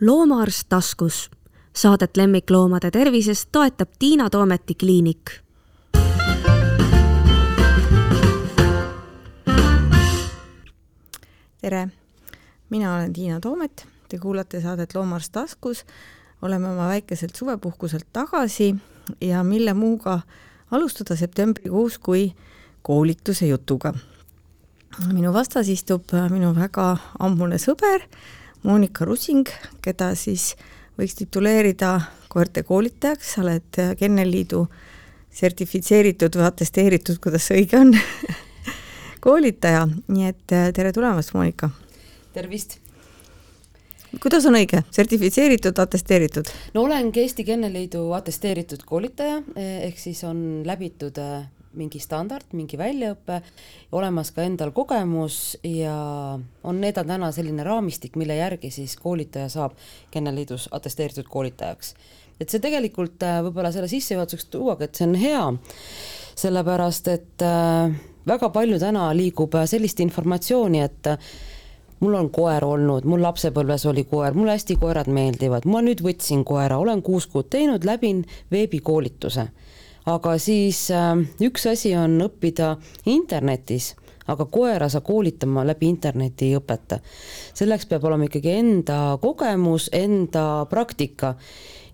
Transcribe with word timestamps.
loomaarst 0.00 0.62
taskus. 0.68 1.30
Saadet 1.76 2.16
lemmikloomade 2.16 2.90
tervisest 2.90 3.48
toetab 3.52 3.88
Tiina 3.98 4.30
Toometi 4.30 4.74
kliinik. 4.74 5.30
tere, 11.60 11.88
mina 12.70 12.94
olen 12.94 13.12
Tiina 13.12 13.40
Toomet, 13.40 13.86
te 14.08 14.18
kuulate 14.18 14.60
saadet 14.60 14.94
Loomaarst 14.94 15.32
taskus. 15.32 15.84
oleme 16.42 16.68
oma 16.68 16.88
väikeselt 16.88 17.36
suvepuhkuselt 17.36 18.06
tagasi 18.12 18.76
ja 19.20 19.44
mille 19.44 19.74
muuga 19.74 20.20
alustada 20.70 21.16
septembrikuus 21.16 21.98
kui 21.98 22.32
koolituse 22.82 23.46
jutuga. 23.46 23.94
minu 25.12 25.32
vastas 25.32 25.68
istub 25.68 26.04
minu 26.30 26.54
väga 26.54 26.96
ammune 27.18 27.58
sõber 27.58 28.00
Monika 28.62 29.04
Rusing, 29.08 29.48
keda 29.80 30.10
siis 30.18 30.54
võiks 30.98 31.16
tituleerida 31.16 31.94
koerte 32.28 32.62
koolitajaks, 32.62 33.34
sa 33.34 33.44
oled 33.44 33.80
Kennelliidu 33.98 34.66
sertifitseeritud 35.32 36.36
või 36.36 36.46
atesteeritud, 36.48 37.18
kuidas 37.22 37.48
see 37.48 37.62
õige 37.62 37.78
on 37.78 37.94
koolitaja, 39.24 39.86
nii 40.08 40.28
et 40.28 40.54
äh, 40.56 40.70
tere 40.76 40.92
tulemast, 40.92 41.34
Monika! 41.34 41.70
tervist! 42.34 42.78
kuidas 44.20 44.46
on 44.50 44.58
õige, 44.58 44.82
sertifitseeritud, 44.90 45.78
atesteeritud? 45.78 46.50
no 46.74 46.84
olengi 46.88 47.22
Eesti 47.22 47.46
Kennelliidu 47.46 48.10
atesteeritud 48.18 48.84
koolitaja, 48.86 49.40
eh, 49.54 49.86
ehk 49.88 49.98
siis 50.02 50.24
on 50.28 50.42
läbitud 50.66 51.18
äh, 51.22 51.46
mingi 51.78 52.00
standard, 52.02 52.50
mingi 52.56 52.78
väljaõpe, 52.78 53.40
olemas 53.94 54.32
ka 54.34 54.42
endal 54.42 54.72
kogemus 54.74 55.58
ja 55.66 55.94
on 56.66 56.80
need 56.82 56.98
on 56.98 57.12
täna 57.12 57.30
selline 57.34 57.64
raamistik, 57.66 58.16
mille 58.18 58.36
järgi 58.40 58.72
siis 58.74 58.96
koolitaja 58.98 59.48
saab 59.52 59.76
Kennelliidus 60.10 60.68
atesteeritud 60.74 61.30
koolitajaks. 61.30 61.94
et 62.40 62.48
see 62.48 62.60
tegelikult 62.60 63.22
äh, 63.22 63.38
võib-olla 63.44 63.70
selle 63.72 63.88
sissejuhatuseks 63.88 64.46
tuuagi, 64.50 64.84
et 64.84 64.96
see 64.96 65.06
on 65.06 65.14
hea, 65.20 65.44
sellepärast 66.40 67.08
et 67.12 67.44
äh, 67.44 67.94
väga 68.26 68.50
palju 68.50 68.78
täna 68.80 69.10
liigub 69.14 69.54
äh, 69.54 69.66
sellist 69.68 70.00
informatsiooni, 70.00 70.80
et 70.80 71.14
mul 72.00 72.16
on 72.16 72.30
koer 72.32 72.64
olnud, 72.64 73.04
mul 73.04 73.22
lapsepõlves 73.22 73.84
oli 73.86 74.06
koer, 74.10 74.34
mulle 74.34 74.56
hästi 74.56 74.78
koerad 74.80 75.10
meeldivad, 75.12 75.68
ma 75.70 75.84
nüüd 75.84 76.02
võtsin 76.02 76.42
koera, 76.48 76.80
olen 76.80 77.02
kuus 77.04 77.28
kuud 77.30 77.52
teinud, 77.52 77.84
läbin 77.84 78.24
veebikoolituse 78.50 79.50
aga 80.06 80.36
siis 80.38 80.86
äh, 80.94 81.16
üks 81.44 81.66
asi 81.70 81.94
on 81.96 82.18
õppida 82.24 82.74
internetis, 83.10 83.94
aga 84.30 84.46
koera 84.46 84.88
sa 84.88 85.00
koolitama 85.00 85.64
läbi 85.66 85.88
interneti 85.88 86.50
ei 86.50 86.56
õpeta. 86.58 87.00
selleks 87.54 87.86
peab 87.86 88.04
olema 88.04 88.28
ikkagi 88.28 88.54
enda 88.56 89.18
kogemus, 89.22 89.90
enda 89.92 90.66
praktika 90.70 91.34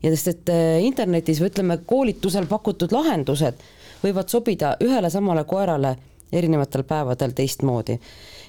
ja 0.03 0.13
sest, 0.15 0.29
et 0.29 0.55
äh, 0.55 0.85
internetis 0.85 1.41
või 1.41 1.51
ütleme, 1.51 1.79
koolitusel 1.87 2.47
pakutud 2.47 2.93
lahendused 2.93 3.63
võivad 4.03 4.29
sobida 4.29 4.77
ühele 4.85 5.11
samale 5.11 5.45
koerale 5.45 5.97
erinevatel 6.33 6.85
päevadel 6.85 7.33
teistmoodi 7.35 7.98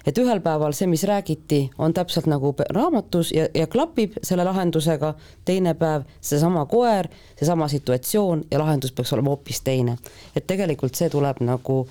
et 0.08 0.18
ühel 0.18 0.42
päeval 0.44 0.76
see, 0.78 0.88
mis 0.88 1.04
räägiti, 1.08 1.62
on 1.78 1.94
täpselt 1.94 2.30
nagu 2.32 2.54
raamatus 2.70 3.32
ja, 3.36 3.48
ja 3.54 3.68
klapib 3.68 4.16
selle 4.24 4.46
lahendusega, 4.48 5.14
teine 5.46 5.74
päev 5.78 6.08
seesama 6.22 6.66
koer, 6.66 7.10
seesama 7.40 7.68
situatsioon 7.72 8.46
ja 8.52 8.62
lahendus 8.64 8.96
peaks 8.96 9.14
olema 9.14 9.36
hoopis 9.36 9.62
teine. 9.62 9.98
et 10.36 10.48
tegelikult 10.48 10.96
see 10.96 11.10
tuleb 11.10 11.44
nagu 11.44 11.88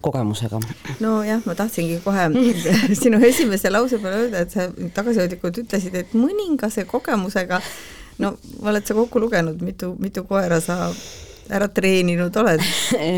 kogemusega. 0.00 0.60
nojah, 1.00 1.42
ma 1.44 1.54
tahtsingi 1.54 2.00
kohe 2.04 2.28
sinu 3.02 3.20
esimese 3.26 3.70
lause 3.70 3.98
peale 3.98 4.24
öelda, 4.24 4.42
et 4.46 4.50
sa 4.50 4.68
tagasihoidlikult 4.94 5.64
ütlesid, 5.64 5.94
et 5.94 6.14
mõningase 6.14 6.86
kogemusega 6.86 7.60
no 8.18 8.34
oled 8.62 8.86
sa 8.86 8.94
kokku 8.94 9.20
lugenud, 9.20 9.62
mitu, 9.62 9.94
mitu 9.98 10.24
koera 10.24 10.60
sa 10.60 10.88
ära 11.54 11.68
treeninud 11.72 12.36
oled. 12.40 12.62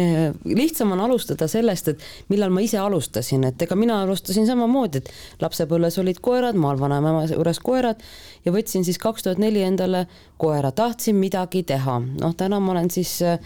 Lihtsam 0.60 0.92
on 0.94 1.02
alustada 1.04 1.48
sellest, 1.50 1.92
et 1.92 2.04
millal 2.32 2.52
ma 2.54 2.62
ise 2.64 2.78
alustasin, 2.80 3.44
et 3.50 3.62
ega 3.66 3.78
mina 3.78 4.00
alustasin 4.04 4.48
samamoodi, 4.48 5.02
et 5.02 5.42
lapsepõlves 5.42 5.98
olid 6.02 6.20
koerad, 6.22 6.58
maal 6.60 6.80
vanaema 6.80 7.24
juures 7.30 7.60
koerad 7.64 8.02
ja 8.44 8.54
võtsin 8.54 8.86
siis 8.86 9.00
kaks 9.00 9.26
tuhat 9.26 9.42
neli 9.42 9.64
endale 9.66 10.06
koera, 10.40 10.72
tahtsin 10.72 11.18
midagi 11.20 11.64
teha, 11.68 12.00
noh, 12.20 12.34
täna 12.36 12.60
ma 12.60 12.74
olen 12.74 12.90
siis 12.92 13.18
äh, 13.26 13.38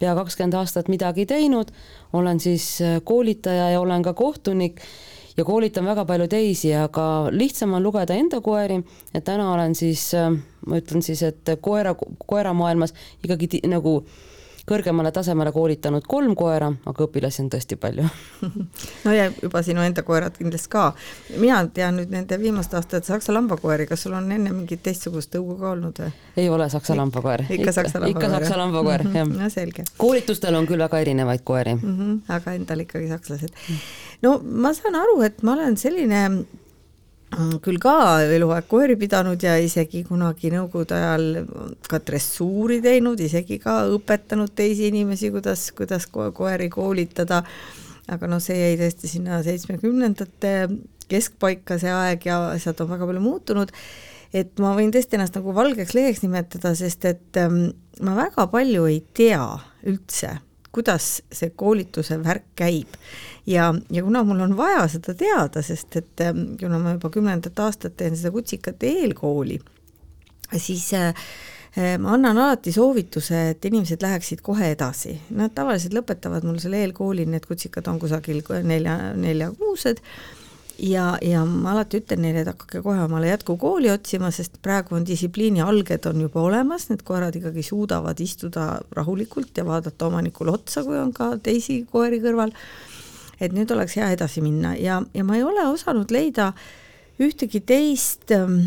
pea 0.00 0.14
kakskümmend 0.16 0.56
aastat 0.56 0.88
midagi 0.88 1.26
teinud, 1.28 1.72
olen 2.16 2.40
siis 2.40 2.72
äh, 2.84 2.98
koolitaja 3.04 3.70
ja 3.74 3.80
olen 3.80 4.02
ka 4.06 4.14
kohtunik 4.16 4.80
ja 5.40 5.44
koolitan 5.44 5.86
väga 5.88 6.04
palju 6.04 6.28
teisi, 6.28 6.72
aga 6.76 7.04
lihtsam 7.32 7.72
on 7.78 7.84
lugeda 7.84 8.16
enda 8.16 8.42
koeri, 8.44 8.80
et 9.14 9.24
täna 9.24 9.52
olen 9.54 9.74
siis, 9.78 10.10
äh, 10.14 10.28
ma 10.66 10.80
ütlen 10.80 11.04
siis, 11.04 11.22
et 11.24 11.54
koera, 11.64 11.94
koeramaailmas 12.28 12.92
ikkagi 13.24 13.62
nagu 13.70 14.00
kõrgemale 14.70 15.10
tasemele 15.14 15.52
koolitanud 15.54 16.04
kolm 16.08 16.34
koera, 16.38 16.68
aga 16.86 17.06
õpilasi 17.06 17.42
on 17.44 17.48
tõesti 17.52 17.78
palju 17.80 18.06
no 19.06 19.14
ja 19.14 19.28
juba 19.30 19.62
sinu 19.66 19.82
enda 19.84 20.04
koerad 20.06 20.36
kindlasti 20.38 20.70
ka. 20.72 20.90
mina 21.40 21.60
tean 21.74 21.98
nüüd 21.98 22.12
nende 22.14 22.38
viimaste 22.40 22.78
aastate 22.78 23.08
saksa 23.08 23.34
lambakoeri, 23.34 23.88
kas 23.90 24.04
sul 24.06 24.14
on 24.18 24.30
enne 24.32 24.52
mingit 24.54 24.82
teistsugust 24.84 25.32
tõugu 25.34 25.56
ka 25.60 25.72
olnud 25.74 26.02
või? 26.04 26.12
ei 26.40 26.48
ole 26.52 26.68
saksa 26.72 26.96
lambakoer. 26.98 27.46
ikka 27.48 27.74
saksa 27.80 28.02
lambakoer? 28.02 28.28
ikka 28.28 28.32
saksa 28.36 28.60
lambakoer 28.60 29.06
mm, 29.06 29.10
-hmm. 29.10 29.34
jah. 29.34 29.42
no 29.44 29.50
selge. 29.50 29.86
koolitustel 29.98 30.60
on 30.60 30.68
küll 30.70 30.86
väga 30.86 31.02
erinevaid 31.06 31.44
koeri 31.44 31.74
mm. 31.74 31.96
-hmm, 31.96 32.20
aga 32.36 32.56
endal 32.58 32.86
ikkagi 32.86 33.08
sakslased. 33.08 33.56
No 34.22 34.38
ma 34.42 34.74
saan 34.76 34.98
aru, 35.00 35.20
et 35.26 35.42
ma 35.42 35.56
olen 35.56 35.76
selline 35.80 36.24
Mm, 37.30 37.60
küll 37.62 37.78
ka 37.78 37.92
eluaeg 38.26 38.66
koeri 38.66 38.96
pidanud 38.98 39.38
ja 39.44 39.52
isegi 39.62 40.00
kunagi 40.02 40.50
nõukogude 40.50 40.96
ajal 40.96 41.26
ka 41.86 42.00
dressuuri 42.02 42.80
teinud, 42.82 43.22
isegi 43.22 43.60
ka 43.62 43.84
õpetanud 43.94 44.50
teisi 44.58 44.88
inimesi, 44.90 45.30
kuidas, 45.30 45.68
kuidas 45.78 46.08
koeri 46.10 46.66
koolitada. 46.72 47.44
aga 48.10 48.26
noh, 48.26 48.40
see 48.42 48.56
jäi 48.58 48.74
tõesti 48.80 49.06
sinna 49.06 49.38
seitsmekümnendate 49.46 50.54
keskpaika, 51.10 51.78
see 51.78 51.92
aeg 51.94 52.26
ja 52.26 52.40
asjad 52.56 52.82
on 52.82 52.90
väga 52.90 53.06
palju 53.06 53.22
muutunud. 53.22 53.70
et 54.34 54.58
ma 54.58 54.74
võin 54.74 54.90
tõesti 54.90 55.14
ennast 55.14 55.38
nagu 55.38 55.54
valgeks 55.54 55.94
leheks 55.94 56.24
nimetada, 56.26 56.74
sest 56.74 57.04
et 57.04 57.38
ähm, 57.38 57.70
ma 58.02 58.18
väga 58.18 58.50
palju 58.50 58.90
ei 58.90 59.04
tea 59.14 59.46
üldse 59.86 60.40
kuidas 60.72 61.20
see 61.32 61.50
koolituse 61.56 62.18
värk 62.24 62.46
käib. 62.56 62.96
ja, 63.46 63.74
ja 63.90 64.02
kuna 64.02 64.24
mul 64.24 64.40
on 64.40 64.56
vaja 64.56 64.86
seda 64.88 65.14
teada, 65.14 65.62
sest 65.62 65.96
et 65.96 66.24
ähm, 66.24 66.54
kuna 66.60 66.78
ma 66.78 66.96
juba 66.96 67.10
kümnendat 67.10 67.58
aastat 67.58 67.96
teen 67.96 68.16
seda 68.16 68.30
kutsikate 68.34 68.90
eelkooli, 69.02 69.58
siis 70.56 70.92
äh, 70.94 71.08
äh, 71.78 71.96
ma 71.98 72.14
annan 72.14 72.38
alati 72.38 72.72
soovituse, 72.72 73.48
et 73.54 73.64
inimesed 73.64 74.02
läheksid 74.02 74.44
kohe 74.46 74.70
edasi. 74.74 75.16
Nad 75.34 75.56
tavaliselt 75.56 75.96
lõpetavad 75.96 76.46
mul 76.46 76.60
selle 76.62 76.84
eelkooli, 76.84 77.26
need 77.26 77.48
kutsikad 77.50 77.90
on 77.90 77.98
kusagil 78.02 78.44
nelja, 78.62 78.98
neljakuused 79.18 80.04
ja, 80.82 81.18
ja 81.22 81.44
ma 81.44 81.74
alati 81.74 82.00
ütlen 82.00 82.22
neile, 82.24 82.44
et 82.44 82.50
hakake 82.50 82.82
kohe 82.84 83.02
omale 83.04 83.30
jätkukooli 83.30 83.90
otsima, 83.92 84.30
sest 84.34 84.58
praegu 84.64 84.96
on 84.96 85.06
distsipliini 85.06 85.62
alged 85.64 86.06
on 86.08 86.20
juba 86.24 86.42
olemas, 86.46 86.88
need 86.90 87.04
koerad 87.06 87.36
ikkagi 87.36 87.64
suudavad 87.66 88.20
istuda 88.20 88.66
rahulikult 88.96 89.56
ja 89.56 89.66
vaadata 89.66 90.08
omanikule 90.08 90.54
otsa, 90.56 90.84
kui 90.86 90.98
on 90.98 91.12
ka 91.16 91.34
teisi 91.42 91.82
koeri 91.90 92.20
kõrval. 92.24 92.54
et 93.40 93.54
nüüd 93.56 93.70
oleks 93.72 93.94
hea 93.96 94.10
edasi 94.12 94.42
minna 94.44 94.74
ja, 94.76 94.98
ja 95.14 95.24
ma 95.24 95.36
ei 95.36 95.42
ole 95.42 95.62
osanud 95.70 96.10
leida 96.12 96.52
ühtegi 97.20 97.62
teist 97.64 98.32
ähm, 98.36 98.58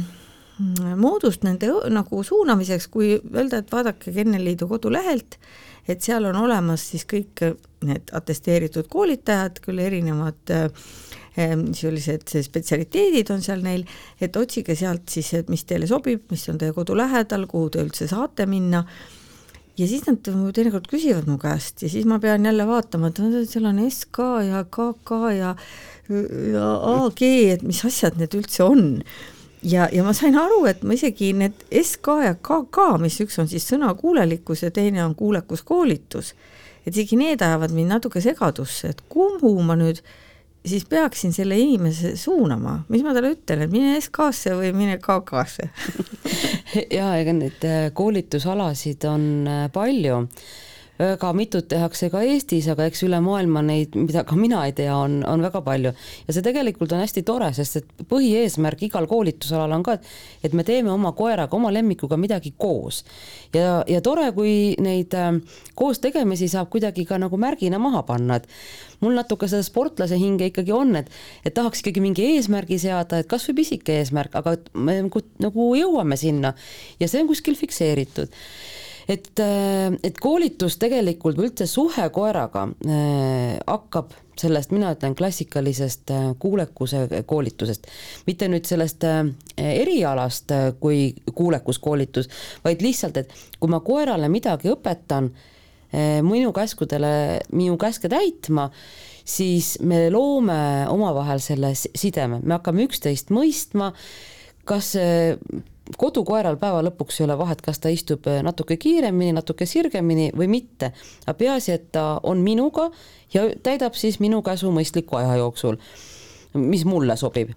moodust 0.98 1.44
nende 1.46 1.70
nagu 1.94 2.24
suunamiseks, 2.24 2.88
kui 2.88 3.16
öelda, 3.34 3.62
et 3.62 3.72
vaadake 3.72 4.14
Kennelliidu 4.14 4.68
kodulehelt, 4.70 5.38
et 5.88 6.02
seal 6.02 6.26
on 6.30 6.38
olemas 6.42 6.86
siis 6.90 7.06
kõik 7.10 7.44
need 7.84 8.14
atesteeritud 8.16 8.88
koolitajad, 8.90 9.60
küll 9.62 9.82
erinevad 9.84 10.54
äh, 10.54 10.70
sellised 11.34 12.30
spetsialiteedid 12.46 13.32
on 13.34 13.42
seal 13.42 13.64
neil, 13.66 13.84
et 14.22 14.36
otsige 14.38 14.76
sealt 14.78 15.10
siis, 15.10 15.34
et 15.40 15.50
mis 15.50 15.66
teile 15.66 15.90
sobib, 15.90 16.28
mis 16.32 16.46
on 16.52 16.60
teie 16.62 16.74
kodu 16.76 16.96
lähedal, 16.98 17.48
kuhu 17.50 17.72
te 17.74 17.84
üldse 17.84 18.08
saate 18.12 18.46
minna 18.50 18.84
ja 19.78 19.88
siis 19.90 20.06
nad 20.06 20.22
teinekord 20.54 20.88
küsivad 20.92 21.30
mu 21.30 21.40
käest 21.42 21.82
ja 21.82 21.90
siis 21.90 22.06
ma 22.10 22.20
pean 22.22 22.46
jälle 22.46 22.68
vaatama, 22.70 23.10
et 23.10 23.22
seal 23.50 23.66
on 23.66 23.82
SK 23.90 24.26
ja 24.48 24.64
KK 24.70 25.22
ja, 25.38 25.54
ja 26.54 26.68
AG, 26.94 27.24
et 27.56 27.64
mis 27.66 27.82
asjad 27.86 28.20
need 28.22 28.36
üldse 28.38 28.64
on. 28.68 29.02
ja, 29.64 29.88
ja 29.92 30.04
ma 30.06 30.14
sain 30.14 30.38
aru, 30.38 30.66
et 30.70 30.84
ma 30.86 30.94
isegi 30.94 31.32
need 31.38 31.66
SK 31.82 32.20
ja 32.28 32.36
KK, 32.36 33.00
mis 33.02 33.18
üks 33.26 33.40
on 33.42 33.50
siis 33.50 33.66
sõnakuulelikkus 33.72 34.68
ja 34.68 34.72
teine 34.72 35.02
on 35.06 35.16
kuulekuskoolitus, 35.18 36.36
et 36.86 36.94
isegi 36.94 37.18
need 37.18 37.42
ajavad 37.42 37.74
mind 37.74 37.98
natuke 37.98 38.22
segadusse, 38.22 38.94
et 38.94 39.02
kumbu 39.10 39.56
ma 39.66 39.80
nüüd 39.80 40.04
äh, 40.04 40.20
siis 40.66 40.86
peaksin 40.90 41.34
selle 41.34 41.58
inimese 41.60 42.16
suunama, 42.20 42.80
mis 42.92 43.04
ma 43.04 43.14
talle 43.16 43.34
ütlen, 43.36 43.66
et 43.66 43.74
mine 43.74 43.96
SK-sse 44.00 44.56
või 44.58 44.74
mine 44.76 45.00
KK-sse 45.04 45.70
ja 46.98 47.14
ega 47.20 47.36
neid 47.36 47.66
äh, 47.68 47.88
koolitusalasid 47.96 49.10
on 49.10 49.26
äh, 49.48 49.66
palju. 49.74 50.28
väga 50.94 51.32
mitut 51.34 51.66
tehakse 51.68 52.08
ka 52.14 52.22
Eestis, 52.22 52.68
aga 52.70 52.86
eks 52.86 53.02
üle 53.04 53.18
maailma 53.26 53.64
neid, 53.66 53.96
mida 53.98 54.22
ka 54.30 54.38
mina 54.38 54.60
ei 54.68 54.76
tea, 54.78 54.94
on, 54.94 55.18
on 55.28 55.42
väga 55.42 55.64
palju. 55.66 55.92
ja 56.28 56.36
see 56.36 56.46
tegelikult 56.46 56.94
on 56.94 57.02
hästi 57.02 57.24
tore, 57.28 57.50
sest 57.58 57.80
et 57.82 58.06
põhieesmärk 58.08 58.86
igal 58.88 59.10
koolitusalal 59.10 59.74
on 59.74 59.84
ka, 59.84 59.98
et, 60.44 60.54
me 60.54 60.64
teeme 60.64 60.94
oma 60.94 61.12
koeraga, 61.18 61.58
oma 61.58 61.74
lemmikuga 61.74 62.16
midagi 62.18 62.54
koos. 62.58 63.04
ja, 63.58 63.82
ja 63.90 64.02
tore, 64.06 64.30
kui 64.38 64.78
neid 64.80 65.18
äh, 65.18 65.34
koos 65.76 66.00
tegemisi 66.00 66.48
saab 66.48 66.72
kuidagi 66.72 67.08
ka 67.10 67.20
nagu 67.20 67.42
märgina 67.42 67.82
maha 67.82 68.06
panna, 68.08 68.40
et 68.40 68.48
mul 69.04 69.18
natuke 69.20 69.50
seda 69.52 69.66
sportlase 69.66 70.18
hinge 70.20 70.50
ikkagi 70.52 70.74
on, 70.76 70.96
et, 71.00 71.12
et 71.44 71.56
tahaks 71.56 71.84
ikkagi 71.84 72.04
mingi 72.04 72.26
eesmärgi 72.36 72.80
seada, 72.82 73.20
et 73.22 73.30
kasvõi 73.32 73.60
pisike 73.62 74.00
eesmärk, 74.02 74.40
aga 74.40 74.58
me 74.74 75.02
nagu, 75.08 75.24
nagu 75.44 75.74
jõuame 75.78 76.18
sinna 76.20 76.54
ja 77.02 77.10
see 77.12 77.24
on 77.24 77.30
kuskil 77.32 77.60
fikseeritud. 77.60 78.34
Et, 79.08 79.40
äh, 79.40 79.92
et 80.04 80.20
koolitus 80.24 80.78
tegelikult 80.80 81.36
või 81.36 81.50
üldse 81.50 81.68
suhe 81.68 82.06
koeraga 82.16 82.70
äh, 82.88 83.58
hakkab 83.68 84.14
sellest, 84.40 84.72
mina 84.72 84.94
ütlen 84.96 85.16
klassikalisest 85.16 86.14
äh, 86.16 86.30
kuulekuse 86.40 87.04
koolitusest, 87.28 87.90
mitte 88.28 88.48
nüüd 88.48 88.66
sellest 88.70 89.04
erialast 89.60 90.56
kui 90.80 91.12
kuulekuskoolitus, 91.36 92.32
vaid 92.64 92.82
lihtsalt, 92.86 93.20
et 93.20 93.36
kui 93.60 93.72
ma 93.72 93.84
koerale 93.84 94.32
midagi 94.32 94.72
õpetan, 94.72 95.34
minu 96.26 96.54
käskudele, 96.56 97.42
minu 97.54 97.78
käske 97.82 98.10
täitma, 98.10 98.70
siis 99.26 99.76
me 99.86 100.08
loome 100.12 100.88
omavahel 100.90 101.42
selle 101.44 101.74
sideme, 101.78 102.42
me 102.42 102.58
hakkame 102.58 102.88
üksteist 102.88 103.30
mõistma, 103.34 103.92
kas 104.66 104.96
kodukoeral 106.00 106.58
päeva 106.62 106.84
lõpuks 106.86 107.20
ei 107.20 107.28
ole 107.28 107.38
vahet, 107.40 107.62
kas 107.64 107.82
ta 107.84 107.92
istub 107.92 108.28
äh, 108.32 108.42
natuke 108.46 108.78
kiiremini, 108.80 109.36
natuke 109.36 109.68
sirgemini 109.70 110.30
või 110.38 110.50
mitte, 110.52 110.94
aga 111.26 111.36
peaasi, 111.40 111.76
et 111.76 111.90
ta 111.96 112.06
on 112.24 112.44
minuga 112.44 112.90
ja 113.34 113.50
täidab 113.64 113.98
siis 114.00 114.20
minu 114.24 114.42
käsu 114.46 114.72
mõistliku 114.74 115.20
aja 115.20 115.38
jooksul, 115.42 115.80
mis 116.60 116.86
mulle 116.88 117.18
sobib 117.20 117.54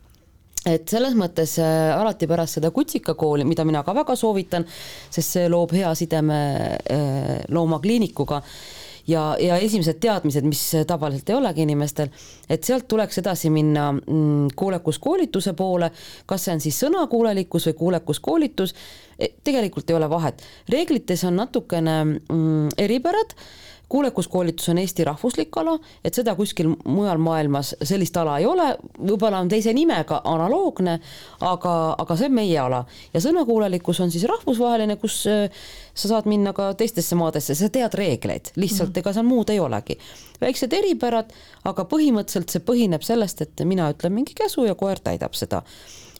et 0.67 0.89
selles 0.91 1.15
mõttes 1.19 1.59
äh, 1.63 1.93
alati 1.95 2.27
pärast 2.31 2.59
seda 2.59 2.73
kutsikakooli, 2.75 3.47
mida 3.47 3.65
mina 3.65 3.85
ka 3.87 3.95
väga 3.97 4.17
soovitan, 4.19 4.67
sest 5.11 5.39
see 5.39 5.47
loob 5.53 5.75
hea 5.77 5.93
sideme 5.99 6.41
äh, 6.91 7.31
loomakliinikuga 7.55 8.43
ja, 9.07 9.37
ja 9.41 9.59
esimesed 9.63 10.01
teadmised, 10.03 10.47
mis 10.47 10.63
tavaliselt 10.87 11.31
ei 11.31 11.39
olegi 11.39 11.65
inimestel, 11.67 12.11
et 12.51 12.65
sealt 12.67 12.89
tuleks 12.91 13.23
edasi 13.23 13.51
minna 13.55 13.91
mm, 13.95 14.49
kuulekuskoolituse 14.59 15.55
poole, 15.59 15.91
kas 16.27 16.47
see 16.47 16.57
on 16.57 16.65
siis 16.65 16.81
sõnakuulelikkus 16.85 17.71
või 17.71 17.79
kuulekuskoolitus, 17.83 18.75
e, 19.19 19.31
tegelikult 19.45 19.91
ei 19.91 19.99
ole 19.99 20.11
vahet. 20.11 20.43
reeglites 20.69 21.25
on 21.25 21.39
natukene 21.43 21.97
mm, 22.05 22.75
eripärad 22.79 23.37
kuulekuskoolitus 23.88 24.69
on 24.69 24.79
Eesti 24.79 25.05
rahvuslik 25.05 25.56
ala, 25.56 25.77
et 26.05 26.15
seda 26.15 26.35
kuskil 26.35 26.73
mujal 26.85 27.21
maailmas 27.23 27.75
sellist 27.87 28.17
ala 28.19 28.38
ei 28.41 28.47
ole, 28.47 28.73
võib-olla 28.99 29.38
on 29.44 29.50
teise 29.50 29.73
nimega 29.77 30.21
analoogne, 30.27 30.99
aga, 31.47 31.75
aga 31.99 32.17
see 32.19 32.31
on 32.31 32.37
meie 32.38 32.59
ala. 32.61 32.83
Ja 33.15 33.23
sõnakuulelikkus 33.23 34.00
on 34.03 34.11
siis 34.15 34.27
rahvusvaheline, 34.31 34.99
kus 35.03 35.21
äh, 35.31 35.67
sa 35.94 36.11
saad 36.11 36.27
minna 36.31 36.53
ka 36.56 36.73
teistesse 36.79 37.19
maadesse, 37.19 37.55
sa 37.55 37.71
tead 37.73 37.94
reegleid, 37.94 38.53
lihtsalt 38.56 38.88
mm 38.88 38.93
-hmm. 38.93 39.05
ega 39.05 39.12
seal 39.12 39.27
muud 39.27 39.50
ei 39.50 39.61
olegi. 39.61 39.99
väiksed 40.41 40.73
eripärad, 40.73 41.32
aga 41.65 41.82
põhimõtteliselt 41.85 42.50
see 42.50 42.61
põhineb 42.61 43.03
sellest, 43.03 43.41
et 43.41 43.61
mina 43.65 43.91
ütlen 43.93 44.12
mingi 44.12 44.35
käsu 44.35 44.65
ja 44.65 44.75
koer 44.75 44.99
täidab 45.00 45.35
seda. 45.35 45.62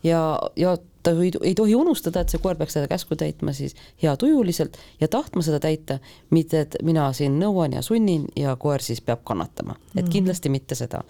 Ja, 0.03 0.39
ja 0.57 0.77
ta 1.07 1.15
ei, 1.23 1.31
ei 1.41 1.55
tohi 1.55 1.75
unustada, 1.79 2.23
et 2.23 2.33
see 2.33 2.43
koer 2.43 2.59
peaks 2.59 2.75
seda 2.77 2.89
käsku 2.91 3.19
täitma 3.19 3.55
siis 3.57 3.77
heatujuliselt 4.03 4.79
ja 5.01 5.09
tahtma 5.09 5.45
seda 5.47 5.61
täita, 5.63 6.01
mitte 6.35 6.65
et 6.67 6.79
mina 6.87 7.07
siin 7.17 7.39
nõuan 7.43 7.77
ja 7.79 7.85
sunnin 7.87 8.27
ja 8.37 8.57
koer 8.61 8.83
siis 8.83 9.01
peab 9.05 9.23
kannatama, 9.25 9.79
et 9.95 10.03
mhm. 10.03 10.13
kindlasti 10.19 10.53
mitte 10.53 10.79
seda 10.79 11.05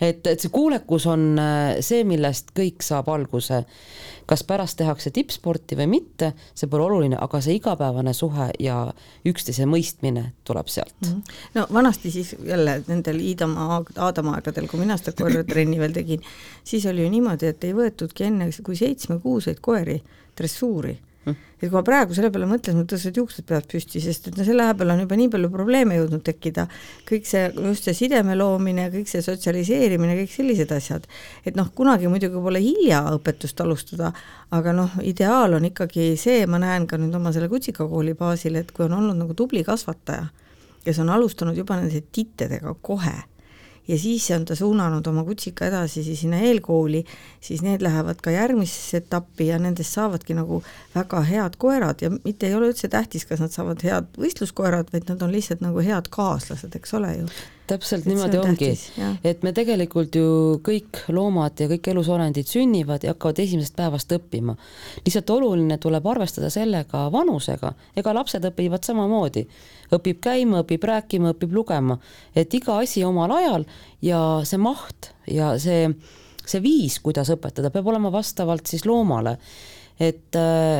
et, 0.00 0.26
et 0.26 0.40
see 0.40 0.52
kuulekus 0.52 1.06
on 1.10 1.26
äh, 1.40 1.80
see, 1.84 2.04
millest 2.08 2.54
kõik 2.56 2.84
saab 2.84 3.10
alguse. 3.12 3.64
kas 4.30 4.44
pärast 4.46 4.76
tehakse 4.78 5.10
tippsporti 5.10 5.74
või 5.74 5.88
mitte, 5.90 6.28
see 6.54 6.68
pole 6.70 6.84
oluline, 6.84 7.16
aga 7.18 7.40
see 7.42 7.56
igapäevane 7.58 8.12
suhe 8.14 8.46
ja 8.62 8.76
üksteise 9.26 9.66
mõistmine 9.66 10.22
tuleb 10.46 10.70
sealt. 10.70 10.94
-hmm. 11.02 11.34
no 11.54 11.66
vanasti 11.72 12.10
siis 12.10 12.36
jälle 12.46 12.82
nendel 12.86 13.18
Iidamaa, 13.20 13.82
Aadama 13.96 14.36
aegadel, 14.38 14.68
kui 14.68 14.80
mina 14.80 14.96
seda 14.96 15.12
koeratrenni 15.18 15.78
veel 15.78 15.92
tegin, 15.92 16.22
siis 16.64 16.86
oli 16.86 17.02
ju 17.02 17.10
niimoodi, 17.10 17.46
et 17.46 17.64
ei 17.64 17.74
võetudki 17.74 18.24
enne 18.24 18.50
kui 18.62 18.76
seitsmekuuseid 18.76 19.58
koeri 19.60 20.02
dressuuri 20.38 20.98
et 21.28 21.66
kui 21.66 21.74
ma 21.74 21.82
praegu 21.84 22.14
selle 22.16 22.30
peale 22.32 22.46
mõtlen, 22.48 22.78
mul 22.78 22.86
tõusevad 22.88 23.18
juuksed 23.20 23.44
pead 23.48 23.66
püsti, 23.68 24.00
sest 24.00 24.30
et 24.30 24.38
no 24.38 24.44
selle 24.46 24.64
aja 24.64 24.76
peal 24.78 24.92
on 24.94 25.02
juba 25.02 25.18
nii 25.20 25.28
palju 25.34 25.50
probleeme 25.52 25.98
jõudnud 25.98 26.24
tekkida, 26.24 26.64
kõik 27.08 27.28
see, 27.28 27.42
just 27.66 27.88
see 27.88 27.96
sideme 27.98 28.36
loomine, 28.38 28.88
kõik 28.94 29.10
see 29.10 29.20
sotsialiseerimine, 29.24 30.16
kõik 30.22 30.32
sellised 30.32 30.72
asjad, 30.72 31.08
et 31.44 31.58
noh, 31.60 31.68
kunagi 31.76 32.08
muidugi 32.08 32.40
pole 32.40 32.62
hilja 32.64 33.02
õpetust 33.12 33.60
alustada, 33.60 34.14
aga 34.56 34.76
noh, 34.76 34.96
ideaal 35.04 35.58
on 35.60 35.68
ikkagi 35.68 36.14
see, 36.20 36.46
ma 36.48 36.62
näen 36.62 36.88
ka 36.88 37.00
nüüd 37.00 37.16
oma 37.20 37.34
selle 37.36 37.50
kutsikakooli 37.52 38.16
baasil, 38.18 38.56
et 38.56 38.72
kui 38.72 38.88
on 38.88 38.96
olnud 39.02 39.20
nagu 39.20 39.36
tubli 39.36 39.64
kasvataja, 39.66 40.30
kes 40.86 41.02
on 41.04 41.12
alustanud 41.12 41.58
juba 41.60 41.76
nende 41.76 42.00
tittedega 42.08 42.72
kohe 42.80 43.18
ja 43.90 43.98
siis 43.98 44.30
on 44.30 44.44
ta 44.46 44.54
suunanud 44.56 45.06
oma 45.10 45.24
kutsika 45.26 45.66
edasi 45.66 46.04
siis 46.06 46.22
sinna 46.22 46.38
eelkooli, 46.46 47.02
siis 47.42 47.62
need 47.66 47.82
lähevad 47.82 48.22
ka 48.22 48.30
järgmisesse 48.30 49.02
etappi 49.02 49.50
ja 49.50 49.58
nendest 49.58 49.96
saavadki 49.98 50.36
nagu 50.38 50.62
väga 50.94 51.22
head 51.26 51.58
koerad 51.58 52.04
ja 52.04 52.10
mitte 52.16 52.46
ei 52.46 52.54
ole 52.54 52.70
üldse 52.70 52.88
tähtis, 52.88 53.26
kas 53.26 53.42
nad 53.42 53.54
saavad 53.54 53.82
head 53.86 54.12
võistluskoerad, 54.20 54.92
vaid 54.92 55.10
nad 55.10 55.22
on 55.26 55.34
lihtsalt 55.34 55.64
nagu 55.64 55.82
head 55.84 56.12
kaaslased, 56.14 56.76
eks 56.78 56.94
ole 57.00 57.16
ju 57.16 57.32
täpselt 57.70 58.04
et 58.04 58.10
niimoodi 58.10 58.38
on 58.40 58.50
ongi, 58.50 58.70
et 59.26 59.44
me 59.46 59.52
tegelikult 59.56 60.16
ju 60.18 60.58
kõik 60.66 61.02
loomad 61.14 61.60
ja 61.62 61.68
kõik 61.70 61.90
elusolendid 61.92 62.48
sünnivad 62.50 63.04
ja 63.06 63.14
hakkavad 63.14 63.40
esimesest 63.44 63.76
päevast 63.78 64.12
õppima. 64.16 64.56
lihtsalt 65.04 65.30
oluline 65.30 65.78
tuleb 65.82 66.06
arvestada 66.06 66.50
sellega 66.50 67.06
vanusega, 67.12 67.72
ega 67.96 68.14
lapsed 68.16 68.46
õpivad 68.50 68.86
samamoodi, 68.86 69.46
õpib 69.96 70.20
käima, 70.24 70.64
õpib 70.64 70.86
rääkima, 70.90 71.34
õpib 71.34 71.54
lugema, 71.54 71.98
et 72.34 72.54
iga 72.54 72.78
asi 72.82 73.04
omal 73.04 73.34
ajal 73.38 73.66
ja 74.02 74.20
see 74.44 74.60
maht 74.60 75.12
ja 75.30 75.54
see, 75.58 75.88
see 76.44 76.62
viis, 76.64 76.98
kuidas 77.02 77.30
õpetada, 77.32 77.72
peab 77.74 77.90
olema 77.92 78.12
vastavalt 78.12 78.66
siis 78.70 78.86
loomale. 78.88 79.38
Et, 80.00 80.32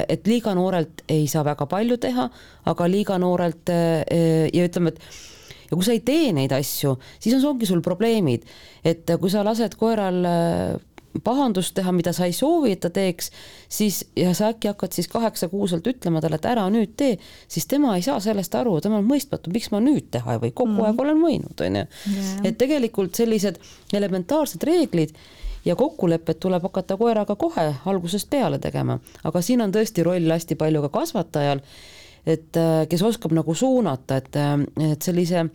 et 0.08 0.28
liiga 0.30 0.54
noorelt 0.56 1.02
ei 1.12 1.26
saa 1.28 1.42
väga 1.44 1.66
palju 1.68 1.98
teha, 2.00 2.24
aga 2.72 2.86
liiga 2.88 3.18
noorelt 3.20 3.68
ja 3.68 4.62
ütleme, 4.64 4.94
et 4.94 5.28
ja 5.70 5.78
kui 5.78 5.86
sa 5.86 5.94
ei 5.94 6.02
tee 6.04 6.32
neid 6.36 6.52
asju, 6.56 6.96
siis 7.22 7.36
on, 7.38 7.46
ongi 7.54 7.68
sul 7.68 7.82
probleemid, 7.84 8.46
et 8.84 9.10
kui 9.20 9.30
sa 9.32 9.44
lased 9.46 9.76
koeral 9.80 10.24
äh, 10.26 10.78
pahandust 11.24 11.74
teha, 11.74 11.92
mida 11.92 12.12
sa 12.14 12.28
ei 12.28 12.34
soovi, 12.34 12.74
et 12.76 12.82
ta 12.84 12.90
teeks, 12.94 13.30
siis 13.72 14.04
ja 14.18 14.30
sa 14.36 14.52
äkki 14.54 14.70
hakkad 14.70 14.94
siis 14.94 15.08
kaheksakuuselt 15.10 15.86
ütlema 15.90 16.22
talle, 16.22 16.38
et 16.38 16.46
ära 16.46 16.68
nüüd 16.70 16.94
tee, 16.98 17.16
siis 17.50 17.66
tema 17.70 17.96
ei 17.98 18.04
saa 18.06 18.20
sellest 18.22 18.54
aru, 18.54 18.76
tema 18.82 19.00
on 19.00 19.08
mõistmatu, 19.08 19.50
miks 19.54 19.72
ma 19.74 19.82
nüüd 19.82 20.10
teha 20.14 20.36
ei 20.36 20.42
või, 20.44 20.54
kogu 20.54 20.76
mm. 20.76 20.86
aeg 20.86 21.04
olen 21.04 21.22
võinud, 21.24 21.66
on 21.66 21.80
ju. 21.80 21.84
et 22.46 22.58
tegelikult 22.60 23.18
sellised 23.18 23.58
elementaarsed 23.96 24.66
reeglid 24.66 25.14
ja 25.66 25.76
kokkulepped 25.76 26.38
tuleb 26.40 26.62
hakata 26.70 26.96
koeraga 27.00 27.36
kohe 27.36 27.66
algusest 27.90 28.30
peale 28.30 28.60
tegema, 28.62 29.00
aga 29.24 29.42
siin 29.44 29.66
on 29.66 29.74
tõesti 29.74 30.06
roll 30.06 30.30
hästi 30.30 30.56
palju 30.60 30.86
ka 30.86 30.94
kasvatajal 31.00 31.64
et 32.32 32.60
äh, 32.60 32.84
kes 32.90 33.02
oskab 33.06 33.34
nagu 33.36 33.54
suunata, 33.54 34.20
et, 34.20 34.36
äh, 34.36 34.92
et 34.92 35.02
sellise 35.02 35.48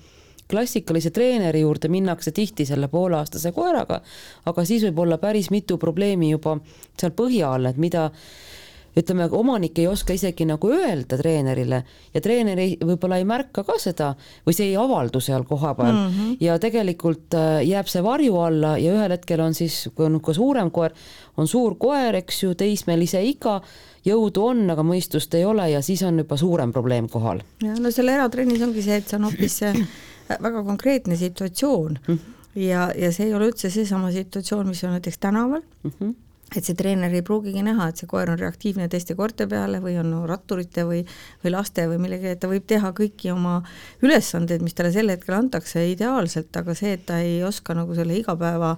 klassikalise 0.49 1.09
treeneri 1.09 1.63
juurde 1.63 1.89
minnakse 1.89 2.31
tihti 2.35 2.67
selle 2.69 2.87
pooleaastase 2.91 3.51
koeraga, 3.55 4.01
aga 4.45 4.65
siis 4.65 4.85
võib 4.85 5.01
olla 5.05 5.17
päris 5.21 5.49
mitu 5.53 5.79
probleemi 5.81 6.29
juba 6.35 6.59
seal 6.99 7.15
põhja 7.17 7.55
all, 7.55 7.71
et 7.71 7.81
mida 7.81 8.11
ütleme, 8.99 9.27
omanik 9.31 9.79
ei 9.79 9.87
oska 9.87 10.15
isegi 10.15 10.45
nagu 10.47 10.69
öelda 10.71 11.17
treenerile 11.19 11.81
ja 12.13 12.21
treener 12.23 12.59
ei, 12.61 12.75
võib-olla 12.79 13.19
ei 13.19 13.27
märka 13.27 13.65
ka 13.67 13.77
seda 13.81 14.13
või 14.45 14.55
see 14.55 14.69
ei 14.71 14.77
avaldu 14.79 15.19
seal 15.23 15.43
kohapeal 15.47 15.91
mm 15.91 16.13
-hmm. 16.13 16.37
ja 16.39 16.57
tegelikult 16.59 17.35
äh, 17.35 17.59
jääb 17.67 17.91
see 17.91 18.03
varju 18.03 18.37
alla 18.39 18.77
ja 18.77 18.93
ühel 18.95 19.11
hetkel 19.11 19.43
on 19.43 19.53
siis, 19.53 19.89
kui 19.95 20.05
on 20.05 20.19
ka 20.21 20.33
suurem 20.33 20.71
koer, 20.71 20.95
on 21.37 21.47
suur 21.47 21.75
koer, 21.79 22.15
eks 22.15 22.43
ju, 22.43 22.55
teismelise 22.55 23.23
iga 23.23 23.61
jõudu 24.05 24.45
on, 24.45 24.69
aga 24.69 24.83
mõistust 24.83 25.33
ei 25.35 25.45
ole 25.45 25.69
ja 25.69 25.81
siis 25.81 26.03
on 26.03 26.19
juba 26.19 26.37
suurem 26.37 26.71
probleem 26.71 27.09
kohal. 27.09 27.41
ja 27.63 27.75
no 27.79 27.91
seal 27.91 28.07
eratrennis 28.07 28.61
ongi 28.61 28.81
see, 28.81 28.95
et 28.95 29.07
see 29.07 29.17
on 29.17 29.29
hoopis 29.29 29.61
väga 30.47 30.63
konkreetne 30.63 31.15
situatsioon 31.15 31.99
mm 32.07 32.13
-hmm. 32.13 32.61
ja, 32.61 32.91
ja 32.95 33.11
see 33.11 33.27
ei 33.27 33.33
ole 33.33 33.47
üldse 33.47 33.69
seesama 33.69 34.11
situatsioon, 34.11 34.67
mis 34.67 34.83
on 34.83 34.91
näiteks 34.91 35.17
tänaval 35.17 35.61
mm. 35.83 35.91
-hmm 35.91 36.13
et 36.53 36.61
see 36.61 36.77
treener 36.77 37.13
ei 37.15 37.23
pruugigi 37.25 37.63
näha, 37.65 37.89
et 37.89 37.99
see 37.99 38.09
koer 38.09 38.29
on 38.29 38.39
reaktiivne 38.39 38.87
teiste 38.91 39.15
koerte 39.17 39.47
peale 39.49 39.81
või 39.83 39.97
on 39.99 40.11
no, 40.13 40.21
ratturite 40.29 40.85
või, 40.87 41.01
või 41.43 41.53
laste 41.55 41.87
või 41.89 41.97
millegi, 42.03 42.29
et 42.31 42.41
ta 42.43 42.49
võib 42.51 42.67
teha 42.69 42.91
kõiki 42.95 43.31
oma 43.33 43.57
ülesandeid, 44.05 44.63
mis 44.63 44.77
talle 44.77 44.93
sel 44.93 45.09
hetkel 45.11 45.39
antakse 45.39 45.83
ideaalselt, 45.89 46.53
aga 46.61 46.77
see, 46.77 46.93
et 46.99 47.05
ta 47.09 47.19
ei 47.23 47.41
oska 47.43 47.75
nagu 47.77 47.97
selle 47.97 48.19
igapäeva 48.21 48.75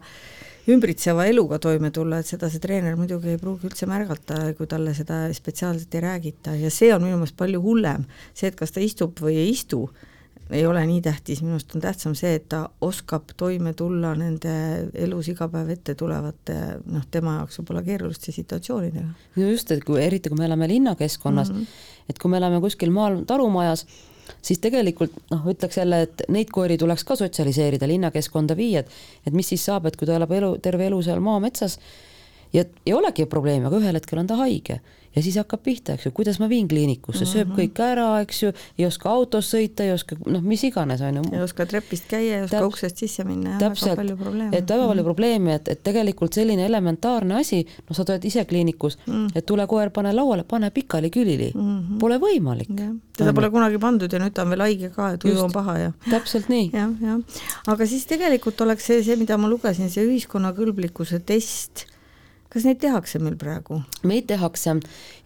ümbritseva 0.67 1.27
eluga 1.29 1.59
toime 1.63 1.91
tulla, 1.95 2.19
et 2.19 2.27
seda 2.27 2.49
see 2.51 2.63
treener 2.63 2.97
muidugi 2.99 3.33
ei 3.35 3.39
pruugi 3.39 3.69
üldse 3.69 3.87
märgata, 3.87 4.41
kui 4.57 4.67
talle 4.67 4.93
seda 4.95 5.25
spetsiaalselt 5.35 5.95
ei 5.95 6.03
räägita. 6.03 6.55
Ja 6.59 6.71
see 6.73 6.91
on 6.95 7.05
minu 7.05 7.19
meelest 7.19 7.37
palju 7.39 7.61
hullem, 7.63 8.03
see, 8.33 8.49
et 8.51 8.59
kas 8.59 8.75
ta 8.75 8.83
istub 8.83 9.19
või 9.23 9.37
ei 9.43 9.53
istu, 9.53 9.85
ei 10.51 10.65
ole 10.65 10.83
nii 10.87 11.01
tähtis, 11.03 11.41
minu 11.43 11.57
arust 11.57 11.75
on 11.75 11.83
tähtsam 11.83 12.15
see, 12.15 12.33
et 12.39 12.47
ta 12.51 12.61
oskab 12.81 13.33
toime 13.37 13.73
tulla 13.77 14.13
nende 14.15 14.53
elus 14.95 15.27
iga 15.33 15.49
päev 15.51 15.71
ette 15.75 15.95
tulevate 15.99 16.57
noh, 16.85 17.05
tema 17.11 17.37
jaoks 17.39 17.59
võib-olla 17.59 17.83
keeruliste 17.85 18.31
situatsioonidega. 18.35 19.07
no 19.35 19.49
just, 19.51 19.71
et 19.75 19.83
kui 19.87 20.01
eriti, 20.03 20.31
kui 20.31 20.39
me 20.39 20.47
elame 20.47 20.69
linnakeskkonnas 20.71 21.51
mm, 21.51 21.57
-hmm. 21.57 22.05
et 22.09 22.19
kui 22.19 22.31
me 22.31 22.37
elame 22.37 22.61
kuskil 22.63 22.91
maal 22.95 23.23
talumajas, 23.27 23.85
siis 24.41 24.59
tegelikult 24.63 25.15
noh, 25.31 25.47
ütleks 25.51 25.77
jälle, 25.77 26.01
et 26.07 26.23
neid 26.29 26.51
koeri 26.51 26.77
tuleks 26.77 27.03
ka 27.03 27.15
sotsialiseerida, 27.15 27.87
linnakeskkonda 27.87 28.57
viia, 28.57 28.79
et 28.79 28.91
et 29.27 29.33
mis 29.33 29.47
siis 29.47 29.65
saab, 29.65 29.85
et 29.85 29.97
kui 29.97 30.07
ta 30.07 30.15
elab 30.15 30.31
elu, 30.31 30.57
terve 30.63 30.87
elu 30.87 31.01
seal 31.01 31.19
maametsas 31.19 31.79
ja 32.53 32.63
ei 32.85 32.93
olegi 32.93 33.25
probleemi, 33.25 33.65
aga 33.65 33.83
ühel 33.83 33.99
hetkel 33.99 34.19
on 34.19 34.27
ta 34.27 34.39
haige 34.39 34.79
ja 35.15 35.23
siis 35.23 35.37
hakkab 35.39 35.63
pihta, 35.63 35.95
eks 35.95 36.07
ju, 36.07 36.11
kuidas 36.15 36.39
ma 36.41 36.49
viin 36.49 36.67
kliinikusse 36.67 37.23
mm, 37.23 37.29
-hmm. 37.29 37.33
sööb 37.33 37.53
kõik 37.57 37.81
ära, 37.83 38.07
eks 38.21 38.41
ju, 38.43 38.51
ei 38.77 38.85
oska 38.85 39.09
autos 39.09 39.49
sõita, 39.53 39.85
ei 39.85 39.93
oska 39.93 40.17
noh, 40.25 40.41
mis 40.41 40.63
iganes 40.67 41.01
on 41.01 41.19
ju. 41.19 41.23
ei 41.33 41.41
oska 41.41 41.65
trepist 41.65 42.07
käia, 42.11 42.37
ei 42.37 42.43
oska 42.43 42.57
Täp 42.57 42.67
uksest 42.67 43.03
sisse 43.03 43.23
minna 43.27 43.55
ja 43.55 43.69
väga 43.69 43.95
palju 43.95 44.17
probleeme. 44.17 44.57
et 44.57 44.69
väga 44.69 44.87
palju 44.87 45.01
-hmm. 45.01 45.09
probleeme, 45.09 45.55
et, 45.55 45.67
et 45.67 45.83
tegelikult 45.83 46.33
selline 46.33 46.65
elementaarne 46.65 47.39
asi, 47.39 47.65
no 47.89 47.95
sa 47.95 48.05
oled 48.07 48.25
ise 48.25 48.45
kliinikus 48.45 48.97
mm, 49.05 49.13
-hmm. 49.13 49.31
et 49.35 49.45
tule 49.45 49.67
koer, 49.67 49.89
pane 49.89 50.13
lauale, 50.13 50.43
pane 50.43 50.69
pikali 50.69 51.09
külili 51.09 51.51
mm, 51.55 51.61
-hmm. 51.61 51.99
pole 51.99 52.17
võimalik. 52.17 52.69
teda 53.17 53.33
pole 53.33 53.49
kunagi 53.49 53.77
pandud 53.77 54.13
ja 54.13 54.19
nüüd 54.19 54.33
ta 54.33 54.41
on 54.41 54.49
veel 54.49 54.61
haige 54.61 54.89
ka 54.89 55.11
ja 55.11 55.17
tuju 55.17 55.43
on 55.43 55.51
paha 55.51 55.77
ja. 55.77 55.91
täpselt 56.09 56.49
nii. 56.49 56.69
jah, 56.73 56.91
jah, 57.01 57.19
aga 57.67 57.85
siis 57.85 58.05
tegelikult 58.05 58.61
oleks 58.61 58.85
see, 58.85 59.03
see, 59.03 59.15
mida 59.15 59.37
ma 59.37 59.49
lugesin, 59.49 59.89
see 59.89 60.05
ühiskonnakõlblikkuse 60.05 61.19
test 61.19 61.87
kas 62.53 62.65
neid 62.67 62.79
tehakse 62.81 63.19
meil 63.23 63.35
praegu? 63.39 63.81
Neid 64.07 64.27
tehakse 64.29 64.77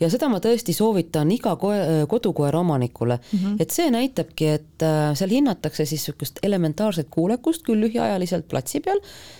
ja 0.01 0.09
seda 0.11 0.29
ma 0.31 0.39
tõesti 0.43 0.73
soovitan 0.75 1.31
iga 1.33 1.53
koe-, 1.59 2.05
kodukoera 2.09 2.59
omanikule 2.61 3.17
mm, 3.19 3.37
-hmm. 3.39 3.61
et 3.61 3.71
see 3.71 3.91
näitabki, 3.93 4.47
et 4.47 4.85
äh, 4.85 5.13
seal 5.17 5.29
hinnatakse 5.29 5.85
siis 5.85 6.01
niisugust 6.01 6.39
elementaarset 6.43 7.07
kuulekust 7.09 7.63
küll 7.67 7.81
lühiajaliselt 7.85 8.47
platsi 8.49 8.79
peal, 8.79 8.99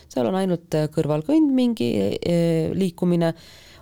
seal 0.10 0.30
on 0.30 0.36
ainult 0.36 0.78
äh, 0.78 0.88
kõrvalkõnd 0.94 1.54
mingi 1.54 1.92
äh, 1.98 2.72
liikumine, 2.74 3.34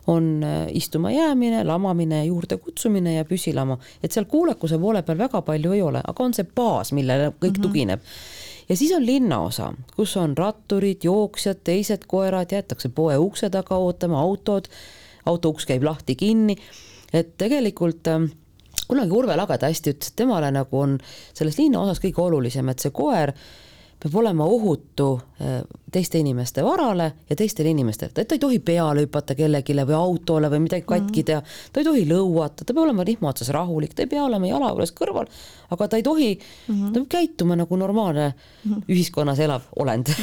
on 0.10 0.42
istuma 0.74 1.12
jäämine, 1.12 1.60
lamamine, 1.64 2.24
juurde 2.26 2.58
kutsumine 2.58 3.14
ja 3.14 3.26
püsilama, 3.26 3.76
et 4.04 4.12
seal 4.12 4.26
kuulekuse 4.26 4.80
poole 4.82 5.04
peal 5.06 5.20
väga 5.20 5.42
palju 5.46 5.76
ei 5.76 5.82
ole, 5.86 6.02
aga 6.02 6.24
on 6.24 6.34
see 6.34 6.48
baas, 6.56 6.92
millele 6.98 7.28
kõik 7.30 7.52
mm 7.52 7.56
-hmm. 7.60 7.62
tugineb 7.62 8.02
ja 8.70 8.78
siis 8.78 8.92
on 8.96 9.06
linnaosa, 9.06 9.74
kus 9.96 10.18
on 10.18 10.38
ratturid, 10.38 11.04
jooksjad, 11.04 11.64
teised 11.64 12.06
koerad, 12.08 12.52
jäetakse 12.52 12.90
poe 12.90 13.18
ukse 13.18 13.50
taga 13.50 13.78
ootama, 13.78 14.22
autod, 14.22 14.70
auto 15.26 15.54
uks 15.56 15.66
käib 15.70 15.84
lahti-kinni, 15.88 16.58
et 17.14 17.34
tegelikult 17.38 18.08
äh, 18.08 18.28
kunagi 18.88 19.16
Urve 19.16 19.38
Lageda 19.38 19.70
hästi 19.70 19.96
ütles, 19.96 20.12
et 20.12 20.22
temale 20.22 20.52
nagu 20.54 20.80
on 20.80 21.00
selles 21.34 21.58
linnaosas 21.60 22.02
kõige 22.04 22.24
olulisem, 22.26 22.70
et 22.70 22.86
see 22.86 22.94
koer 22.96 23.34
peab 24.00 24.16
olema 24.16 24.46
ohutu 24.48 25.10
äh, 25.42 25.60
teiste 25.92 26.20
inimeste 26.20 26.64
varale 26.64 27.12
ja 27.30 27.36
teistele 27.36 27.70
inimestele, 27.74 28.12
et 28.16 28.28
ta 28.28 28.38
ei 28.38 28.40
tohi 28.40 28.60
peale 28.64 29.04
hüpata 29.04 29.36
kellelegi 29.36 29.76
või 29.76 29.98
autole 29.98 30.52
või 30.52 30.64
midagi 30.68 30.86
katki 30.88 31.24
teha, 31.28 31.42
ta 31.74 31.82
ei 31.82 31.88
tohi 31.88 32.06
lõuata, 32.08 32.64
ta 32.64 32.74
peab 32.74 32.86
olema 32.86 33.04
rihma 33.08 33.32
otsas 33.34 33.52
rahulik, 33.56 33.96
ta 33.96 34.06
ei 34.06 34.12
pea 34.12 34.24
olema 34.24 34.48
jala 34.48 34.72
juures 34.72 34.94
kõrval, 34.96 35.28
aga 35.76 35.88
ta 35.88 36.00
ei 36.00 36.06
tohi 36.06 36.32
mm, 36.38 36.74
-hmm. 36.76 36.94
ta 36.94 37.00
peab 37.00 37.10
käituma 37.18 37.60
nagu 37.60 37.76
normaalne 37.76 38.34
mm 38.34 38.74
-hmm. 38.74 38.84
ühiskonnas 38.88 39.40
elav 39.40 39.68
olend 39.76 40.14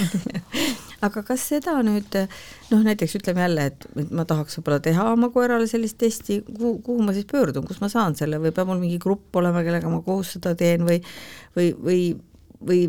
aga 1.07 1.23
kas 1.23 1.49
seda 1.49 1.77
nüüd 1.85 2.17
noh, 2.71 2.83
näiteks 2.83 3.17
ütleme 3.19 3.45
jälle, 3.45 3.67
et 3.67 3.87
ma 4.11 4.25
tahaks 4.25 4.59
võib-olla 4.59 4.81
teha 4.81 5.11
oma 5.13 5.29
koerale 5.29 5.67
sellist 5.67 5.99
testi, 5.99 6.43
kuhu, 6.57 6.79
kuhu 6.79 7.03
ma 7.03 7.13
siis 7.13 7.27
pöördun, 7.27 7.67
kus 7.67 7.81
ma 7.81 7.89
saan 7.89 8.17
selle 8.17 8.41
või 8.41 8.53
peab 8.57 8.69
mul 8.69 8.81
mingi 8.81 8.99
grupp 8.99 9.37
olema, 9.37 9.63
kellega 9.63 9.89
ma 9.89 10.01
koos 10.07 10.33
seda 10.33 10.55
teen 10.55 10.87
või 10.89 11.03
või, 11.57 11.71
või 11.83 12.01
või 12.61 12.87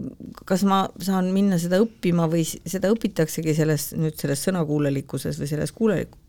kas 0.48 0.64
ma 0.68 0.86
saan 1.04 1.32
minna 1.36 1.60
seda 1.62 1.80
õppima 1.84 2.28
või 2.32 2.46
seda 2.48 2.92
õpitaksegi 2.94 3.56
selles, 3.58 3.92
nüüd 3.98 4.18
selles 4.20 4.44
sõnakuulelikkuses 4.48 5.40
või 5.42 5.50
selles 5.52 5.74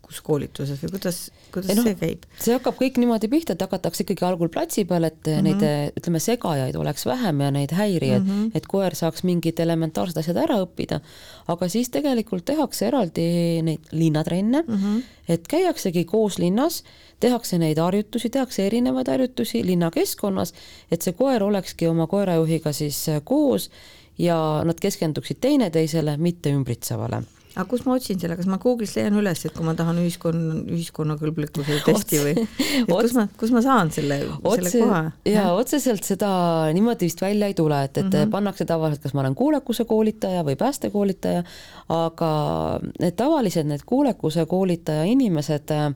kuulelikus-koolituses 0.09 0.81
või 0.83 0.91
kuidas, 0.95 1.17
kuidas 1.53 1.77
no, 1.77 1.83
see 1.85 1.95
käib? 1.99 2.25
see 2.41 2.55
hakkab 2.55 2.77
kõik 2.79 2.97
niimoodi 3.01 3.29
pihta, 3.29 3.53
et 3.53 3.61
hakatakse 3.61 4.03
ikkagi 4.03 4.25
algul 4.25 4.49
platsi 4.49 4.85
peal, 4.89 5.03
et 5.03 5.19
mm 5.25 5.33
-hmm. 5.33 5.43
neid 5.43 5.97
ütleme, 5.99 6.19
segajaid 6.19 6.75
oleks 6.75 7.05
vähem 7.05 7.41
ja 7.41 7.51
neid 7.51 7.71
häirijaid 7.71 8.23
mm, 8.23 8.29
-hmm. 8.29 8.51
et 8.55 8.67
koer 8.67 8.95
saaks 8.95 9.23
mingid 9.23 9.59
elementaarsed 9.59 10.17
asjad 10.17 10.37
ära 10.37 10.59
õppida, 10.63 10.99
aga 11.47 11.69
siis 11.69 11.89
tegelikult 11.89 12.45
tehakse 12.45 12.87
eraldi 12.87 13.61
neid 13.61 13.79
linnatrenne 13.91 14.63
mm, 14.67 14.75
-hmm. 14.75 15.01
et 15.27 15.47
käiaksegi 15.47 16.05
koos 16.05 16.39
linnas 16.39 16.83
tehakse 17.19 17.57
neid 17.57 17.77
harjutusi, 17.77 18.29
tehakse 18.29 18.65
erinevaid 18.65 19.07
harjutusi 19.07 19.65
linnakeskkonnas, 19.65 20.53
et 20.91 21.01
see 21.01 21.13
koer 21.13 21.43
olekski 21.43 21.87
oma 21.87 22.07
koerajuhiga 22.07 22.73
siis 22.73 23.05
koos 23.23 23.69
ja 24.17 24.61
nad 24.65 24.79
keskenduksid 24.79 25.37
teineteisele, 25.41 26.17
mitte 26.17 26.51
ümbritsevale 26.51 27.23
aga 27.59 27.67
kus 27.69 27.83
ma 27.85 27.95
otsin 27.97 28.19
selle, 28.21 28.37
kas 28.39 28.47
ma 28.49 28.59
Google'is 28.61 28.95
leian 28.97 29.17
üles, 29.19 29.41
et 29.45 29.55
kui 29.55 29.65
ma 29.67 29.73
tahan 29.77 29.99
ühiskonna, 30.01 30.61
ühiskonnakõlblikkuse 30.75 31.79
testi 31.87 32.21
või, 32.23 32.45
et 32.45 32.93
kus 32.93 33.15
ma, 33.17 33.25
kus 33.39 33.53
ma 33.55 33.63
saan 33.65 33.91
selle, 33.95 34.21
selle 34.39 34.71
koha? 34.75 35.01
ja 35.27 35.49
otseselt 35.57 36.07
seda 36.07 36.31
niimoodi 36.75 37.09
vist 37.09 37.23
välja 37.23 37.51
ei 37.51 37.57
tule, 37.57 37.83
et, 37.83 37.97
et 37.97 38.05
mm 38.05 38.15
-hmm. 38.15 38.31
pannakse 38.35 38.67
tavaliselt, 38.69 39.03
kas 39.03 39.13
ma 39.17 39.25
olen 39.25 39.35
kuulekuse 39.35 39.85
koolitaja 39.89 40.45
või 40.47 40.55
päästekoolitaja, 40.59 41.43
aga 41.99 42.31
need 42.99 43.19
tavalised, 43.19 43.67
need 43.67 43.85
kuulekuse 43.85 44.45
koolitaja 44.45 45.03
inimesed 45.03 45.75
äh, 45.75 45.93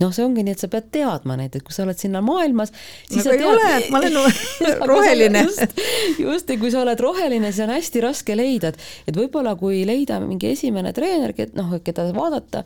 noh, 0.00 0.12
see 0.14 0.24
ongi 0.24 0.44
nii, 0.46 0.54
et 0.56 0.62
sa 0.62 0.70
pead 0.72 0.88
teadma 0.94 1.36
neid, 1.40 1.56
et 1.56 1.64
kui 1.66 1.74
sa 1.74 1.84
oled 1.84 1.98
sinna 2.00 2.22
maailmas, 2.24 2.72
siis 3.08 3.26
nagu 3.28 3.52
sa 3.52 3.66
tead. 3.66 3.90
ma 3.92 4.00
olen 4.00 4.16
roheline 4.90 5.44
just, 5.46 5.82
just, 6.20 6.50
ja 6.50 6.60
kui 6.60 6.72
sa 6.72 6.84
oled 6.84 7.02
roheline, 7.04 7.50
siis 7.52 7.66
on 7.66 7.74
hästi 7.74 8.04
raske 8.06 8.36
leida, 8.38 8.72
et, 8.72 8.88
et 9.10 9.20
võib-olla 9.20 9.56
kui 9.60 9.82
leida 9.88 10.20
mingi 10.24 10.52
esimene 10.54 10.94
treener, 10.96 11.34
noh, 11.58 11.76
keda 11.84 12.08
vaadata, 12.16 12.64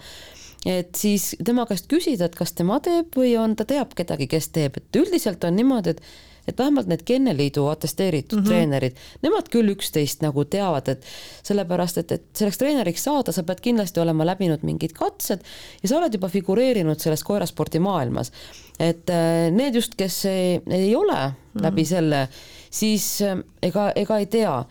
et 0.69 0.95
siis 0.97 1.33
tema 1.45 1.67
käest 1.69 1.91
küsida, 1.91 2.29
et 2.31 2.39
kas 2.39 2.55
tema 2.57 2.79
teeb 2.85 3.17
või 3.19 3.35
on, 3.41 3.57
ta 3.59 3.67
teab 3.69 3.97
kedagi, 3.99 4.31
kes 4.31 4.53
teeb, 4.55 4.79
et 4.81 5.01
üldiselt 5.03 5.45
on 5.45 5.59
niimoodi, 5.59 5.97
et 5.97 6.07
et 6.49 6.59
vähemalt 6.59 6.87
need 6.91 7.03
Kenneliidu 7.05 7.67
atesteeritud 7.67 8.39
mm 8.39 8.45
-hmm. 8.45 8.49
treenerid, 8.49 8.97
nemad 9.23 9.49
küll 9.53 9.73
üksteist 9.75 10.23
nagu 10.23 10.45
teavad, 10.45 10.89
et 10.89 11.05
sellepärast, 11.43 11.99
et, 11.99 12.13
et 12.13 12.25
selleks 12.33 12.59
treeneriks 12.59 13.05
saada, 13.05 13.33
sa 13.33 13.43
pead 13.43 13.61
kindlasti 13.61 14.01
olema 14.01 14.27
läbinud 14.27 14.63
mingid 14.63 14.93
katsed 14.93 15.41
ja 15.83 15.89
sa 15.89 15.99
oled 15.99 16.15
juba 16.15 16.29
figureerinud 16.29 17.01
selles 17.01 17.25
koeraspordi 17.25 17.79
maailmas. 17.79 18.33
et 18.79 19.11
äh, 19.11 19.51
need 19.55 19.75
just, 19.75 19.95
kes 19.95 20.25
ei, 20.25 20.61
ei 20.71 20.97
ole 20.97 21.15
mm 21.15 21.33
-hmm. 21.33 21.63
läbi 21.63 21.85
selle, 21.85 22.29
siis 22.71 23.23
äh, 23.23 23.39
ega, 23.63 23.93
ega 23.97 24.19
ei 24.19 24.27
tea 24.27 24.65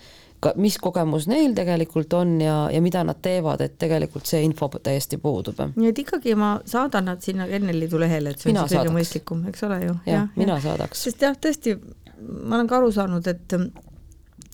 mis 0.59 0.77
kogemus 0.81 1.27
neil 1.31 1.53
tegelikult 1.55 2.13
on 2.17 2.35
ja, 2.41 2.57
ja 2.73 2.81
mida 2.83 3.03
nad 3.07 3.19
teevad, 3.23 3.61
et 3.65 3.77
tegelikult 3.81 4.29
see 4.29 4.43
info 4.45 4.69
täiesti 4.73 5.19
puudub. 5.21 5.59
nii 5.75 5.91
et 5.91 6.03
ikkagi 6.03 6.35
ma 6.39 6.55
saadan 6.65 7.09
nad 7.11 7.23
sinna 7.23 7.47
Kenneliidu 7.47 7.99
lehele, 8.01 8.33
et 8.33 8.43
see 8.43 8.51
mina 8.51 8.63
on 8.63 8.71
siis 8.71 8.81
kõige 8.81 8.95
mõistlikum, 8.97 9.45
eks 9.51 9.65
ole 9.67 9.79
ju. 9.85 9.97
jah 10.05 10.23
ja,, 10.23 10.27
mina 10.35 10.57
ja. 10.59 10.65
saadaks. 10.67 11.03
sest 11.07 11.25
jah, 11.25 11.37
tõesti, 11.37 11.77
ma 12.21 12.59
olen 12.59 12.69
ka 12.71 12.79
aru 12.79 12.91
saanud, 12.95 13.27
et 13.27 13.57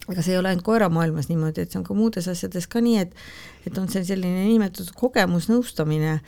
ega 0.10 0.24
see 0.26 0.34
ei 0.34 0.42
ole 0.42 0.52
ainult 0.52 0.66
koeramaailmas 0.66 1.30
niimoodi, 1.30 1.66
et 1.66 1.74
see 1.74 1.82
on 1.82 1.88
ka 1.88 1.98
muudes 1.98 2.28
asjades 2.32 2.68
ka 2.70 2.82
nii, 2.84 3.06
et 3.06 3.16
et 3.68 3.78
on 3.78 3.90
see 3.92 4.06
selline 4.08 4.46
niinimetatud 4.46 4.94
kogemusnõustamine 4.98 6.20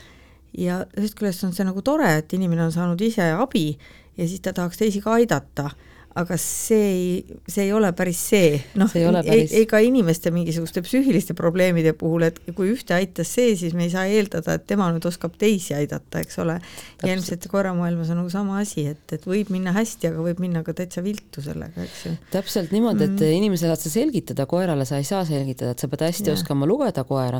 ja 0.58 0.82
ühest 0.98 1.16
küljest 1.18 1.46
on 1.48 1.56
see 1.56 1.66
nagu 1.68 1.82
tore, 1.86 2.10
et 2.20 2.34
inimene 2.38 2.68
on 2.68 2.76
saanud 2.76 3.02
ise 3.02 3.32
abi 3.34 3.72
ja 4.18 4.28
siis 4.28 4.44
ta 4.44 4.54
tahaks 4.54 4.82
teisi 4.82 5.02
ka 5.02 5.16
aidata 5.20 5.72
aga 6.20 6.36
see 6.40 6.88
ei, 6.92 7.38
see 7.48 7.64
ei 7.64 7.72
ole 7.72 7.92
päris 7.96 8.20
see, 8.32 8.58
noh, 8.80 8.92
ega 8.92 9.80
inimeste 9.84 10.32
mingisuguste 10.36 10.84
psüühiliste 10.84 11.36
probleemide 11.38 11.94
puhul, 11.98 12.26
et 12.28 12.40
kui 12.58 12.72
ühte 12.74 12.96
aitas 12.96 13.32
see, 13.38 13.54
siis 13.60 13.76
me 13.78 13.86
ei 13.88 13.94
saa 13.94 14.04
eeldada, 14.12 14.58
et 14.58 14.66
tema 14.68 14.90
nüüd 14.92 15.08
oskab 15.08 15.38
teisi 15.40 15.76
aidata, 15.78 16.20
eks 16.24 16.42
ole. 16.44 16.58
ja 17.04 17.14
ilmselt 17.14 17.48
koeramaailmas 17.52 18.12
on 18.12 18.20
nagu 18.22 18.34
sama 18.34 18.60
asi, 18.60 18.90
et, 18.92 19.06
et 19.16 19.28
võib 19.28 19.54
minna 19.56 19.72
hästi, 19.76 20.12
aga 20.12 20.26
võib 20.26 20.42
minna 20.44 20.66
ka 20.68 20.76
täitsa 20.82 21.04
viltu 21.06 21.44
sellega, 21.46 21.88
eks 21.88 22.04
ju. 22.10 22.14
täpselt 22.36 22.76
niimoodi, 22.76 23.08
et 23.08 23.16
mm. 23.16 23.38
inimesele 23.40 23.72
saad 23.72 23.86
sa 23.86 23.94
selgitada, 23.94 24.48
koerale 24.52 24.88
sa 24.90 25.00
ei 25.00 25.08
saa 25.08 25.24
selgitada, 25.28 25.72
et 25.72 25.84
sa 25.84 25.88
pead 25.92 26.04
hästi 26.10 26.34
ja. 26.34 26.36
oskama 26.36 26.68
lugeda 26.68 27.06
koera. 27.08 27.40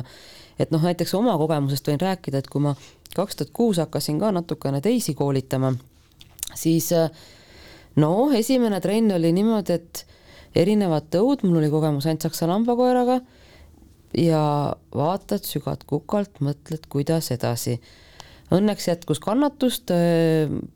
et 0.56 0.72
noh, 0.72 0.80
näiteks 0.80 1.12
oma 1.18 1.36
kogemusest 1.40 1.92
võin 1.92 2.00
rääkida, 2.00 2.40
et 2.40 2.48
kui 2.48 2.64
ma 2.64 2.72
kaks 3.12 3.36
tuhat 3.36 3.52
kuus 3.52 3.84
hakkasin 3.84 4.16
ka 4.20 4.32
natukene 4.32 4.80
teisi 4.80 5.12
koolitama, 5.18 5.74
siis 6.56 6.88
äh, 6.96 7.12
no 7.96 8.30
esimene 8.36 8.80
trenn 8.80 9.12
oli 9.16 9.32
niimoodi, 9.36 9.78
et 9.78 10.04
erinevad 10.56 11.08
tõud, 11.12 11.46
mul 11.46 11.62
oli 11.62 11.70
kogemus 11.72 12.06
ainult 12.06 12.26
saksa 12.28 12.48
lambakoeraga 12.50 13.20
ja 14.18 14.42
vaatad 14.94 15.44
sügad 15.48 15.86
kukalt, 15.88 16.42
mõtled, 16.44 16.84
kuidas 16.92 17.32
edasi. 17.34 17.78
Õnneks 18.52 18.84
jätkus 18.90 19.20
kannatust, 19.22 19.88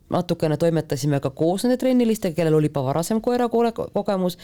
natukene 0.09 0.57
toimetasime 0.57 1.19
ka 1.21 1.29
koos 1.29 1.65
nende 1.65 1.77
trennilistega, 1.77 2.33
kellel 2.39 2.57
oli 2.57 2.71
juba 2.71 2.87
varasem 2.87 3.21
koera 3.21 3.45
kogemus 3.51 4.39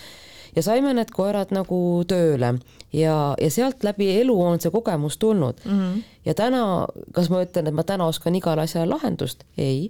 ja 0.56 0.62
saime 0.62 0.94
need 0.94 1.12
koerad 1.14 1.54
nagu 1.56 1.78
tööle 2.10 2.54
ja, 2.94 3.16
ja 3.42 3.50
sealt 3.54 3.84
läbi 3.86 4.12
elu 4.20 4.36
on 4.38 4.62
see 4.62 4.72
kogemus 4.74 5.18
tulnud 5.18 5.64
mm. 5.66 5.80
-hmm. 5.80 6.04
ja 6.26 6.34
täna, 6.38 6.88
kas 7.14 7.30
ma 7.34 7.42
ütlen, 7.46 7.68
et 7.68 7.74
ma 7.74 7.84
täna 7.84 8.06
oskan 8.06 8.36
igale 8.36 8.68
asjale 8.68 8.90
lahendust? 8.94 9.44
ei 9.58 9.90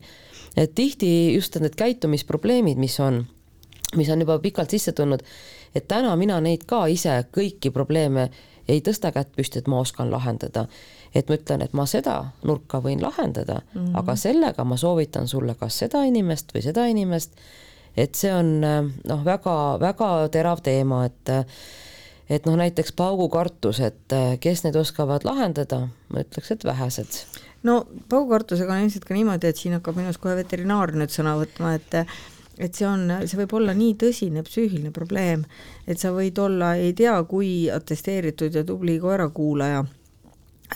et 0.58 0.76
tihti 0.76 1.34
just 1.34 1.56
need 1.60 1.76
käitumisprobleemid, 1.78 2.78
mis 2.78 3.00
on, 3.00 3.24
mis 3.96 4.10
on 4.10 4.22
juba 4.22 4.40
pikalt 4.40 4.74
sisse 4.74 4.92
tulnud, 4.92 5.24
et 5.76 5.88
täna 5.88 6.16
mina 6.20 6.40
neid 6.42 6.66
ka 6.70 6.86
ise 6.92 7.24
kõiki 7.34 7.72
probleeme 7.74 8.30
ei 8.68 8.82
tõsta 8.82 9.12
kätt 9.12 9.34
püsti, 9.36 9.60
et 9.60 9.68
ma 9.68 9.82
oskan 9.84 10.12
lahendada. 10.12 10.68
et 11.16 11.30
ma 11.30 11.36
ütlen, 11.36 11.62
et 11.62 11.74
ma 11.78 11.86
seda 11.86 12.16
nurka 12.44 12.80
võin 12.82 13.02
lahendada 13.02 13.62
mm, 13.62 13.86
-hmm. 13.86 13.98
aga 14.00 14.16
sellega 14.16 14.64
ma 14.64 14.78
soovitan 14.78 15.28
sulle 15.28 15.56
kas 15.56 15.78
seda 15.78 16.04
inimest 16.04 16.54
või 16.56 16.62
seda 16.62 16.86
inimest, 16.86 17.32
et 17.98 18.16
see 18.16 18.34
on 18.34 18.62
noh, 18.62 19.26
väga-väga 19.26 20.30
terav 20.32 20.62
teema, 20.62 21.06
et 21.06 21.30
et 22.30 22.46
noh, 22.46 22.56
näiteks 22.56 22.92
paugukartus, 22.92 23.80
et 23.80 24.14
kes 24.40 24.64
neid 24.64 24.76
oskavad 24.76 25.24
lahendada, 25.24 25.88
ma 26.10 26.20
ütleks, 26.20 26.52
et 26.52 26.64
vähesed 26.64 27.08
no 27.68 27.80
paugukartusega 28.10 28.76
on 28.76 28.86
ilmselt 28.86 29.08
ka 29.08 29.18
niimoodi, 29.18 29.50
et 29.50 29.60
siin 29.60 29.78
hakkab 29.78 29.98
minust 30.00 30.22
kohe 30.24 30.36
veterinaar 30.40 30.94
nüüd 30.98 31.14
sõna 31.14 31.36
võtma, 31.40 31.76
et 31.80 32.04
et 32.62 32.78
see 32.78 32.86
on, 32.86 33.08
see 33.26 33.40
võib 33.40 33.56
olla 33.58 33.74
nii 33.74 33.96
tõsine 34.04 34.44
psüühiline 34.46 34.92
probleem, 34.94 35.46
et 35.90 36.00
sa 36.00 36.12
võid 36.14 36.38
olla 36.38 36.76
ei 36.78 36.94
tea 36.94 37.16
kui 37.30 37.70
atesteeritud 37.74 38.54
ja 38.54 38.62
tubli 38.68 39.00
koerakuulaja, 39.02 39.82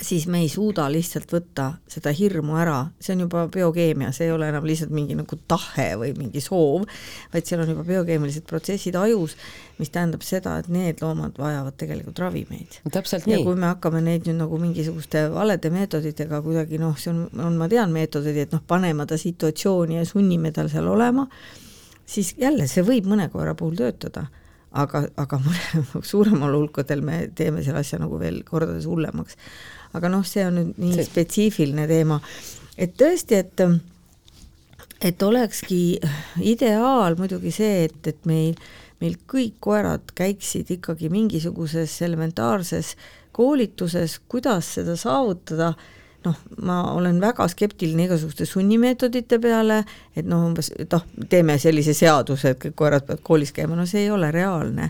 siis 0.02 0.28
me 0.28 0.42
ei 0.44 0.50
suuda 0.50 0.86
lihtsalt 0.92 1.32
võtta 1.32 1.68
seda 1.90 2.12
hirmu 2.16 2.58
ära, 2.60 2.78
see 3.02 3.16
on 3.16 3.24
juba 3.26 3.46
biokeemia, 3.52 4.12
see 4.16 4.28
ei 4.28 4.34
ole 4.34 4.50
enam 4.52 4.66
lihtsalt 4.68 4.94
mingi 4.94 5.16
nagu 5.18 5.38
tahe 5.50 5.88
või 6.00 6.14
mingi 6.18 6.42
soov, 6.44 6.88
vaid 7.34 7.48
seal 7.48 7.64
on 7.64 7.72
juba 7.74 7.86
biokeemilised 7.88 8.46
protsessid 8.50 8.98
ajus, 9.00 9.36
mis 9.78 9.92
tähendab 9.94 10.26
seda, 10.26 10.58
et 10.62 10.70
need 10.74 11.02
loomad 11.04 11.38
vajavad 11.40 11.78
tegelikult 11.80 12.20
ravimeid. 12.24 12.80
täpselt 12.92 13.28
ja 13.28 13.38
nii. 13.38 13.46
kui 13.46 13.60
me 13.60 13.72
hakkame 13.72 14.02
neid 14.06 14.28
nüüd 14.30 14.42
nagu 14.42 14.60
mingisuguste 14.62 15.28
valede 15.34 15.72
meetoditega 15.74 16.42
kuidagi 16.46 16.82
noh, 16.82 16.98
see 17.00 17.14
on, 17.14 17.24
on, 17.44 17.60
ma 17.60 17.70
tean 17.72 17.94
meetodeid, 17.96 18.42
et 18.48 18.56
noh, 18.56 18.64
paneme 18.68 19.06
ta 19.10 19.20
situatsiooni 19.20 20.00
ja 20.00 20.06
sunnime 20.08 20.52
tal 20.56 20.72
seal 20.74 20.90
olema, 20.92 21.28
siis 22.06 22.36
jälle 22.42 22.68
see 22.70 22.86
võib 22.88 23.10
mõne 23.10 23.30
koera 23.34 23.56
puhul 23.58 23.78
töötada, 23.80 24.28
aga, 24.78 25.06
aga 25.18 25.40
suuremal 26.12 26.56
hulkadel 26.58 27.04
me 27.06 27.26
teeme 27.36 27.64
selle 27.66 27.84
asja 27.84 28.00
nagu 28.02 28.20
veel 28.22 28.44
kordades 28.48 28.88
hullemaks. 28.90 29.38
Aga 29.98 30.12
noh, 30.14 30.26
see 30.26 30.46
on 30.48 30.60
nüüd 30.62 30.82
nii 30.82 30.96
see... 31.00 31.08
spetsiifiline 31.12 31.88
teema, 31.90 32.22
et 32.78 32.96
tõesti, 33.00 33.42
et 33.44 33.68
et 35.02 35.22
olekski 35.22 36.00
ideaal 36.42 37.18
muidugi 37.20 37.52
see, 37.54 37.86
et, 37.86 38.00
et 38.10 38.26
meil, 38.26 38.56
meil 39.02 39.18
kõik 39.30 39.60
koerad 39.62 40.10
käiksid 40.18 40.72
ikkagi 40.78 41.12
mingisuguses 41.14 42.00
elementaarses 42.08 42.96
koolituses, 43.38 44.18
kuidas 44.30 44.74
seda 44.80 44.98
saavutada. 44.98 45.76
Noh, 46.26 46.40
ma 46.66 46.80
olen 46.98 47.20
väga 47.22 47.46
skeptiline 47.48 48.08
igasuguste 48.08 48.48
sunnimeetodite 48.50 49.38
peale, 49.40 49.84
et 50.18 50.26
noh, 50.28 50.48
umbes 50.50 50.72
noh, 50.92 51.06
teeme 51.30 51.60
sellise 51.62 51.94
seaduse, 51.96 52.56
et 52.56 52.60
kõik 52.64 52.76
koerad 52.82 53.06
peavad 53.06 53.22
koolis 53.24 53.54
käima, 53.56 53.78
no 53.78 53.86
see 53.88 54.08
ei 54.08 54.12
ole 54.12 54.32
reaalne. 54.34 54.90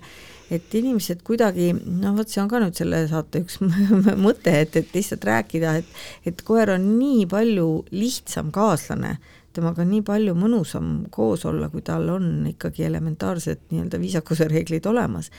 Et 0.53 0.75
inimesed 0.79 1.23
kuidagi, 1.27 1.71
noh 1.75 2.15
vot 2.17 2.29
see 2.29 2.41
on 2.43 2.51
ka 2.51 2.61
nüüd 2.63 2.77
selle 2.77 3.03
saate 3.11 3.43
üks 3.43 3.59
mõte, 4.25 4.53
et, 4.53 4.75
et 4.79 4.95
lihtsalt 4.95 5.27
rääkida, 5.27 5.77
et, 5.81 5.99
et 6.29 6.43
koer 6.47 6.73
on 6.75 6.87
nii 6.97 7.25
palju 7.31 7.67
lihtsam 7.95 8.51
kaaslane, 8.55 9.17
temaga 9.57 9.83
on 9.83 9.91
nii 9.91 10.03
palju 10.07 10.35
mõnusam 10.37 10.91
koos 11.11 11.45
olla, 11.49 11.71
kui 11.73 11.83
tal 11.85 12.07
on 12.13 12.47
ikkagi 12.53 12.87
elementaarsed 12.87 13.67
nii-öelda 13.71 13.99
viisakuse 14.01 14.47
reeglid 14.51 14.85
olemas. 14.87 15.31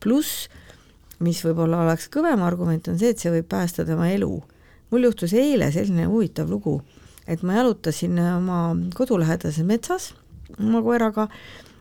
pluss, 0.00 0.48
mis 1.22 1.40
võib-olla 1.44 1.82
oleks 1.84 2.06
kõvem 2.14 2.42
argument, 2.46 2.88
on 2.88 2.98
see, 2.98 3.10
et 3.14 3.18
see 3.18 3.32
võib 3.34 3.48
päästa 3.50 3.84
tema 3.86 4.10
elu 4.10 4.36
mul 4.90 5.08
juhtus 5.08 5.34
eile 5.36 5.70
selline 5.72 6.06
huvitav 6.08 6.50
lugu, 6.50 6.80
et 7.28 7.42
ma 7.42 7.58
jalutasin 7.58 8.18
oma 8.22 8.60
kodulähedases 8.96 9.64
metsas 9.66 10.12
oma 10.58 10.82
koeraga 10.82 11.28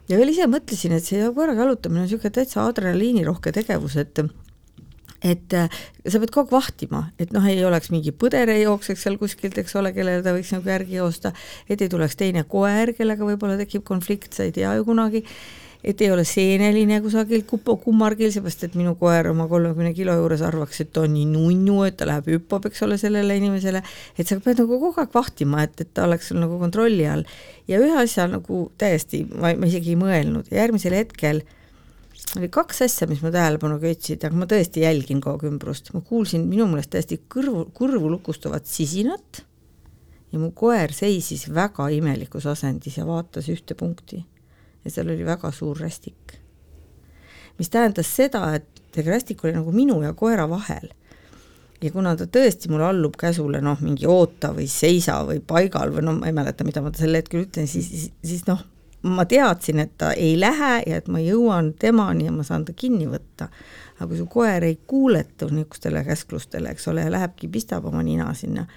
ja 0.08 0.20
veel 0.20 0.34
ise 0.34 0.48
mõtlesin, 0.50 0.96
et 0.98 1.06
see 1.06 1.24
koeraga 1.36 1.66
jalutamine 1.66 2.04
on 2.04 2.08
niisugune 2.08 2.34
täitsa 2.36 2.66
adrenaliinirohke 2.68 3.54
tegevus, 3.56 3.98
et 4.02 4.24
et 5.26 5.54
äh, 5.58 5.78
sa 6.06 6.20
pead 6.22 6.30
kogu 6.30 6.46
aeg 6.46 6.54
vahtima, 6.54 7.00
et 7.18 7.32
noh, 7.34 7.46
ei 7.50 7.64
oleks 7.66 7.90
mingi 7.90 8.14
põder 8.14 8.52
ei 8.54 8.62
jookseks 8.62 9.08
seal 9.08 9.18
kuskilt, 9.18 9.58
eks 9.58 9.74
ole, 9.80 9.90
kellele 9.96 10.22
ta 10.26 10.34
võiks 10.36 10.52
nagu 10.54 10.70
järgi 10.70 11.00
joosta, 11.00 11.32
et 11.66 11.82
ei 11.82 11.90
tuleks 11.90 12.20
teine 12.20 12.44
koer, 12.50 12.94
kellega 12.98 13.26
võib-olla 13.26 13.58
tekib 13.58 13.86
konflikt, 13.88 14.38
sa 14.38 14.46
ei 14.46 14.54
tea 14.54 14.76
ju 14.78 14.86
kunagi 14.86 15.24
et 15.84 16.02
ei 16.02 16.10
ole 16.12 16.24
seeneline 16.28 17.00
kusagil 17.04 17.44
kummargil, 17.48 18.32
seepärast 18.34 18.66
et 18.68 18.78
minu 18.78 18.96
koer 19.00 19.30
oma 19.32 19.48
kolmekümne 19.50 19.94
kilo 19.98 20.16
juures 20.18 20.42
arvaks, 20.46 20.82
et 20.84 20.92
ta 20.94 21.04
on 21.06 21.14
nii 21.14 21.28
nunnu, 21.30 21.82
et 21.88 21.98
ta 22.00 22.08
läheb 22.10 22.30
hüppab, 22.34 22.68
eks 22.70 22.84
ole, 22.88 22.98
sellele 23.02 23.38
inimesele, 23.40 23.84
et 24.18 24.28
sa 24.28 24.40
pead 24.44 24.64
nagu 24.64 24.80
kogu 24.82 25.04
aeg 25.04 25.14
vahtima, 25.16 25.64
et, 25.68 25.76
et 25.84 25.92
ta 25.94 26.08
oleks 26.08 26.32
sul 26.32 26.42
nagu 26.42 26.60
kontrolli 26.62 27.06
all. 27.10 27.28
ja 27.68 27.82
ühe 27.84 28.00
asja 28.02 28.28
nagu 28.32 28.68
täiesti, 28.80 29.26
ma, 29.36 29.54
isegi 29.68 29.94
ei 29.94 30.00
mõelnud. 30.00 30.52
Järgmisel 30.54 30.96
hetkel 30.98 31.44
oli 32.38 32.50
kaks 32.52 32.82
asja, 32.88 33.08
mis 33.10 33.22
mu 33.24 33.32
tähelepanu 33.34 33.78
köitsid, 33.82 34.24
aga 34.26 34.40
ma 34.40 34.48
tõesti 34.50 34.84
jälgin 34.84 35.22
kogu 35.24 35.50
ümbrust, 35.50 35.94
ma 35.96 36.02
kuulsin 36.06 36.48
minu 36.50 36.68
meelest 36.70 36.92
täiesti 36.96 37.22
kõrvu, 37.32 37.68
kurvu 37.78 38.10
lukustavat 38.18 38.68
sisinat 38.68 39.44
ja 40.34 40.42
mu 40.42 40.52
koer 40.56 40.92
seisis 40.96 41.48
väga 41.54 41.88
imelikus 41.96 42.50
asendis 42.50 42.98
ja 43.00 43.06
vaatas 43.08 43.48
ühte 43.54 43.78
punkti 43.80 44.26
ja 44.88 44.94
seal 44.94 45.12
oli 45.12 45.26
väga 45.28 45.52
suur 45.52 45.80
rästik. 45.80 46.40
mis 47.58 47.70
tähendas 47.74 48.10
seda, 48.16 48.54
et 48.56 49.04
rästik 49.06 49.44
oli 49.44 49.54
nagu 49.58 49.72
minu 49.72 50.02
ja 50.04 50.14
koera 50.14 50.48
vahel. 50.50 50.90
ja 51.82 51.92
kuna 51.92 52.16
ta 52.18 52.26
tõesti 52.26 52.72
mulle 52.72 52.88
allub 52.88 53.18
käsule 53.20 53.62
noh, 53.62 53.78
mingi 53.82 54.08
oota 54.10 54.50
või 54.56 54.66
seisa 54.72 55.20
või 55.28 55.42
paigal 55.46 55.92
või 55.94 56.08
no 56.08 56.16
ma 56.18 56.32
ei 56.32 56.34
mäleta, 56.34 56.66
mida 56.66 56.82
ma 56.82 56.90
sel 56.96 57.14
hetkel 57.14 57.46
ütlen, 57.46 57.68
siis, 57.70 57.90
siis, 57.90 58.12
siis 58.26 58.48
noh, 58.48 58.64
ma 59.04 59.26
teadsin, 59.30 59.80
et 59.80 59.92
ta 59.98 60.12
ei 60.18 60.40
lähe 60.40 60.72
ja 60.88 60.98
et 60.98 61.08
ma 61.08 61.22
jõuan 61.22 61.74
temani 61.78 62.26
ja 62.26 62.34
ma 62.34 62.46
saan 62.48 62.66
ta 62.66 62.74
kinni 62.74 63.06
võtta. 63.08 63.50
aga 63.98 64.08
kui 64.08 64.18
su 64.18 64.26
koer 64.30 64.64
ei 64.64 64.80
kuuletu 64.88 65.50
niisugustele 65.50 66.04
käsklustele, 66.06 66.70
eks 66.70 66.88
ole, 66.88 67.02
ja 67.02 67.12
lähebki, 67.12 67.48
pistab 67.48 67.86
oma 67.86 68.04
nina 68.06 68.34
sinna 68.34 68.68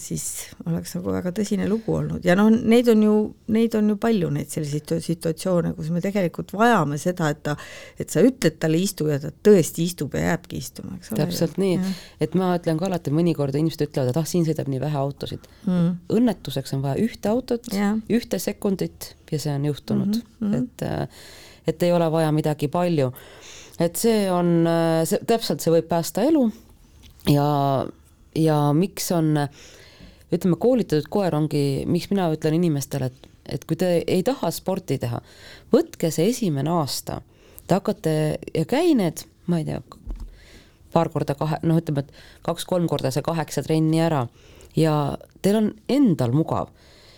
siis 0.00 0.24
oleks 0.66 0.94
nagu 0.96 1.12
väga 1.14 1.32
tõsine 1.36 1.66
lugu 1.70 1.94
olnud. 1.96 2.24
Ja 2.26 2.36
noh, 2.38 2.50
neid 2.50 2.88
on 2.92 3.02
ju, 3.04 3.14
neid 3.54 3.74
on 3.78 3.92
ju 3.92 3.96
palju, 4.00 4.30
neid 4.34 4.50
selliseid 4.52 4.94
situatsioone, 5.04 5.72
kus 5.76 5.90
me 5.94 6.02
tegelikult 6.04 6.54
vajame 6.56 6.98
seda, 7.00 7.30
et 7.34 7.42
ta, 7.46 7.56
et 8.00 8.12
sa 8.12 8.22
ütled 8.24 8.58
talle 8.62 8.80
istu 8.80 9.08
ja 9.10 9.20
ta 9.22 9.32
tõesti 9.32 9.86
istub 9.86 10.14
ja 10.18 10.32
jääbki 10.32 10.60
istuma, 10.60 10.96
eks 10.98 11.12
ole. 11.12 11.22
täpselt 11.22 11.60
nii, 11.60 11.78
et 12.20 12.36
ma 12.38 12.52
ütlen 12.58 12.80
ka 12.80 12.88
alati, 12.90 13.14
mõnikord 13.14 13.56
inimesed 13.56 13.86
ütlevad, 13.88 14.12
et 14.12 14.20
ah, 14.20 14.28
siin 14.28 14.46
sõidab 14.48 14.70
nii 14.70 14.82
vähe 14.82 15.00
autosid. 15.00 15.48
Mm.. 15.66 15.96
õnnetuseks 16.20 16.76
on 16.76 16.84
vaja 16.84 17.00
ühte 17.02 17.32
autot, 17.32 17.70
ühte 18.10 18.42
sekundit 18.42 19.14
ja 19.30 19.38
see 19.38 19.54
on 19.54 19.64
juhtunud. 19.64 20.16
Mm, 20.40 20.52
-hmm. 20.52 20.62
et, 20.62 20.82
äh, 20.82 21.08
et 21.66 21.82
ei 21.82 21.92
ole 21.92 22.12
vaja 22.12 22.32
midagi 22.32 22.68
palju. 22.68 23.12
et 23.80 23.96
see 23.96 24.30
on, 24.30 24.66
äh, 24.66 25.04
see 25.08 25.18
täpselt, 25.26 25.60
see 25.60 25.72
võib 25.72 25.88
päästa 25.88 26.22
elu. 26.22 26.50
Ja, 27.28 27.86
ja 28.34 28.72
miks 28.72 29.12
on 29.12 29.36
äh, 29.36 29.48
ütleme, 30.34 30.56
koolitatud 30.60 31.08
koer 31.10 31.34
ongi, 31.34 31.84
miks 31.90 32.10
mina 32.12 32.28
ütlen 32.34 32.56
inimestele, 32.58 33.10
et, 33.10 33.30
et 33.56 33.64
kui 33.68 33.78
te 33.78 33.98
ei 34.06 34.22
taha 34.26 34.50
sporti 34.54 34.98
teha, 35.02 35.20
võtke 35.74 36.12
see 36.14 36.30
esimene 36.30 36.70
aasta, 36.70 37.20
te 37.66 37.78
hakkate 37.78 38.14
ja 38.54 38.64
käi 38.68 38.94
need, 38.98 39.24
ma 39.50 39.60
ei 39.60 39.66
tea, 39.68 39.80
paar 40.92 41.10
korda 41.12 41.36
kahe, 41.38 41.60
noh, 41.66 41.78
ütleme, 41.80 42.04
et 42.04 42.46
kaks-kolm 42.46 42.88
korda 42.90 43.12
see 43.14 43.24
kaheksa 43.26 43.62
trenni 43.66 44.02
ära. 44.02 44.24
Ja 44.78 45.16
teil 45.42 45.58
on 45.58 45.70
endal 45.90 46.34
mugav, 46.34 46.70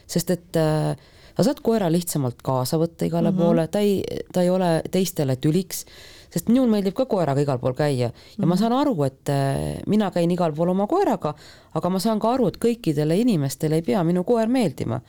sest 0.09 0.31
et 0.33 0.57
äh, 0.61 0.93
sa 1.37 1.47
saad 1.47 1.61
koera 1.65 1.91
lihtsamalt 1.93 2.41
kaasa 2.45 2.79
võtta 2.81 3.09
igale 3.09 3.31
mm 3.31 3.37
-hmm. 3.37 3.45
poole, 3.45 3.67
ta 3.69 3.81
ei, 3.81 4.25
ta 4.33 4.43
ei 4.43 4.51
ole 4.51 4.83
teistele 4.91 5.37
tüliks 5.37 5.85
sest 6.33 6.49
minul 6.49 6.71
meeldib 6.73 6.95
ka 6.97 7.07
koeraga 7.11 7.43
igal 7.45 7.61
pool 7.61 7.75
käia 7.77 8.07
ja 8.07 8.09
mm 8.09 8.15
-hmm. 8.15 8.47
ma 8.47 8.55
mhm. 8.55 8.61
saan 8.61 8.73
aru, 8.73 8.95
et 9.05 9.29
äh, 9.29 9.83
mina 9.87 10.11
käin 10.11 10.31
igal 10.31 10.53
pool 10.53 10.69
oma 10.69 10.87
koeraga, 10.87 11.35
aga 11.75 11.89
ma 11.89 11.99
saan 11.99 12.21
ka 12.21 12.33
aru, 12.33 12.49
et 12.49 12.59
kõikidele 12.59 13.19
inimestele 13.21 13.75
ei 13.81 13.83
pea 13.83 14.05
minu 14.05 14.25
koer 14.25 14.49
meeldima. 14.49 15.01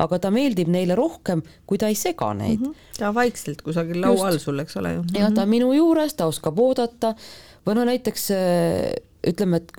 aga 0.00 0.18
ta 0.18 0.30
meeldib 0.30 0.68
neile 0.68 0.94
rohkem, 0.94 1.42
kui 1.66 1.78
ta 1.78 1.88
ei 1.88 1.94
sega 1.94 2.34
neid 2.34 2.60
mm. 2.60 2.66
-hmm. 2.66 2.98
ta 2.98 3.14
vaikselt 3.14 3.62
kusagil 3.62 4.00
laua 4.00 4.28
all 4.28 4.38
sul, 4.38 4.58
eks 4.58 4.76
ole 4.76 4.94
ju. 4.94 5.04
jah, 5.14 5.32
ta 5.34 5.42
on 5.42 5.48
minu 5.48 5.72
juures, 5.72 6.14
ta 6.14 6.26
oskab 6.26 6.58
oodata 6.58 7.14
või 7.66 7.74
no 7.74 7.84
näiteks 7.84 8.30
äh, 8.30 8.92
ütleme, 9.26 9.56
et 9.56 9.72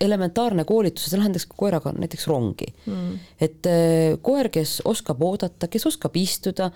elementaarne 0.00 0.64
koolitus, 0.64 1.10
sa 1.10 1.18
lähed 1.20 1.36
koeraga 1.56 1.92
näiteks 1.92 2.26
rongi 2.30 2.68
mm.. 2.86 3.18
et 3.40 3.68
äh, 3.68 4.18
koer, 4.22 4.48
kes 4.52 4.80
oskab 4.88 5.22
oodata, 5.22 5.68
kes 5.68 5.86
oskab 5.86 6.16
istuda, 6.16 6.70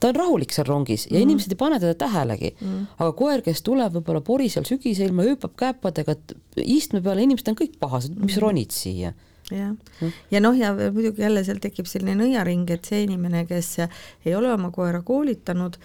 ta 0.00 0.10
on 0.10 0.18
rahulik 0.18 0.54
seal 0.54 0.68
rongis 0.68 1.06
ja 1.08 1.16
mm. 1.16 1.22
inimesed 1.26 1.54
ei 1.54 1.60
pane 1.60 1.80
teda 1.82 1.96
tähelegi 2.00 2.52
mm.. 2.56 2.84
aga 2.98 3.10
koer, 3.16 3.42
kes 3.46 3.64
tuleb 3.66 3.96
võib-olla 3.98 4.22
porisel 4.24 4.66
sügiseilma, 4.68 5.26
hüüpab 5.28 5.56
käppadega 5.60 6.16
istme 6.64 7.02
peale, 7.04 7.26
inimesed 7.26 7.52
on 7.52 7.58
kõik 7.60 7.76
pahased, 7.82 8.16
mis 8.16 8.36
mm. 8.36 8.44
ronid 8.44 8.76
siia 8.76 9.12
jah 9.50 9.72
mm., 9.72 10.14
ja 10.32 10.42
noh, 10.42 10.56
ja 10.56 10.72
muidugi 10.78 11.24
jälle 11.24 11.44
seal 11.46 11.60
tekib 11.62 11.88
selline 11.90 12.16
nõiaring, 12.22 12.68
et 12.72 12.88
see 12.88 13.04
inimene, 13.06 13.44
kes 13.50 13.76
ei 13.82 14.34
ole 14.36 14.52
oma 14.54 14.72
koera 14.74 15.02
koolitanud, 15.06 15.78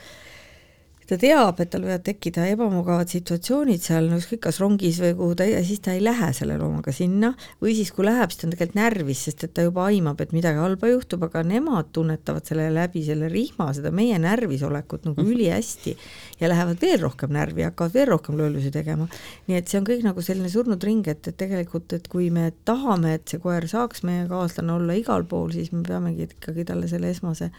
ta 1.09 1.17
teab, 1.21 1.59
et 1.61 1.69
tal 1.69 1.83
võivad 1.85 2.03
tekkida 2.05 2.47
ebamugavad 2.49 3.09
situatsioonid 3.11 3.83
seal, 3.83 4.07
no 4.09 4.17
ükskõik 4.17 4.41
kas 4.47 4.57
rongis 4.61 4.97
või 5.03 5.13
kuhu 5.19 5.37
ta 5.37 5.45
ja 5.47 5.61
siis 5.65 5.83
ta 5.85 5.93
ei 5.93 6.01
lähe 6.03 6.31
selle 6.33 6.57
loomaga 6.57 6.93
sinna 6.95 7.31
või 7.61 7.75
siis, 7.77 7.91
kui 7.93 8.07
läheb, 8.07 8.33
siis 8.33 8.41
ta 8.41 8.47
on 8.47 8.55
tegelikult 8.55 8.79
närvis, 8.79 9.21
sest 9.27 9.45
et 9.45 9.53
ta 9.57 9.65
juba 9.67 9.85
aimab, 9.91 10.23
et 10.23 10.33
midagi 10.35 10.61
halba 10.61 10.89
juhtub, 10.89 11.27
aga 11.27 11.43
nemad 11.45 11.91
tunnetavad 11.95 12.49
selle 12.49 12.67
läbi 12.73 13.05
selle 13.05 13.29
rihma, 13.31 13.69
seda 13.77 13.93
meie 13.95 14.17
närvisolekut 14.21 15.05
nagu 15.09 15.21
mhm. 15.21 15.31
ülihästi 15.35 15.95
ja 16.41 16.49
lähevad 16.49 16.81
veel 16.81 16.99
rohkem 17.05 17.33
närvi, 17.37 17.67
hakkavad 17.69 17.95
veel 17.95 18.11
rohkem 18.15 18.39
lollusi 18.41 18.73
tegema. 18.73 19.07
nii 19.47 19.61
et 19.61 19.69
see 19.69 19.79
on 19.81 19.87
kõik 19.87 20.05
nagu 20.07 20.25
selline 20.25 20.49
surnud 20.51 20.83
ring, 20.83 21.05
et, 21.11 21.21
et 21.29 21.37
tegelikult, 21.37 21.93
et 21.93 22.09
kui 22.11 22.31
me 22.33 22.49
tahame, 22.65 23.15
et 23.19 23.29
see 23.29 23.41
koer 23.43 23.69
saaks 23.69 24.03
meie 24.07 24.25
kaaslane 24.31 24.73
olla 24.73 24.97
igal 24.97 25.27
pool, 25.29 25.53
siis 25.53 25.71
me 25.71 25.85
peamegi 25.85 26.31
ikkagi 26.31 26.65
talle 26.65 26.89
selle 26.89 27.13
esmase 27.13 27.51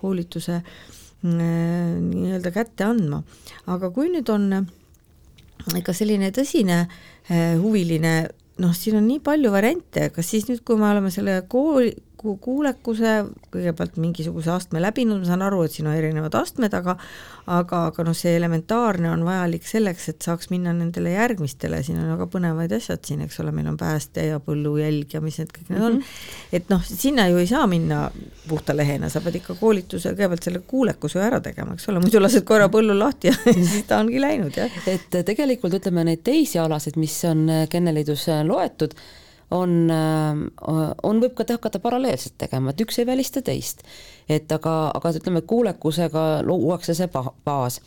koolituse 0.00 0.60
äh, 0.60 0.64
Äh, 0.64 1.09
nii-öelda 1.26 2.52
kätte 2.54 2.86
andma. 2.86 3.22
aga 3.66 3.90
kui 3.92 4.08
nüüd 4.12 4.28
on 4.32 4.52
ikka 5.76 5.92
selline 5.96 6.30
tõsine 6.34 6.82
äh, 6.86 7.56
huviline, 7.60 8.14
noh, 8.60 8.72
siin 8.76 9.00
on 9.00 9.06
nii 9.08 9.20
palju 9.24 9.52
variante, 9.52 10.08
kas 10.14 10.32
siis 10.32 10.48
nüüd, 10.48 10.62
kui 10.64 10.78
me 10.80 10.88
oleme 10.90 11.12
selle 11.12 11.40
kooli, 11.48 11.92
kuulekuse 12.20 13.14
kõigepealt 13.50 13.96
mingisuguse 14.00 14.50
astme 14.52 14.82
läbinud, 14.82 15.22
ma 15.22 15.28
saan 15.30 15.44
aru, 15.46 15.62
et 15.64 15.72
siin 15.72 15.88
on 15.88 15.96
erinevad 15.96 16.34
astmed, 16.36 16.74
aga 16.76 16.96
aga, 17.50 17.80
aga 17.90 18.04
noh, 18.06 18.16
see 18.16 18.32
elementaarne 18.36 19.10
on 19.10 19.22
vajalik 19.26 19.64
selleks, 19.66 20.08
et 20.12 20.26
saaks 20.26 20.50
minna 20.52 20.72
nendele 20.76 21.14
järgmistele, 21.14 21.80
siin 21.86 21.98
on 22.00 22.10
väga 22.12 22.26
põnevaid 22.30 22.74
asjad 22.76 23.02
siin, 23.06 23.24
eks 23.24 23.40
ole, 23.42 23.52
meil 23.54 23.70
on 23.70 23.78
pääste 23.80 24.26
ja 24.28 24.40
põllujälg 24.44 25.16
ja 25.16 25.22
mis 25.24 25.40
need 25.40 25.52
kõik 25.54 25.70
need 25.70 25.78
mm 25.78 25.84
-hmm. 25.84 25.86
on. 25.86 25.98
Mhm. 25.98 26.58
et 26.58 26.68
noh, 26.70 26.84
sinna 26.84 27.28
ju 27.28 27.40
ei 27.40 27.46
saa 27.46 27.66
minna 27.66 28.10
puhta 28.48 28.76
lehena, 28.76 29.08
sa 29.08 29.20
pead 29.20 29.40
ikka 29.40 29.54
koolituse 29.54 30.14
kõigepealt 30.14 30.44
selle 30.44 30.62
kuulekuse 30.66 31.22
ära 31.22 31.40
tegema, 31.40 31.74
eks 31.74 31.88
ole, 31.88 32.00
muidu 32.00 32.20
lased 32.20 32.44
koera 32.44 32.68
põllul 32.68 32.98
lahti 32.98 33.28
ja 33.28 33.34
siis 33.54 33.84
ta 33.88 33.98
ongi 33.98 34.20
läinud, 34.20 34.56
jah. 34.56 34.70
et 34.86 35.24
tegelikult 35.24 35.74
ütleme, 35.74 36.04
neid 36.04 36.22
teisi 36.24 36.58
alasid, 36.58 36.96
mis 36.96 37.24
on 37.24 37.48
Kenneliidus 37.70 38.26
loetud, 38.44 38.94
on, 39.50 39.90
äh, 39.90 40.40
on, 41.02 41.20
võib 41.22 41.34
ka 41.38 41.46
hakata 41.48 41.80
paralleelselt 41.82 42.38
tegema, 42.38 42.70
et 42.70 42.80
üks 42.84 43.00
ei 43.00 43.08
välista 43.08 43.42
teist. 43.42 43.82
et 44.28 44.52
aga, 44.52 44.92
aga 44.94 45.12
ütleme, 45.18 45.42
kuulekusega 45.42 46.42
luuakse 46.46 46.94
see 46.94 47.08
baas. 47.44 47.80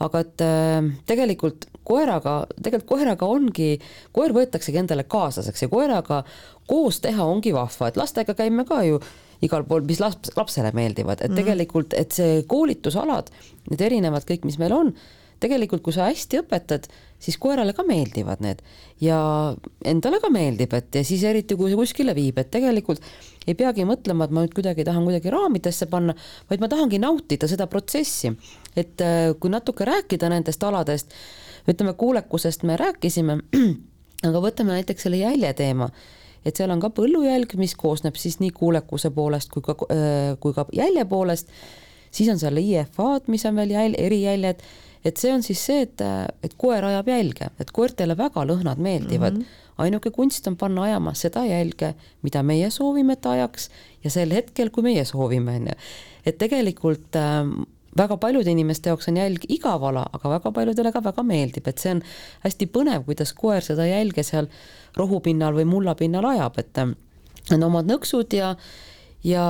aga 0.00 0.20
et 0.20 0.40
äh, 0.40 0.90
tegelikult 1.06 1.68
koeraga, 1.84 2.46
tegelikult 2.62 2.88
koeraga 2.88 3.26
ongi, 3.26 3.78
koer 4.12 4.32
võetaksegi 4.32 4.80
endale 4.80 5.04
kaaslaseks 5.04 5.62
ja 5.62 5.68
koeraga 5.68 6.24
koos 6.66 7.00
teha 7.04 7.24
ongi 7.24 7.52
vahva, 7.52 7.88
et 7.88 8.00
lastega 8.00 8.34
käime 8.34 8.64
ka 8.64 8.82
ju 8.84 9.00
igal 9.44 9.66
pool, 9.68 9.84
mis 9.84 10.00
laps, 10.00 10.32
lapsele 10.36 10.70
meeldivad, 10.72 11.20
et 11.20 11.30
mm. 11.30 11.36
tegelikult, 11.36 11.92
et 11.98 12.14
see 12.16 12.40
koolitusalad, 12.48 13.28
need 13.68 13.84
erinevad 13.84 14.24
kõik, 14.28 14.46
mis 14.48 14.56
meil 14.60 14.72
on, 14.72 14.94
tegelikult 15.44 15.84
kui 15.84 15.94
sa 15.94 16.08
hästi 16.08 16.40
õpetad, 16.40 16.88
siis 17.22 17.36
koerale 17.40 17.74
ka 17.76 17.84
meeldivad 17.86 18.42
need. 18.44 18.60
Ja 19.02 19.18
endale 19.86 20.20
ka 20.22 20.30
meeldib, 20.32 20.74
et 20.76 20.98
ja 20.98 21.04
siis 21.06 21.24
eriti, 21.28 21.56
kui 21.58 21.70
see 21.70 21.78
kuskile 21.78 22.14
viib, 22.16 22.38
et 22.40 22.50
tegelikult 22.52 23.04
ei 23.46 23.56
peagi 23.58 23.86
mõtlema, 23.88 24.26
et 24.26 24.34
ma 24.34 24.44
nüüd 24.44 24.56
kuidagi 24.56 24.86
tahan 24.86 25.06
kuidagi 25.06 25.32
raamidesse 25.32 25.88
panna, 25.92 26.16
vaid 26.50 26.64
ma 26.64 26.70
tahangi 26.72 27.00
nautida 27.02 27.48
seda 27.50 27.68
protsessi. 27.70 28.32
et 28.76 29.00
äh, 29.00 29.32
kui 29.40 29.50
natuke 29.50 29.86
rääkida 29.86 30.28
nendest 30.32 30.62
aladest, 30.64 31.14
ütleme 31.70 31.94
kuulekusest 31.94 32.64
me 32.64 32.76
rääkisime, 32.80 33.38
aga 34.28 34.44
võtame 34.44 34.76
näiteks 34.78 35.06
selle 35.06 35.22
jälje 35.22 35.52
teema. 35.54 35.90
Et 36.44 36.56
seal 36.56 36.68
on 36.70 36.80
ka 36.80 36.90
põllujälg, 36.92 37.54
mis 37.56 37.72
koosneb 37.74 38.18
siis 38.20 38.36
nii 38.40 38.50
kuulekuse 38.52 39.08
poolest 39.16 39.52
kui 39.54 39.64
ka, 39.64 39.76
äh, 39.88 40.34
kui 40.40 40.52
ka 40.56 40.66
jälje 40.76 41.04
poolest, 41.08 41.52
siis 42.12 42.28
on 42.32 42.40
seal 42.40 42.60
IFA-d, 42.60 43.30
mis 43.32 43.46
on 43.48 43.56
veel 43.56 43.72
jäl-, 43.72 43.96
erijäljed 43.98 44.60
et 45.04 45.20
see 45.20 45.32
on 45.34 45.42
siis 45.44 45.60
see, 45.60 45.84
et, 45.84 46.00
et 46.42 46.54
koer 46.58 46.84
ajab 46.84 47.10
jälge, 47.12 47.50
et 47.60 47.70
koertele 47.74 48.16
väga 48.18 48.46
lõhnad 48.48 48.80
meeldivad 48.82 49.38
mm. 49.38 49.44
-hmm 49.44 49.60
ainuke 49.78 50.10
kunst 50.14 50.46
on 50.46 50.56
panna 50.56 50.82
ajama 50.82 51.14
seda 51.18 51.44
jälge, 51.46 51.94
mida 52.22 52.42
meie 52.46 52.70
soovime, 52.70 53.16
et 53.16 53.26
ajaks 53.26 53.70
ja 54.04 54.10
sel 54.10 54.30
hetkel, 54.34 54.70
kui 54.70 54.86
meie 54.86 55.04
soovime, 55.04 55.56
on 55.58 55.66
ju. 55.72 55.74
et 56.26 56.38
tegelikult 56.38 57.16
äh, 57.18 57.42
väga 57.98 58.16
paljude 58.16 58.50
inimeste 58.50 58.90
jaoks 58.90 59.08
on 59.10 59.18
jälg 59.18 59.44
igav 59.48 59.82
ala, 59.84 60.06
aga 60.12 60.30
väga 60.36 60.52
paljudele 60.52 60.92
ka 60.92 61.02
väga 61.04 61.26
meeldib, 61.26 61.68
et 61.68 61.82
see 61.82 61.94
on 61.96 62.02
hästi 62.46 62.70
põnev, 62.70 63.04
kuidas 63.08 63.34
koer 63.34 63.62
seda 63.66 63.86
jälge 63.86 64.22
seal 64.22 64.48
rohupinnal 64.96 65.54
või 65.58 65.66
mullapinnal 65.68 66.30
ajab, 66.34 66.58
et 66.62 66.82
äh, 66.82 66.94
on 67.54 67.70
omad 67.70 67.90
nõksud 67.90 68.34
ja 68.38 68.54
ja, 69.24 69.44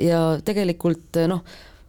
ja 0.00 0.20
tegelikult 0.44 1.18
noh, 1.28 1.42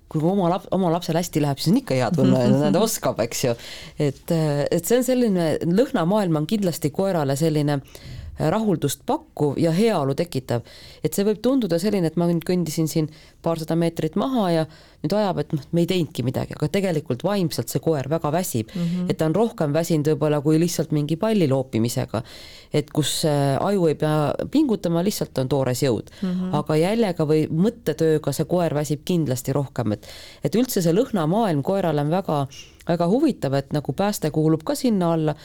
kui 0.07 0.23
oma 0.23 0.51
laps, 0.53 0.69
oma 0.75 0.91
lapsel 0.93 1.19
hästi 1.19 1.43
läheb, 1.43 1.59
siis 1.59 1.73
on 1.73 1.81
ikka 1.81 1.97
hea 1.97 2.11
tunne, 2.15 2.43
ta 2.73 2.83
oskab, 2.83 3.19
eks 3.25 3.43
ju. 3.43 3.55
et, 3.99 4.35
et 4.35 4.85
see 4.85 5.01
on 5.01 5.07
selline, 5.07 5.49
lõhnamaailm 5.67 6.39
on 6.41 6.47
kindlasti 6.49 6.93
koerale 6.95 7.35
selline 7.39 7.81
äh, 7.81 8.05
rahuldust 8.39 9.01
pakkuv 9.05 9.57
ja 9.57 9.71
heaolu 9.71 10.15
tekitav. 10.17 10.61
et 11.03 11.13
see 11.13 11.25
võib 11.25 11.41
tunduda 11.41 11.79
selline, 11.79 12.07
et 12.07 12.17
ma 12.17 12.27
nüüd 12.29 12.45
kõndisin 12.45 12.87
siin 12.87 13.09
paarsada 13.41 13.75
meetrit 13.75 14.15
maha 14.15 14.49
ja 14.51 14.65
nüüd 15.03 15.13
ajab, 15.13 15.41
et 15.43 15.53
noh, 15.53 15.65
me 15.71 15.83
ei 15.83 15.89
teinudki 15.89 16.25
midagi, 16.25 16.55
aga 16.57 16.69
tegelikult 16.73 17.23
vaimselt 17.25 17.71
see 17.71 17.81
koer 17.83 18.09
väga 18.09 18.31
väsib 18.33 18.71
mm, 18.73 18.83
-hmm. 18.83 19.09
et 19.09 19.17
ta 19.17 19.25
on 19.29 19.35
rohkem 19.35 19.73
väsinud 19.73 20.09
võib-olla 20.11 20.41
kui 20.41 20.59
lihtsalt 20.59 20.91
mingi 20.91 21.15
palli 21.15 21.47
loopimisega. 21.47 22.23
et 22.73 22.89
kus 22.91 23.25
äh, 23.25 23.57
aju 23.59 23.87
ei 23.87 23.95
pea 23.95 24.33
pingutama, 24.51 25.03
lihtsalt 25.03 25.37
on 25.37 25.49
toores 25.49 25.83
jõud 25.83 26.09
mm, 26.21 26.29
-hmm. 26.29 26.55
aga 26.61 26.75
jäljega 26.75 27.25
või 27.25 27.47
mõttetööga 27.49 28.33
see 28.33 28.45
koer 28.45 28.73
väsib 28.73 29.05
kindlasti 29.05 29.53
rohkem, 29.53 29.91
et 29.91 30.07
et 30.43 30.55
üldse 30.55 30.81
see 30.81 30.93
lõhnamaailm 30.93 31.63
koerale 31.63 32.01
on 32.01 32.09
väga 32.09 32.47
väga 32.87 33.07
huvitav, 33.11 33.57
et 33.59 33.73
nagu 33.75 33.93
pääste 33.97 34.31
kuulub 34.35 34.63
ka 34.67 34.75
sinna 34.75 35.11
alla, 35.15 35.35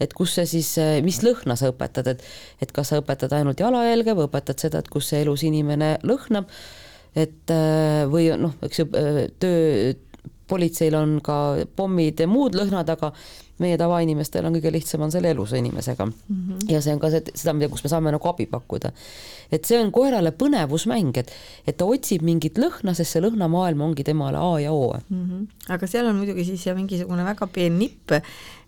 et 0.00 0.14
kus 0.16 0.36
see 0.38 0.46
siis, 0.56 0.70
mis 1.04 1.22
lõhna 1.24 1.56
sa 1.58 1.72
õpetad, 1.72 2.14
et 2.14 2.24
et 2.62 2.72
kas 2.72 2.92
sa 2.92 3.00
õpetad 3.02 3.34
ainult 3.36 3.60
jalajälge 3.60 4.16
või 4.18 4.28
õpetad 4.28 4.62
seda, 4.62 4.82
et 4.82 4.90
kus 4.92 5.10
see 5.12 5.22
elus 5.24 5.44
inimene 5.46 5.96
lõhnab, 6.06 6.50
et 7.14 7.52
või 8.12 8.30
noh, 8.40 8.56
eks 8.64 8.82
ju, 8.82 8.88
töö, 9.42 9.92
politseil 10.52 10.96
on 10.98 11.16
ka 11.24 11.38
pommid 11.76 12.20
ja 12.20 12.28
muud 12.30 12.56
lõhnad, 12.58 12.92
aga 12.92 13.12
meie 13.62 13.78
tavainimestel 13.80 14.46
on 14.48 14.56
kõige 14.56 14.72
lihtsam 14.74 15.04
on 15.06 15.12
selle 15.14 15.30
elusa 15.32 15.58
inimesega 15.60 16.06
mm. 16.06 16.14
-hmm. 16.28 16.70
ja 16.72 16.80
see 16.84 16.94
on 16.94 17.00
ka 17.02 17.10
see, 17.12 17.34
seda, 17.34 17.54
mida, 17.56 17.68
kus 17.72 17.84
me 17.84 17.90
saame 17.92 18.12
nagu 18.14 18.28
abi 18.28 18.46
pakkuda. 18.50 18.92
et 19.52 19.68
see 19.68 19.78
on 19.82 19.92
koerale 19.92 20.32
põnevusmäng, 20.32 21.18
et, 21.20 21.32
et 21.66 21.76
ta 21.76 21.84
otsib 21.84 22.24
mingit 22.26 22.58
lõhna, 22.58 22.94
sest 22.94 23.16
see 23.16 23.22
lõhnamaailm 23.24 23.84
ongi 23.88 24.04
temale 24.08 24.40
A 24.40 24.60
ja 24.60 24.72
O 24.72 24.96
mm. 24.96 25.28
-hmm. 25.28 25.46
aga 25.76 25.86
seal 25.86 26.06
on 26.06 26.16
muidugi 26.16 26.44
siis 26.44 26.66
mingisugune 26.74 27.24
väga 27.24 27.46
peen 27.46 27.78
nipp, 27.78 28.12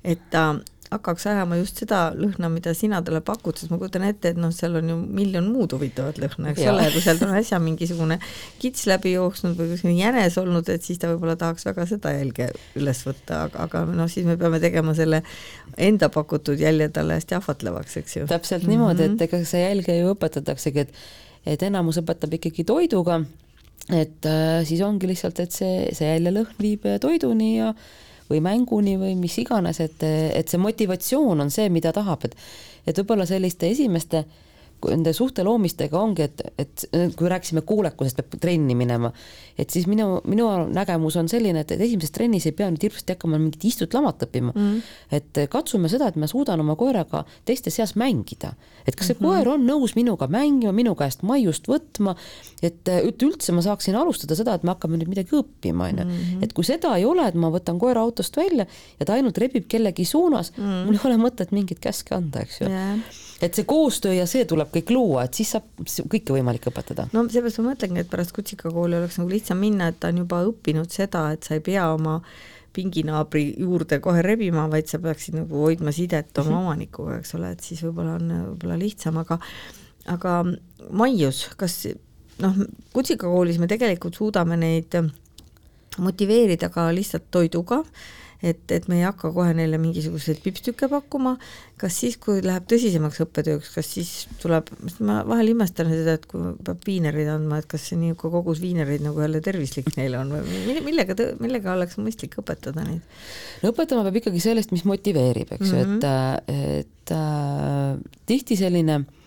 et 0.04 0.30
ta 0.30 0.54
hakkaks 0.94 1.26
ajama 1.30 1.58
just 1.58 1.80
seda 1.82 2.00
lõhna, 2.16 2.48
mida 2.52 2.74
sina 2.76 3.00
talle 3.04 3.20
pakud, 3.24 3.58
sest 3.58 3.72
ma 3.72 3.78
kujutan 3.80 4.06
ette, 4.08 4.32
et 4.34 4.40
noh, 4.40 4.52
seal 4.54 4.78
on 4.80 4.92
ju 4.92 4.96
miljon 5.18 5.48
muud 5.52 5.74
huvitavat 5.76 6.20
lõhna, 6.22 6.52
eks 6.52 6.64
ole, 6.70 6.86
kui 6.94 7.02
sealt 7.04 7.24
on 7.26 7.34
äsja 7.38 7.60
mingisugune 7.62 8.18
kits 8.62 8.86
läbi 8.90 9.14
jooksnud 9.14 9.58
või 9.58 9.72
kuskil 9.74 9.96
jänes 9.98 10.38
olnud, 10.40 10.70
et 10.72 10.86
siis 10.86 11.00
ta 11.02 11.10
võib-olla 11.12 11.36
tahaks 11.40 11.66
väga 11.68 11.88
seda 11.90 12.14
jälge 12.16 12.48
üles 12.80 13.02
võtta, 13.06 13.44
aga, 13.48 13.68
aga 13.68 13.84
noh, 13.90 14.10
siis 14.10 14.28
me 14.28 14.38
peame 14.40 14.62
tegema 14.62 14.94
selle 14.96 15.22
enda 15.76 16.10
pakutud 16.14 16.60
jälje 16.60 16.88
talle 16.94 17.18
hästi 17.18 17.38
ahvatlevaks, 17.40 17.98
eks 18.02 18.16
ju. 18.20 18.26
täpselt 18.30 18.62
mm 18.62 18.66
-hmm. 18.66 18.76
niimoodi, 18.78 19.10
et 19.10 19.28
ega 19.28 19.44
see 19.44 19.66
jälge 19.66 19.98
ju 19.98 20.14
õpetataksegi, 20.14 20.86
et 20.86 21.22
et 21.46 21.62
enamus 21.62 21.98
õpetab 22.00 22.32
ikkagi 22.38 22.64
toiduga, 22.64 23.18
et 23.92 24.26
äh, 24.28 24.62
siis 24.64 24.80
ongi 24.80 25.10
lihtsalt, 25.10 25.40
et 25.44 25.52
see, 25.52 25.90
see 25.92 26.08
jäljelõhn 26.08 26.56
viib 26.60 26.86
toiduni 27.00 27.58
ja 27.58 27.74
või 28.30 28.40
mänguni 28.44 28.96
või 29.00 29.14
mis 29.18 29.36
iganes, 29.42 29.80
et, 29.84 30.02
et 30.04 30.48
see 30.48 30.60
motivatsioon 30.60 31.44
on 31.44 31.50
see, 31.52 31.68
mida 31.72 31.92
tahab, 31.92 32.24
et 32.28 32.38
et 32.84 32.98
võib-olla 33.00 33.24
selliste 33.24 33.70
esimeste 33.72 34.24
nende 34.90 35.12
suhte 35.16 35.44
loomistega 35.46 35.98
ongi, 36.00 36.26
et, 36.26 36.42
et 36.58 36.84
kui 37.16 37.28
rääkisime 37.30 37.62
kuulekusest, 37.66 38.20
peab 38.20 38.40
trenni 38.42 38.76
minema, 38.78 39.10
et 39.58 39.70
siis 39.70 39.86
minu, 39.90 40.20
minu 40.28 40.48
nägemus 40.74 41.16
on 41.20 41.28
selline, 41.30 41.64
et, 41.64 41.74
et 41.74 41.84
esimeses 41.86 42.12
trennis 42.14 42.46
ei 42.48 42.54
pea 42.56 42.68
nüüd 42.72 42.84
hirmsasti 42.86 43.14
hakkama 43.14 43.38
mingit 43.40 43.64
istut-lamat 43.70 44.26
õppima 44.26 44.52
mm. 44.52 44.68
-hmm. 44.68 45.18
et 45.18 45.42
katsume 45.50 45.88
seda, 45.92 46.08
et 46.10 46.18
ma 46.20 46.28
suudan 46.30 46.60
oma 46.60 46.76
koeraga 46.76 47.24
teiste 47.44 47.70
seas 47.70 47.94
mängida. 48.00 48.54
et 48.86 48.96
kas 48.96 49.06
see 49.06 49.16
mm 49.18 49.26
-hmm. 49.26 49.44
koer 49.44 49.48
on 49.48 49.66
nõus 49.66 49.96
minuga 49.96 50.26
mängima, 50.26 50.72
minu 50.72 50.94
käest 50.94 51.22
maiust 51.22 51.68
võtma, 51.68 52.16
et, 52.62 52.88
üldse 53.22 53.52
ma 53.52 53.62
saaksin 53.62 53.96
alustada 53.96 54.34
seda, 54.34 54.54
et 54.54 54.62
me 54.62 54.70
hakkame 54.70 54.96
nüüd 54.96 55.08
midagi 55.08 55.30
õppima, 55.32 55.88
onju. 55.88 56.04
Mhm. 56.04 56.42
et 56.42 56.52
kui 56.52 56.64
seda 56.64 56.96
ei 56.96 57.04
ole, 57.04 57.28
et 57.28 57.34
ma 57.34 57.50
võtan 57.50 57.78
koera 57.78 58.00
autost 58.00 58.36
välja 58.36 58.66
ja 59.00 59.06
ta 59.06 59.12
ainult 59.12 59.38
rebib 59.38 59.68
kellegi 59.68 60.04
suunas 60.04 60.52
mm, 60.56 60.64
-hmm. 60.64 60.84
mul 60.84 60.94
ei 60.94 61.00
ole 61.04 61.16
mõtet 61.16 61.52
mingeid 61.52 61.80
käske 61.80 62.14
anda, 62.14 62.40
eks 62.40 62.60
ju 62.60 62.66
yeah 62.68 63.23
et 63.42 63.54
see 63.54 63.66
koostöö 63.68 64.14
ja 64.14 64.26
see 64.30 64.44
tuleb 64.48 64.70
kõik 64.74 64.92
luua, 64.94 65.24
et 65.26 65.34
siis 65.34 65.54
saab 65.56 65.66
kõike 65.84 66.36
võimalik 66.36 66.68
õpetada. 66.70 67.08
no 67.12 67.26
seepärast 67.28 67.60
ma 67.60 67.72
mõtlengi, 67.72 68.04
et 68.04 68.10
pärast 68.10 68.34
kutsikakooli 68.36 68.98
oleks 68.98 69.18
nagu 69.20 69.32
lihtsam 69.32 69.60
minna, 69.60 69.90
et 69.90 70.00
ta 70.00 70.12
on 70.12 70.22
juba 70.24 70.42
õppinud 70.48 70.90
seda, 70.94 71.30
et 71.34 71.46
sa 71.46 71.58
ei 71.58 71.64
pea 71.64 71.88
oma 71.92 72.20
pinginaabri 72.74 73.44
juurde 73.62 74.00
kohe 74.02 74.22
rebima, 74.22 74.66
vaid 74.70 74.90
sa 74.90 74.98
peaksid 75.02 75.36
nagu 75.38 75.62
hoidma 75.62 75.92
sidet 75.94 76.38
oma 76.38 76.50
-hmm. 76.50 76.62
omanikuga, 76.62 77.18
eks 77.18 77.34
ole, 77.38 77.52
et 77.54 77.60
siis 77.60 77.82
võib-olla 77.82 78.16
on 78.18 78.32
võib-olla 78.50 78.78
lihtsam, 78.78 79.18
aga 79.22 79.38
aga 80.06 80.44
Maius, 80.90 81.48
kas 81.56 81.86
noh, 82.42 82.58
kutsikakoolis 82.92 83.58
me 83.58 83.66
tegelikult 83.70 84.14
suudame 84.18 84.56
neid 84.56 84.96
motiveerida 85.98 86.68
ka 86.68 86.88
lihtsalt 86.94 87.30
toiduga, 87.30 87.82
et, 88.44 88.60
et 88.76 88.88
me 88.90 88.98
ei 88.98 89.06
hakka 89.06 89.30
kohe 89.34 89.54
neile 89.56 89.78
mingisuguseid 89.80 90.42
pipstükke 90.44 90.88
pakkuma, 90.92 91.34
kas 91.80 91.96
siis, 92.02 92.18
kui 92.20 92.42
läheb 92.44 92.66
tõsisemaks 92.70 93.22
õppetööks, 93.24 93.70
kas 93.74 93.90
siis 93.96 94.12
tuleb, 94.42 94.68
ma 95.00 95.22
vahel 95.28 95.54
imestan 95.54 95.90
seda, 95.92 96.18
et 96.18 96.28
kui 96.30 96.52
peab 96.66 96.84
viinereid 96.86 97.32
andma, 97.34 97.62
et 97.62 97.68
kas 97.70 97.88
see 97.88 97.98
niisugune 98.00 98.34
kogus 98.36 98.62
viinereid 98.62 99.04
nagu 99.06 99.24
jälle 99.24 99.40
tervislik 99.44 99.90
neile 99.98 100.20
on 100.20 100.36
või 100.36 100.78
millega, 100.84 101.16
millega 101.40 101.74
oleks 101.74 101.98
mõistlik 102.02 102.38
õpetada 102.42 102.86
neid? 102.86 103.02
no 103.62 103.72
õpetama 103.72 104.06
peab 104.06 104.22
ikkagi 104.22 104.44
sellest, 104.44 104.74
mis 104.74 104.86
motiveerib, 104.88 105.56
eks 105.56 105.68
ju 105.70 105.80
mm 105.80 105.98
-hmm., 105.98 106.48
et, 106.54 106.80
et 106.84 107.14
äh, 107.16 108.00
tihti 108.28 108.60
selline 108.60 109.00
äh, 109.02 109.23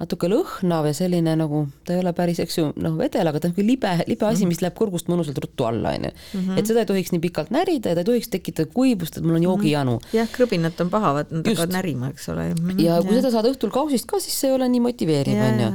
natuke 0.00 0.30
lõhnav 0.32 0.86
ja 0.88 0.94
selline 0.96 1.34
nagu, 1.36 1.66
ta 1.84 1.92
ei 1.92 2.00
ole 2.00 2.12
päris, 2.16 2.38
eks 2.40 2.56
ju, 2.56 2.68
noh, 2.80 2.94
vedel, 2.96 3.28
aga 3.28 3.40
ta 3.40 3.48
on 3.48 3.52
niisugune 3.52 3.68
libe, 3.68 3.90
libe 4.08 4.26
asi, 4.30 4.46
mis 4.48 4.62
läheb 4.64 4.76
kurgust 4.78 5.10
mõnusalt 5.12 5.36
ruttu 5.44 5.66
alla, 5.68 5.92
onju. 5.98 6.12
Mhm. 6.38 6.58
et 6.58 6.70
seda 6.70 6.84
ei 6.84 6.88
tohiks 6.88 7.12
nii 7.12 7.20
pikalt 7.20 7.52
närida 7.52 7.92
ja 7.92 7.98
ta 7.98 8.04
ei 8.04 8.08
tohiks 8.08 8.30
tekitada 8.32 8.70
kuivust, 8.72 9.18
et 9.18 9.26
mul 9.26 9.36
on 9.36 9.44
joogijanu. 9.44 9.98
Mhm. 9.98 10.16
jah, 10.16 10.30
krõbinat 10.32 10.80
on 10.80 10.92
paha, 10.92 11.12
vaat 11.18 11.34
nad 11.34 11.50
hakkavad 11.50 11.74
närima, 11.76 12.10
eks 12.14 12.28
ole. 12.32 12.46
Mhm, 12.54 12.80
ja 12.80 13.00
kui 13.02 13.16
ja. 13.16 13.20
seda 13.20 13.34
saada 13.34 13.52
õhtul 13.52 13.74
kausist 13.74 14.08
ka, 14.08 14.22
siis 14.24 14.38
see 14.40 14.48
ei 14.48 14.56
ole 14.56 14.70
nii 14.72 14.80
motiveeriv, 14.86 15.42
onju. 15.50 15.68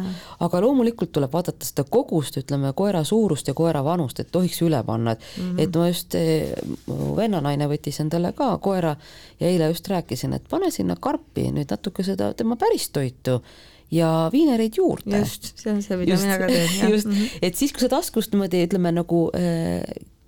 aga 0.48 0.64
loomulikult 0.66 1.14
tuleb 1.14 1.32
vaadata 1.34 1.70
seda 1.70 1.86
kogust, 1.86 2.40
ütleme, 2.42 2.74
koera 2.74 3.04
suurust 3.06 3.48
ja 3.48 3.54
koera 3.54 3.84
vanust, 3.86 4.20
et 4.20 4.32
tohiks 4.34 4.62
üle 4.66 4.82
panna, 4.84 5.14
et 5.14 5.22
mm, 5.22 5.52
-hmm. 5.52 5.62
et 5.62 5.76
ma 5.76 5.88
just, 5.88 6.16
eh, 6.16 6.54
mu 6.88 7.14
vennanaine 7.16 7.70
võttis 7.70 8.02
endale 8.02 8.34
ka 8.34 8.58
koera 8.58 8.96
ja 9.40 9.48
eile 9.48 9.70
just 9.70 9.88
rääkisin, 9.88 10.34
et 10.34 10.50
pane 10.50 10.72
sinna 10.72 10.96
karpi 11.00 11.52
nüüd 11.52 11.70
natuke 11.70 12.04
seda 12.04 12.34
tema 12.34 12.56
päris 12.56 12.90
toitu 12.90 13.42
ja 13.96 14.10
viinereid 14.34 14.76
juurde. 14.78 15.22
just, 15.24 15.54
see 15.56 15.72
on 15.74 15.82
see, 15.86 15.98
mida 16.02 16.16
just, 16.16 16.28
mina 16.28 16.42
ka 16.42 16.52
teen. 16.52 16.92
just 16.92 17.08
mm, 17.08 17.14
-hmm. 17.14 17.40
et 17.42 17.56
siis, 17.56 17.74
kui 17.74 17.86
sa 17.86 17.92
taskust 17.98 18.36
niimoodi 18.36 18.66
ütleme 18.68 18.92
nagu 18.96 19.30
äh, 19.38 19.82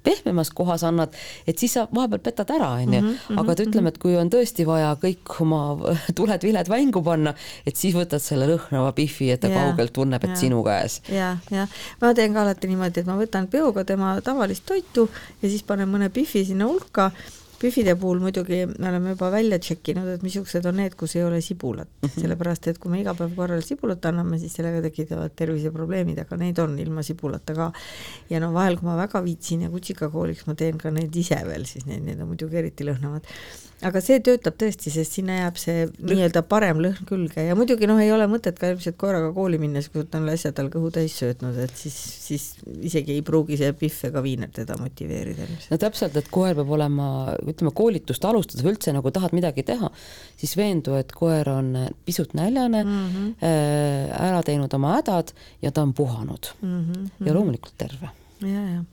pehmemas 0.07 0.51
kohas 0.55 0.83
annad, 0.87 1.15
et 1.47 1.59
siis 1.59 1.73
sa 1.75 1.87
vahepeal 1.95 2.21
petad 2.23 2.51
ära, 2.55 2.69
onju. 2.79 3.01
Mhm, 3.01 3.15
mhm, 3.29 3.39
aga 3.41 3.51
et 3.51 3.63
ütleme, 3.65 3.91
et 3.91 3.97
kui 4.01 4.15
on 4.19 4.29
tõesti 4.31 4.65
vaja 4.67 4.93
kõik 5.01 5.33
oma 5.43 5.61
tuled-viled 6.19 6.71
mängu 6.71 7.03
panna, 7.03 7.33
et 7.67 7.75
siis 7.79 7.95
võtad 7.97 8.23
selle 8.23 8.47
lõhnava 8.47 8.93
pihvi, 8.97 9.31
et 9.33 9.43
ta 9.43 9.51
ja, 9.51 9.65
kaugelt 9.65 9.95
tunneb, 9.97 10.23
et 10.23 10.35
ja, 10.35 10.39
sinu 10.43 10.61
käes. 10.67 11.01
ja, 11.11 11.33
ja 11.51 11.67
ma 12.01 12.13
teen 12.17 12.37
ka 12.37 12.45
alati 12.45 12.71
niimoodi, 12.71 13.03
et 13.03 13.09
ma 13.09 13.17
võtan 13.19 13.49
peoga 13.51 13.83
tema 13.87 14.15
tavalist 14.23 14.65
toitu 14.67 15.09
ja 15.41 15.49
siis 15.49 15.65
panen 15.67 15.91
mõne 15.91 16.09
pihvi 16.13 16.45
sinna 16.47 16.69
hulka 16.69 17.11
Pühvide 17.57 17.95
puhul 17.97 18.19
muidugi 18.21 18.59
me 18.69 18.89
oleme 18.89 19.15
juba 19.15 19.31
välja 19.33 19.57
tšekkinud, 19.57 20.11
et 20.13 20.25
missugused 20.25 20.65
on 20.69 20.77
need, 20.77 20.93
kus 20.99 21.15
ei 21.17 21.23
ole 21.25 21.39
sibulat 21.41 21.89
mm, 21.89 22.09
-hmm. 22.09 22.21
sellepärast 22.21 22.67
et 22.67 22.77
kui 22.77 22.91
me 22.91 23.01
iga 23.01 23.15
päev 23.17 23.33
korral 23.35 23.63
sibulat 23.65 24.05
anname, 24.05 24.37
siis 24.39 24.53
sellega 24.59 24.81
tekitavad 24.85 25.33
terviseprobleemid, 25.35 26.19
aga 26.21 26.37
neid 26.37 26.59
on 26.59 26.77
ilma 26.79 27.03
sibulata 27.03 27.55
ka. 27.55 27.71
ja 28.29 28.39
no 28.39 28.53
vahel, 28.53 28.77
kui 28.77 28.89
ma 28.89 28.97
väga 28.97 29.23
viitsin 29.23 29.61
ja 29.65 29.69
kutsikakooliks, 29.69 30.45
ma 30.47 30.55
teen 30.55 30.77
ka 30.77 30.91
neid 30.91 31.15
ise 31.15 31.41
veel, 31.47 31.65
siis 31.65 31.85
need, 31.85 32.03
need 32.05 32.21
on 32.21 32.27
muidugi 32.33 32.61
eriti 32.61 32.85
lõhnavad 32.85 33.25
aga 33.85 34.01
see 34.01 34.17
töötab 34.25 34.55
tõesti, 34.57 34.89
sest 34.93 35.17
sinna 35.19 35.35
jääb 35.37 35.59
see 35.61 35.83
nii-öelda 36.01 36.41
parem 36.49 36.79
lõhn 36.81 37.05
külge 37.09 37.43
ja 37.45 37.55
muidugi 37.57 37.89
noh, 37.89 37.99
ei 38.01 38.09
ole 38.13 38.25
mõtet 38.29 38.57
ka 38.57 38.71
ilmselt 38.73 38.97
koeraga 38.97 39.29
kooli 39.35 39.59
minnes, 39.61 39.89
kui 39.93 40.05
ta 40.09 40.17
on 40.17 40.29
äsja 40.33 40.51
tal 40.57 40.71
kõhu 40.73 40.89
täis 40.93 41.13
söötnud, 41.19 41.57
et 41.61 41.75
siis, 41.77 41.97
siis 42.23 42.47
isegi 42.89 43.13
ei 43.17 43.25
pruugi 43.25 43.59
see 43.59 43.69
pihv 43.77 44.09
ega 44.09 44.23
viiner 44.25 44.49
teda 44.53 44.79
motiveerida. 44.81 45.45
no 45.69 45.79
täpselt, 45.81 46.17
et 46.17 46.31
koer 46.33 46.57
peab 46.57 46.73
olema, 46.77 47.09
ütleme 47.53 47.73
koolitust 47.75 48.25
alustades 48.25 48.65
või 48.65 48.75
üldse 48.75 48.93
nagu 48.95 49.11
tahad 49.13 49.35
midagi 49.37 49.63
teha, 49.67 49.89
siis 50.39 50.55
veendu, 50.59 50.95
et 50.99 51.11
koer 51.15 51.49
on 51.49 51.73
pisut 52.05 52.33
näljane 52.37 52.83
mm, 52.83 53.09
-hmm. 53.15 53.49
ära 54.19 54.43
teinud 54.43 54.73
oma 54.73 54.97
hädad 54.97 55.33
ja 55.61 55.71
ta 55.71 55.81
on 55.81 55.93
puhanud 55.93 56.53
mm 56.61 56.79
-hmm. 56.85 57.27
ja 57.27 57.33
loomulikult 57.33 57.77
terve. 57.77 58.09
ja, 58.41 58.63
ja 58.75 58.83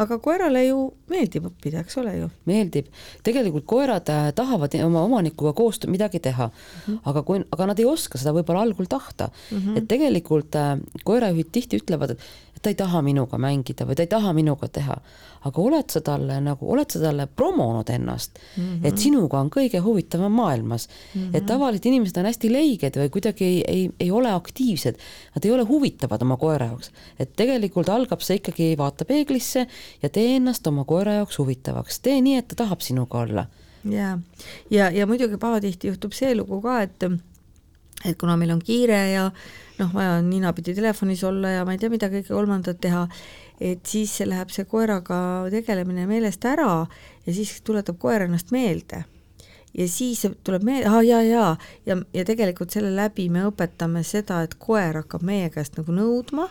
aga 0.00 0.18
koerale 0.22 0.62
ju 0.66 0.78
meeldib 1.10 1.46
õppida, 1.50 1.82
eks 1.84 1.98
ole 2.00 2.14
ju? 2.16 2.28
meeldib, 2.48 2.88
tegelikult 3.26 3.66
koerad 3.70 4.10
äh, 4.12 4.28
tahavad 4.36 4.74
oma 4.84 5.04
omanikuga 5.06 5.52
koos 5.56 5.80
midagi 5.90 6.20
teha 6.22 6.48
mm, 6.50 6.82
-hmm. 6.86 7.00
aga 7.12 7.22
kui, 7.26 7.42
aga 7.56 7.70
nad 7.72 7.82
ei 7.82 7.88
oska 7.88 8.20
seda 8.20 8.34
võib-olla 8.36 8.64
algul 8.66 8.88
tahta 8.90 9.30
mm, 9.30 9.58
-hmm. 9.58 9.78
et 9.78 9.88
tegelikult 9.88 10.56
äh, 10.56 10.76
koerajuhid 11.04 11.52
tihti 11.52 11.80
ütlevad, 11.82 12.14
et 12.14 12.20
ta 12.62 12.68
ei 12.68 12.76
taha 12.76 13.00
minuga 13.02 13.38
mängida 13.40 13.86
või 13.88 13.96
ta 13.96 14.04
ei 14.04 14.10
taha 14.10 14.32
minuga 14.36 14.68
teha. 14.68 14.96
aga 15.48 15.62
oled 15.62 15.88
sa 15.88 16.00
talle 16.04 16.34
nagu, 16.44 16.66
oled 16.72 16.90
sa 16.92 17.00
talle 17.00 17.24
promonud 17.26 17.88
ennast 17.90 18.38
mm, 18.38 18.62
-hmm. 18.62 18.86
et 18.88 18.98
sinuga 18.98 19.38
on 19.40 19.50
kõige 19.50 19.80
huvitavam 19.80 20.32
maailmas 20.32 20.88
mm. 20.88 21.20
-hmm. 21.20 21.36
et 21.36 21.46
tavalised 21.46 21.86
inimesed 21.86 22.16
on 22.16 22.28
hästi 22.28 22.52
leiged 22.52 22.96
või 22.96 23.08
kuidagi 23.10 23.44
ei, 23.44 23.62
ei, 23.68 23.90
ei 24.00 24.10
ole 24.10 24.32
aktiivsed, 24.32 24.98
nad 25.34 25.44
ei 25.44 25.50
ole 25.50 25.62
huvitavad 25.62 26.22
oma 26.22 26.36
koera 26.36 26.66
jaoks. 26.66 26.90
et 27.18 27.32
tegelikult 27.36 27.88
algab 27.88 28.20
see 28.20 28.36
ikkagi, 28.36 28.76
vaata 28.78 29.04
peeglisse 29.04 29.66
ja 30.02 30.08
tee 30.08 30.36
ennast 30.36 30.66
oma 30.66 30.84
koera 30.84 31.12
jaoks 31.12 31.38
huvitavaks, 31.38 32.00
tee 32.00 32.20
nii, 32.20 32.36
et 32.36 32.48
ta 32.48 32.54
tahab 32.54 32.80
sinuga 32.80 33.18
olla. 33.18 33.46
ja, 33.84 34.18
ja, 34.70 34.90
ja 34.90 35.06
muidugi 35.06 35.36
pahatihti 35.36 35.88
juhtub 35.88 36.12
see 36.12 36.34
lugu 36.34 36.60
ka, 36.60 36.82
et 36.82 37.10
et 38.04 38.16
kuna 38.18 38.36
meil 38.36 38.50
on 38.50 38.60
kiire 38.64 39.00
ja 39.12 39.30
noh, 39.80 39.92
vaja 39.94 40.18
on 40.18 40.28
ninapidi 40.30 40.74
telefonis 40.76 41.24
olla 41.24 41.54
ja 41.56 41.64
ma 41.64 41.74
ei 41.74 41.80
tea, 41.80 41.92
mida 41.92 42.10
kõike 42.12 42.32
kolmandat 42.32 42.80
teha, 42.82 43.06
et 43.60 43.86
siis 43.86 44.18
läheb 44.26 44.52
see 44.52 44.68
koeraga 44.68 45.20
tegelemine 45.52 46.06
meelest 46.10 46.44
ära 46.48 46.84
ja 47.26 47.34
siis 47.34 47.58
tuletab 47.66 47.98
koer 48.00 48.26
ennast 48.28 48.52
meelde. 48.54 49.04
ja 49.74 49.86
siis 49.88 50.26
tuleb 50.44 50.64
meelde, 50.66 50.88
aa 50.90 51.02
jaa, 51.06 51.22
jaa, 51.22 51.50
ja, 51.86 51.96
ja 52.14 52.24
tegelikult 52.26 52.74
selle 52.74 52.90
läbi 52.96 53.28
me 53.30 53.44
õpetame 53.46 54.02
seda, 54.04 54.42
et 54.42 54.56
koer 54.58 55.02
hakkab 55.02 55.22
meie 55.22 55.50
käest 55.54 55.78
nagu 55.78 55.94
nõudma 55.94 56.48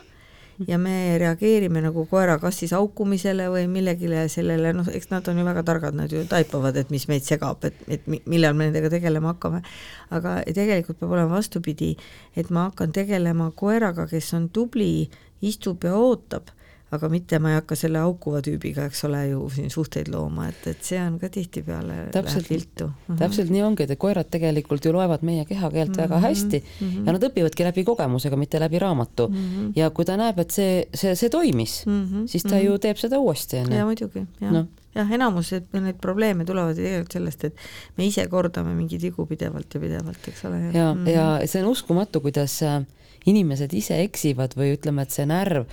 ja 0.68 0.78
me 0.78 1.18
reageerime 1.18 1.80
nagu 1.84 2.04
koera 2.10 2.36
kas 2.42 2.60
siis 2.60 2.74
haukumisele 2.76 3.48
või 3.52 3.66
millegile 3.70 4.26
sellele, 4.32 4.74
noh, 4.76 4.88
eks 4.92 5.10
nad 5.12 5.28
on 5.30 5.40
ju 5.40 5.46
väga 5.46 5.64
targad, 5.66 5.96
nad 5.96 6.12
ju 6.12 6.22
taipavad, 6.28 6.76
et 6.76 6.92
mis 6.92 7.06
meid 7.08 7.24
segab, 7.26 7.64
et, 7.64 7.76
et 7.88 8.06
millal 8.28 8.56
me 8.56 8.68
nendega 8.68 8.92
tegelema 8.92 9.34
hakkame. 9.34 9.62
aga 10.10 10.40
tegelikult 10.54 11.00
peab 11.00 11.16
olema 11.16 11.38
vastupidi, 11.38 11.94
et 12.36 12.50
ma 12.50 12.68
hakkan 12.68 12.92
tegelema 12.92 13.50
koeraga, 13.56 14.08
kes 14.10 14.32
on 14.36 14.48
tubli, 14.52 15.08
istub 15.40 15.84
ja 15.84 15.96
ootab 15.96 16.50
aga 16.90 17.08
mitte 17.08 17.38
ma 17.38 17.52
ei 17.52 17.58
hakka 17.60 17.76
selle 17.78 18.00
haukuva 18.02 18.40
tüübiga, 18.42 18.88
eks 18.90 19.04
ole 19.06 19.20
ju, 19.30 19.44
siin 19.54 19.70
suhteid 19.70 20.10
looma, 20.10 20.48
et, 20.50 20.64
et 20.72 20.80
see 20.86 20.98
on 20.98 21.20
ka 21.22 21.30
tihtipeale 21.30 21.98
läheb 22.10 22.50
viltu 22.50 22.88
mm. 22.88 22.94
-hmm. 23.06 23.20
täpselt 23.20 23.52
nii 23.54 23.62
ongi, 23.62 23.86
et 23.86 23.98
koerad 23.98 24.30
tegelikult 24.30 24.84
ju 24.84 24.92
loevad 24.92 25.22
meie 25.22 25.44
kehakeelt 25.44 25.90
mm 25.90 25.94
-hmm. 25.94 26.02
väga 26.02 26.16
mhm, 26.16 26.24
hästi 26.24 26.62
mm 26.64 26.90
-hmm. 26.90 27.06
ja 27.06 27.12
nad 27.12 27.22
õpivadki 27.30 27.68
läbi 27.68 27.84
kogemusega, 27.84 28.36
mitte 28.36 28.60
läbi 28.60 28.78
raamatu 28.78 29.28
mm. 29.28 29.36
-hmm. 29.36 29.72
ja 29.76 29.90
kui 29.90 30.04
ta 30.04 30.16
näeb, 30.16 30.38
et 30.38 30.50
see, 30.50 30.84
see, 30.94 31.14
see 31.14 31.28
toimis 31.30 31.86
mm, 31.86 32.04
-hmm. 32.04 32.26
siis 32.26 32.42
ta 32.42 32.48
mm 32.48 32.60
-hmm. 32.60 32.64
ju 32.64 32.78
teeb 32.78 32.96
seda 32.96 33.18
uuesti, 33.18 33.56
onju. 33.56 33.74
jaa, 33.74 33.86
muidugi, 33.86 34.26
jah 34.40 34.52
no 34.52 34.66
jah, 34.94 35.12
enamus 35.12 35.52
neid 35.72 36.00
probleeme 36.00 36.44
tulevad 36.44 36.78
ju 36.78 36.82
tegelikult 36.82 37.12
sellest, 37.12 37.44
et 37.44 37.56
me 37.96 38.06
ise 38.06 38.26
kordame 38.26 38.74
mingeid 38.74 39.02
vigu 39.02 39.26
pidevalt 39.26 39.74
ja 39.74 39.80
pidevalt, 39.80 40.28
eks 40.28 40.44
ole. 40.44 40.60
ja 40.74 40.94
mm, 40.94 41.04
-hmm. 41.04 41.08
ja 41.08 41.46
see 41.46 41.62
on 41.62 41.70
uskumatu, 41.70 42.20
kuidas 42.20 42.62
äh, 42.62 42.82
inimesed 43.26 43.72
ise 43.72 44.02
eksivad 44.02 44.56
või 44.56 44.74
ütleme, 44.76 45.02
et 45.02 45.10
see 45.10 45.26
närv 45.26 45.66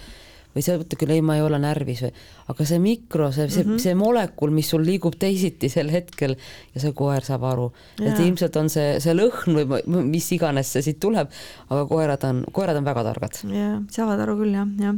või 0.58 0.66
sa 0.66 0.76
ütled 0.78 0.98
küll, 0.98 1.14
ei, 1.14 1.22
ma 1.22 1.38
ei 1.38 1.44
ole 1.46 1.60
närvis 1.62 2.02
või, 2.08 2.12
aga 2.52 2.66
see 2.68 2.80
mikro, 2.82 3.30
see, 3.36 3.46
see 3.52 3.64
mm, 3.64 3.70
-hmm. 3.70 3.84
see 3.84 3.96
molekul, 3.98 4.54
mis 4.56 4.72
sul 4.74 4.84
liigub 4.86 5.18
teisiti 5.20 5.70
sel 5.70 5.92
hetkel 5.94 6.34
ja 6.74 6.82
see 6.82 6.94
koer 6.98 7.26
saab 7.26 7.46
aru, 7.48 7.68
et 8.02 8.18
ilmselt 8.24 8.58
on 8.58 8.72
see, 8.74 8.98
see 9.04 9.14
lõhn 9.14 9.62
või 9.62 10.04
mis 10.10 10.30
iganes 10.34 10.72
see 10.74 10.86
siit 10.88 11.00
tuleb, 11.04 11.30
aga 11.70 11.86
koerad 11.90 12.26
on, 12.30 12.44
koerad 12.54 12.80
on 12.82 12.88
väga 12.88 13.06
targad. 13.12 13.42
jah, 13.54 13.78
saavad 13.94 14.26
aru 14.26 14.38
küll 14.42 14.58
jah, 14.58 14.74
jah. 14.82 14.98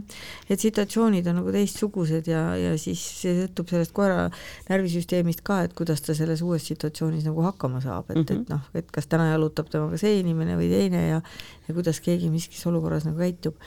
et 0.50 0.64
situatsioonid 0.64 1.28
on 1.28 1.42
nagu 1.42 1.54
teistsugused 1.56 2.32
ja, 2.32 2.44
ja 2.60 2.74
siis 2.80 3.04
see 3.24 3.36
sõltub 3.42 3.74
sellest 3.74 3.96
koera 3.98 4.30
närvisüsteemist 4.70 5.44
ka, 5.44 5.64
et 5.68 5.76
kuidas 5.78 6.06
ta 6.06 6.16
selles 6.18 6.44
uues 6.46 6.66
situatsioonis 6.72 7.28
nagu 7.28 7.44
hakkama 7.50 7.84
saab, 7.84 8.10
et 8.10 8.16
mm, 8.16 8.24
-hmm. 8.24 8.32
et 8.32 8.50
mhm. 8.50 8.54
noh, 8.56 8.82
et 8.82 8.92
kas 8.92 9.12
täna 9.12 9.32
jalutab 9.34 9.70
temaga 9.70 10.00
see 10.00 10.20
inimene 10.24 10.56
või 10.60 10.72
teine 10.72 11.08
ja 11.08 11.22
ja 11.70 11.74
kuidas 11.74 12.02
keegi 12.02 12.32
miskis 12.34 12.66
olukorras 12.66 13.06
nagu 13.06 13.22
käitub 13.22 13.58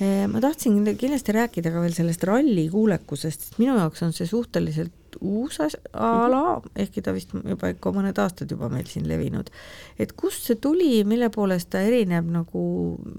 ma 0.00 0.40
tahtsin 0.42 0.80
kindlasti 0.98 1.34
rääkida 1.36 1.70
ka 1.70 1.82
veel 1.84 1.94
sellest 1.94 2.24
ralli 2.26 2.66
kuulekusest, 2.72 3.48
sest 3.48 3.58
minu 3.62 3.76
jaoks 3.78 4.02
on 4.02 4.14
see 4.16 4.26
suhteliselt 4.26 5.18
uus 5.22 5.60
ala, 5.92 6.60
ehkki 6.74 7.02
ta 7.04 7.14
vist 7.14 7.34
juba 7.36 7.70
ikka 7.70 7.92
mõned 7.94 8.18
aastad 8.18 8.50
juba 8.50 8.70
meil 8.72 8.88
siin 8.90 9.06
levinud. 9.08 9.50
et 9.98 10.12
kust 10.18 10.48
see 10.48 10.58
tuli, 10.58 11.04
mille 11.06 11.30
poolest 11.30 11.70
ta 11.70 11.82
erineb 11.86 12.26
nagu 12.32 12.64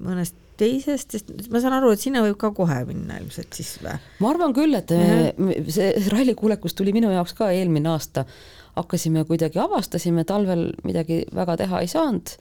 mõnest 0.04 0.36
teisest, 0.60 1.16
sest 1.16 1.32
ma 1.52 1.62
saan 1.64 1.78
aru, 1.78 1.94
et 1.96 2.04
sinna 2.04 2.24
võib 2.24 2.38
ka 2.40 2.52
kohe 2.56 2.82
minna 2.88 3.20
ilmselt 3.22 3.56
siis 3.56 3.76
või? 3.84 3.96
ma 4.24 4.34
arvan 4.34 4.56
küll, 4.56 4.76
et 4.76 4.92
mm 4.92 5.32
-hmm. 5.32 5.72
see 5.72 6.12
rallikuulekus 6.12 6.76
tuli 6.76 6.94
minu 6.96 7.12
jaoks 7.12 7.36
ka 7.38 7.52
eelmine 7.52 7.90
aasta, 7.92 8.26
hakkasime 8.76 9.26
kuidagi, 9.26 9.60
avastasime, 9.60 10.24
talvel 10.24 10.70
midagi 10.84 11.24
väga 11.36 11.58
teha 11.64 11.82
ei 11.82 11.88
saanud, 11.88 12.36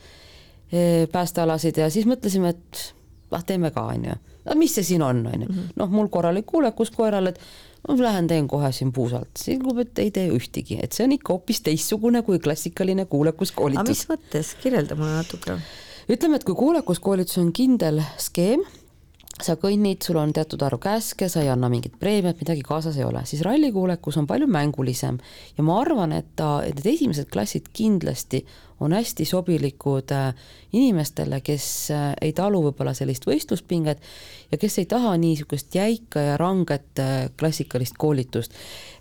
eh, 0.72 1.08
päästealasid 1.10 1.78
ja 1.78 1.90
siis 1.90 2.06
mõtlesime, 2.06 2.54
et 2.54 2.94
ah 3.30 3.44
teeme 3.46 3.70
ka, 3.74 3.86
onju. 3.94 4.16
no 4.44 4.56
mis 4.60 4.74
see 4.74 4.84
siin 4.84 5.02
on, 5.02 5.24
onju. 5.26 5.48
Mhm. 5.48 5.70
noh, 5.76 5.90
mul 5.90 6.10
korralik 6.12 6.46
kuulekus 6.46 6.90
koeral, 6.94 7.32
et 7.32 7.40
ma 7.88 7.96
lähen 8.00 8.28
teen 8.28 8.48
kohe 8.48 8.70
siin 8.72 8.92
puusalt, 8.92 9.32
selgub, 9.38 9.78
et 9.82 9.98
ei 9.98 10.12
tee 10.14 10.28
ühtegi, 10.32 10.78
et 10.82 10.92
see 10.96 11.04
on 11.06 11.16
ikka 11.16 11.34
hoopis 11.36 11.60
teistsugune 11.66 12.22
kui 12.26 12.38
klassikaline 12.38 13.04
kuulekuskoolitus. 13.10 13.82
aga 13.82 13.90
mis 13.90 14.06
mõttes, 14.12 14.54
kirjelda 14.62 14.96
mulle 15.00 15.18
natuke. 15.18 15.58
ütleme, 16.08 16.40
et 16.40 16.44
kui 16.44 16.54
kuulekuskoolitus 16.54 17.38
on 17.42 17.52
kindel 17.52 18.02
skeem, 18.20 18.64
sa 19.42 19.56
kõnnid, 19.58 20.02
sul 20.04 20.18
on 20.20 20.32
teatud 20.34 20.62
arv 20.62 20.78
käske, 20.82 21.28
sa 21.30 21.42
ei 21.42 21.50
anna 21.50 21.68
mingit 21.72 21.96
preemiat, 22.00 22.38
midagi 22.40 22.62
kaasas 22.66 22.98
ei 23.00 23.06
ole, 23.06 23.24
siis 23.26 23.42
rallikuulekus 23.46 24.18
on 24.20 24.28
palju 24.30 24.46
mängulisem 24.50 25.18
ja 25.56 25.64
ma 25.66 25.80
arvan, 25.82 26.14
et 26.14 26.30
ta, 26.38 26.60
et 26.66 26.78
need 26.78 26.92
esimesed 26.94 27.30
klassid 27.32 27.72
kindlasti 27.74 28.44
on 28.84 28.94
hästi 28.96 29.24
sobilikud 29.28 30.12
äh, 30.14 30.34
inimestele, 30.72 31.40
kes 31.44 31.66
äh, 31.94 32.10
ei 32.22 32.32
talu 32.36 32.62
võib-olla 32.68 32.94
sellist 32.96 33.26
võistluspinget 33.28 34.02
ja 34.52 34.58
kes 34.60 34.78
ei 34.82 34.88
taha 34.90 35.14
niisugust 35.20 35.74
jäika 35.74 36.22
ja 36.22 36.36
ranget 36.40 37.00
äh, 37.02 37.30
klassikalist 37.38 37.98
koolitust. 37.98 38.52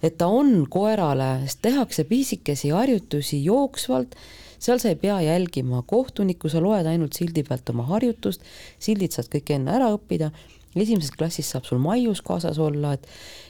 et 0.02 0.18
ta 0.18 0.28
on 0.28 0.66
koerale, 0.70 1.44
sest 1.48 1.62
tehakse 1.62 2.08
pisikesi 2.10 2.74
harjutusi 2.74 3.44
jooksvalt 3.44 4.16
seal 4.64 4.80
sa 4.80 4.94
ei 4.94 4.96
pea 4.96 5.20
jälgima 5.22 5.84
kohtunikku, 5.88 6.50
sa 6.50 6.62
loed 6.64 6.88
ainult 6.88 7.18
sildi 7.18 7.44
pealt 7.44 7.70
oma 7.74 7.84
harjutust, 7.90 8.44
sildid 8.80 9.12
saad 9.12 9.28
kõik 9.34 9.52
enne 9.58 9.74
ära 9.76 9.90
õppida, 9.92 10.32
esimeses 10.82 11.14
klassis 11.14 11.50
saab 11.54 11.68
sul 11.68 11.82
maius 11.84 12.22
kaasas 12.26 12.60
olla, 12.62 12.94
et 12.98 13.08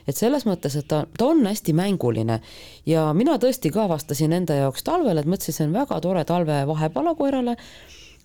et 0.07 0.17
selles 0.19 0.43
mõttes, 0.43 0.75
et 0.75 0.87
ta, 0.87 1.05
ta 1.17 1.29
on 1.31 1.45
hästi 1.47 1.71
mänguline. 1.77 2.41
Ja 2.89 3.05
mina 3.15 3.37
tõesti 3.39 3.71
ka 3.71 3.85
avastasin 3.87 4.35
enda 4.35 4.57
jaoks 4.57 4.83
talvel, 4.83 5.21
et 5.21 5.29
mõtlesin, 5.29 5.55
see 5.55 5.67
on 5.69 5.75
väga 5.77 5.99
tore 6.03 6.25
talve 6.27 6.57
vahepala 6.67 7.15
koerale. 7.15 7.55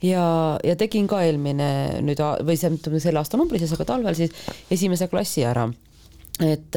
Ja, 0.02 0.24
ja 0.62 0.74
tegin 0.78 1.08
ka 1.10 1.20
eelmine 1.26 1.68
nüüd 2.06 2.22
või 2.46 2.58
see, 2.58 2.70
ütleme 2.74 3.00
selle 3.02 3.18
aasta 3.22 3.38
numbri 3.38 3.58
sees, 3.58 3.74
aga 3.74 3.86
talvel 3.86 4.14
siis 4.18 4.34
esimese 4.70 5.08
klassi 5.10 5.42
ära. 5.46 5.68
et, 6.42 6.76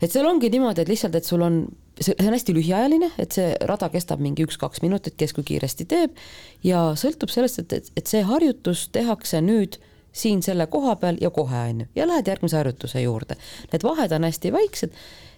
et 0.00 0.12
seal 0.12 0.28
ongi 0.28 0.50
niimoodi, 0.52 0.84
et 0.84 0.90
lihtsalt, 0.92 1.16
et 1.16 1.24
sul 1.24 1.44
on 1.44 1.62
see 2.00 2.14
on 2.20 2.34
hästi 2.34 2.54
lühiajaline, 2.54 3.10
et 3.18 3.34
see 3.34 3.54
rada 3.66 3.88
kestab 3.92 4.20
mingi 4.22 4.44
üks-kaks 4.46 4.82
minutit, 4.84 5.16
kes 5.18 5.34
kui 5.34 5.46
kiiresti 5.46 5.86
teeb. 5.88 6.18
Ja 6.66 6.92
sõltub 6.98 7.32
sellest, 7.32 7.62
et, 7.64 7.72
et, 7.72 7.90
et 7.98 8.10
see 8.10 8.22
harjutus 8.26 8.86
tehakse 8.94 9.40
nüüd 9.44 9.80
siin 10.12 10.42
selle 10.42 10.66
koha 10.66 10.96
peal 10.96 11.18
ja 11.20 11.30
kohe 11.30 11.62
on 11.70 11.84
ju, 11.84 11.86
ja 11.94 12.06
lähed 12.08 12.28
järgmise 12.28 12.56
harjutuse 12.56 13.02
juurde. 13.02 13.38
Need 13.72 13.86
vahed 13.86 14.12
on 14.16 14.26
hästi 14.26 14.52
väiksed, 14.52 14.94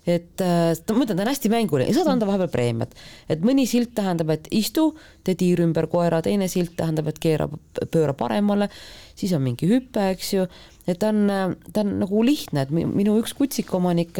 et 0.08 0.44
äh, 0.44 0.72
ma 0.94 1.04
ütlen, 1.04 1.18
ta 1.18 1.24
on 1.26 1.32
hästi 1.32 1.52
mänguline 1.52 1.90
ja 1.90 1.98
saad 1.98 2.12
anda 2.14 2.28
vahepeal 2.28 2.52
preemiat, 2.52 2.94
et 3.28 3.44
mõni 3.44 3.66
silt 3.68 3.92
tähendab, 3.98 4.32
et 4.34 4.48
istu, 4.54 4.90
tee 5.26 5.36
tiir 5.38 5.60
ümber 5.64 5.90
koera, 5.92 6.22
teine 6.24 6.48
silt 6.48 6.76
tähendab, 6.78 7.10
et 7.12 7.20
keera, 7.22 7.48
pööra 7.92 8.16
paremale, 8.16 8.70
siis 9.18 9.34
on 9.36 9.44
mingi 9.44 9.68
hüpe, 9.70 10.10
eks 10.14 10.34
ju 10.38 10.46
et 10.86 10.98
ta 11.00 11.10
on, 11.12 11.56
ta 11.72 11.84
on 11.84 11.94
nagu 12.00 12.22
lihtne, 12.24 12.64
et 12.66 12.70
minu 12.72 13.18
üks 13.20 13.34
kutsikomanik 13.36 14.18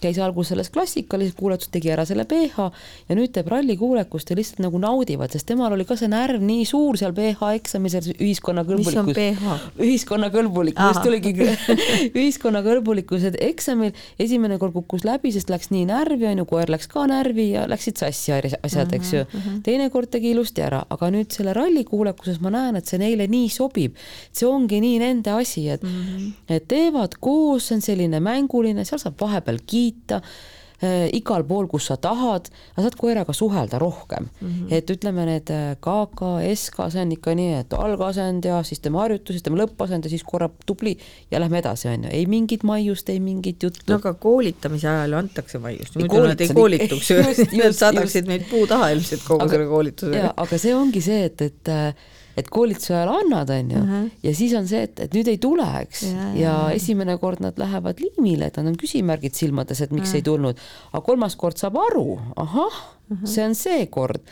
käis 0.00 0.18
alguses 0.22 0.54
selles 0.54 0.70
klassikalises 0.72 1.36
kuuletuses, 1.36 1.70
tegi 1.72 1.90
ära 1.92 2.06
selle 2.08 2.24
PH 2.28 2.68
ja 3.10 3.16
nüüd 3.16 3.32
teeb 3.34 3.50
rallikuulekust 3.52 4.32
ja 4.32 4.36
lihtsalt 4.38 4.62
nagu 4.64 4.80
naudivad, 4.80 5.32
sest 5.34 5.48
temal 5.50 5.74
oli 5.76 5.84
ka 5.88 5.96
see 6.00 6.08
närv 6.10 6.42
nii 6.44 6.64
suur 6.68 6.98
seal 7.00 7.12
PH 7.16 7.52
eksamil, 7.60 7.92
seal 7.92 8.08
ühiskonnakõlbulikkus. 8.16 8.96
mis 8.96 9.02
on 9.02 9.10
PH? 9.16 9.58
ühiskonnakõlbulikkus 9.84 11.02
tuligi 11.04 11.34
ühiskonnakõlbulikkuse 12.20 13.34
eksamil, 13.50 13.92
esimene 14.20 14.58
kord 14.62 14.74
kukkus 14.78 15.04
läbi, 15.08 15.34
sest 15.34 15.52
läks 15.52 15.70
nii 15.74 15.86
närvi, 15.90 16.30
onju, 16.32 16.48
koer 16.48 16.72
läks 16.72 16.88
ka 16.90 17.04
närvi 17.10 17.50
ja 17.52 17.66
läksid 17.70 18.00
sassi 18.00 18.32
asjad, 18.32 18.92
eks 18.96 19.12
ju. 19.12 19.24
Mhm, 19.26 19.40
mhm. 19.40 19.60
teinekord 19.66 20.10
tegi 20.12 20.32
ilusti 20.34 20.64
ära, 20.64 20.82
aga 20.90 21.10
nüüd 21.12 21.32
selle 21.34 21.54
rallikuulekuses 21.56 22.40
ma 22.44 22.52
näen, 22.54 22.80
et 22.80 22.88
see 22.88 23.00
neile 23.00 23.28
nii 23.30 23.52
sobib. 23.52 23.98
see 24.32 24.48
ongi 24.48 24.80
nii 24.80 24.98
nende 25.02 25.32
asi, 25.34 25.66
et 25.68 25.84
mm, 25.90 26.06
-hmm. 26.06 26.32
et 26.56 26.68
teevad 26.68 27.18
koos, 27.20 27.68
see 27.68 27.80
on 27.80 27.84
selline 27.84 28.20
mänguline, 28.20 28.84
seal 28.84 29.02
saab 29.02 29.20
vahepeal 29.20 29.60
kiita 29.66 30.20
äh, 30.20 31.08
igal 31.16 31.44
pool, 31.44 31.66
kus 31.70 31.88
sa 31.90 31.96
tahad, 32.00 32.48
sa 32.74 32.84
saad 32.84 32.96
koeraga 32.98 33.32
suhelda 33.36 33.78
rohkem 33.78 34.28
mm. 34.28 34.48
-hmm. 34.48 34.74
et 34.74 34.90
ütleme, 34.90 35.26
need 35.26 35.52
KK, 35.80 36.22
äh, 36.42 36.54
SK, 36.54 36.86
see 36.92 37.02
on 37.02 37.12
ikka 37.12 37.34
nii, 37.34 37.54
et 37.64 37.72
algasend 37.76 38.44
ja 38.44 38.62
siis 38.62 38.80
teeme 38.80 38.98
harjutusi, 38.98 39.42
teeme 39.44 39.60
lõppasend 39.62 40.08
ja 40.08 40.10
siis 40.10 40.24
korra 40.24 40.48
tubli 40.66 40.96
ja 41.30 41.40
lähme 41.40 41.58
edasi, 41.58 41.88
on 41.88 42.04
ju, 42.04 42.10
ei 42.12 42.26
mingit 42.26 42.62
maiust, 42.62 43.08
ei 43.08 43.20
mingit 43.20 43.62
juttu. 43.62 43.84
no 43.88 44.00
aga 44.00 44.14
koolitamise 44.14 44.88
ajal 44.88 45.18
antakse 45.20 45.58
maiust, 45.58 45.98
muidu 45.98 46.24
nad 46.26 46.40
ei 46.40 46.48
koolituks 46.48 47.10
ju, 47.10 47.20
nad 47.64 47.76
saadaksid 47.82 48.26
meid 48.26 48.48
puu 48.50 48.66
taha 48.66 48.90
ilmselt 48.96 49.26
kogu 49.26 49.44
aga, 49.44 49.52
selle 49.56 49.68
koolituse. 49.74 50.24
aga 50.36 50.58
see 50.58 50.74
ongi 50.74 51.04
see, 51.04 51.24
et, 51.28 51.46
et 51.50 51.68
äh, 51.68 52.18
et 52.40 52.50
koolituse 52.52 52.94
ajal 52.96 53.12
annad, 53.18 53.50
onju. 53.54 53.82
Ja 54.24 54.34
siis 54.36 54.54
on 54.58 54.68
see, 54.70 54.84
et, 54.88 55.00
et 55.06 55.16
nüüd 55.16 55.28
ei 55.30 55.40
tule, 55.42 55.66
eks, 55.82 56.04
ja, 56.08 56.14
ja, 56.14 56.30
ja 56.44 56.54
esimene 56.76 57.16
kord 57.22 57.42
nad 57.44 57.58
lähevad 57.60 58.00
liimile, 58.02 58.50
et 58.50 58.60
nad 58.60 58.70
on 58.70 58.78
küsimärgid 58.80 59.36
silmades, 59.38 59.80
et 59.80 59.92
miks 59.94 60.12
-huh. 60.12 60.20
ei 60.20 60.26
tulnud, 60.26 60.64
aga 60.92 61.04
kolmas 61.06 61.36
kord 61.36 61.60
saab 61.60 61.78
aru, 61.90 62.18
ahah. 62.36 62.80
See 63.26 63.42
on 63.42 63.56
see 63.58 63.86
kord, 63.90 64.22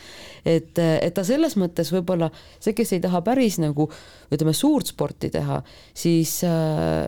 et, 0.45 0.79
et 0.79 1.13
ta 1.13 1.25
selles 1.27 1.55
mõttes 1.59 1.91
võib-olla 1.93 2.31
see, 2.59 2.75
kes 2.77 2.95
ei 2.95 3.03
taha 3.03 3.21
päris 3.25 3.59
nagu 3.61 3.89
ütleme, 4.33 4.53
suurt 4.53 4.91
sporti 4.91 5.29
teha, 5.33 5.59
siis 5.97 6.35
äh, 6.45 7.07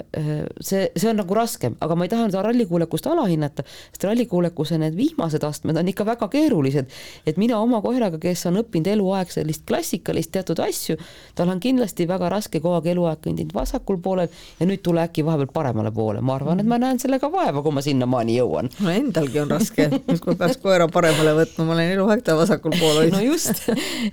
see, 0.62 0.88
see 0.96 1.10
on 1.12 1.20
nagu 1.22 1.36
raskem, 1.38 1.76
aga 1.82 1.98
ma 1.98 2.08
ei 2.08 2.12
taha 2.12 2.28
nüüd 2.28 2.38
rallikuulekust 2.48 3.08
alahinnata, 3.12 3.66
sest 3.94 4.06
rallikuulekuse 4.08 4.80
need 4.82 4.98
viimased 4.98 5.46
astmed 5.46 5.78
on 5.78 5.92
ikka 5.92 6.06
väga 6.08 6.30
keerulised. 6.34 6.90
et 7.26 7.38
mina 7.38 7.60
oma 7.62 7.82
koeraga, 7.82 8.18
kes 8.22 8.46
on 8.50 8.62
õppinud 8.64 8.90
eluaeg 8.96 9.34
sellist 9.34 9.66
klassikalist 9.70 10.32
teatud 10.34 10.60
asju, 10.66 10.98
tal 11.38 11.52
on 11.54 11.62
kindlasti 11.62 12.08
väga 12.10 12.30
raske 12.34 12.60
kogu 12.60 12.80
aeg 12.80 12.90
eluaeg 12.96 13.22
kõndinud 13.22 13.54
vasakul 13.54 14.02
poolel 14.02 14.32
ja 14.60 14.68
nüüd 14.70 14.82
tule 14.86 15.04
äkki 15.06 15.26
vahepeal 15.26 15.52
paremale 15.54 15.94
poole, 15.94 16.24
ma 16.26 16.40
arvan, 16.40 16.64
et 16.64 16.70
ma 16.70 16.80
näen 16.82 17.00
sellega 17.02 17.30
vaeva, 17.32 17.62
kui 17.62 17.76
ma 17.76 17.86
sinnamaani 17.86 18.40
jõuan. 18.40 18.72
no 18.82 18.90
endalgi 18.94 19.44
on 19.44 19.54
raske, 19.54 19.90
kui 20.24 20.36
peaks 20.40 20.58
koera 20.64 20.90
paremale 20.92 21.36
võtma, 21.38 21.68
ma 21.68 21.78
olen 21.78 21.94
eluaeg 21.96 22.26
ta 22.26 22.36
vasakul 22.40 22.74
pool 22.80 23.04
hoidnud. 23.04 23.20
no 23.20 23.21
just, 23.30 23.64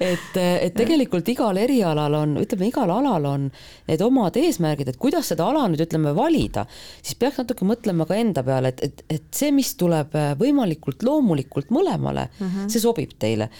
et, 0.00 0.36
et 0.38 0.74
tegelikult 0.76 1.28
igal 1.32 1.58
erialal 1.60 2.14
on, 2.20 2.36
ütleme 2.42 2.68
igal 2.70 2.90
alal 2.92 3.28
on 3.28 3.48
need 3.88 4.04
omad 4.04 4.36
eesmärgid, 4.40 4.92
et 4.92 5.00
kuidas 5.00 5.30
seda 5.32 5.48
ala 5.48 5.66
nüüd 5.70 5.82
ütleme 5.84 6.14
valida, 6.16 6.66
siis 7.02 7.18
peaks 7.18 7.40
natuke 7.42 7.66
mõtlema 7.68 8.06
ka 8.08 8.18
enda 8.18 8.44
peale, 8.46 8.72
et, 8.74 8.84
et, 8.84 9.04
et 9.18 9.26
see, 9.34 9.52
mis 9.54 9.72
tuleb 9.80 10.14
äh, 10.18 10.32
võimalikult 10.38 11.04
loomulikult 11.06 11.72
mõlemale 11.74 12.28
mhm. 12.28 12.48
-huh. 12.48 12.72
see 12.72 12.82
sobib 12.82 13.16
teile. 13.18 13.50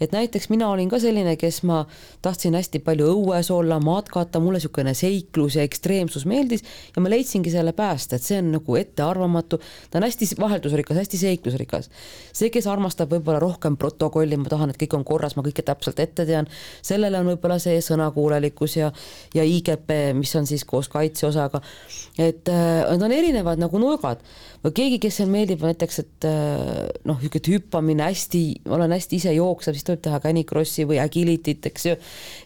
et 0.00 0.12
näiteks 0.12 0.48
mina 0.48 0.68
olin 0.70 0.88
ka 0.88 0.98
selline, 1.02 1.36
kes 1.36 1.62
ma 1.66 1.84
tahtsin 2.22 2.54
hästi 2.54 2.78
palju 2.78 3.08
õues 3.14 3.50
olla, 3.50 3.80
matkata, 3.80 4.40
mulle 4.40 4.58
niisugune 4.58 4.94
seiklus 4.94 5.56
ja 5.56 5.62
ekstreemsus 5.66 6.26
meeldis 6.26 6.64
ja 6.96 7.02
ma 7.02 7.10
leidsingi 7.10 7.50
selle 7.50 7.72
pääste, 7.72 8.16
et 8.16 8.22
see 8.22 8.38
on 8.38 8.52
nagu 8.52 8.76
ettearvamatu, 8.76 9.58
ta 9.90 9.98
on 9.98 10.06
hästi 10.06 10.28
vaheldusrikas, 10.38 10.96
hästi 10.96 11.18
seiklusrikas. 11.18 11.90
see, 12.32 12.50
kes 12.50 12.66
armastab 12.66 13.12
võib-olla 13.12 13.40
rohkem 13.42 13.76
protokolli, 13.76 14.36
ma 14.36 14.50
tahan, 14.50 14.70
et 14.70 14.80
kõik 14.80 14.96
on 14.97 14.97
korras, 15.04 15.36
ma 15.36 15.44
kõike 15.46 15.64
täpselt 15.66 16.00
ette 16.00 16.26
tean, 16.28 16.48
sellele 16.82 17.20
on 17.20 17.32
võib-olla 17.32 17.58
see 17.62 17.78
sõnakuulelikkus 17.84 18.78
ja 18.80 18.92
ja 19.34 19.44
IGP, 19.44 19.94
mis 20.18 20.34
on 20.38 20.46
siis 20.46 20.64
koos 20.64 20.88
kaitseosaga. 20.92 21.60
et 22.18 22.48
äh, 22.48 22.84
need 22.90 23.02
on 23.02 23.12
erinevad 23.12 23.60
nagu 23.60 23.78
nurgad 23.78 24.22
või 24.64 24.74
keegi, 24.74 24.98
kes 25.02 25.20
meeldib 25.30 25.62
näiteks, 25.62 26.00
et 26.02 26.26
äh, 26.26 26.88
noh, 27.06 27.20
niisugune 27.22 27.54
hüppamine 27.54 28.08
hästi, 28.08 28.42
olen 28.74 28.94
hästi 28.94 29.20
ise 29.20 29.34
jooksev, 29.36 29.76
siis 29.76 29.86
tuleb 29.86 30.02
teha 30.06 30.18
canicrossi 30.24 30.86
või 30.88 30.98
agility't, 31.02 31.68
eks 31.70 31.86
ju. 31.86 31.94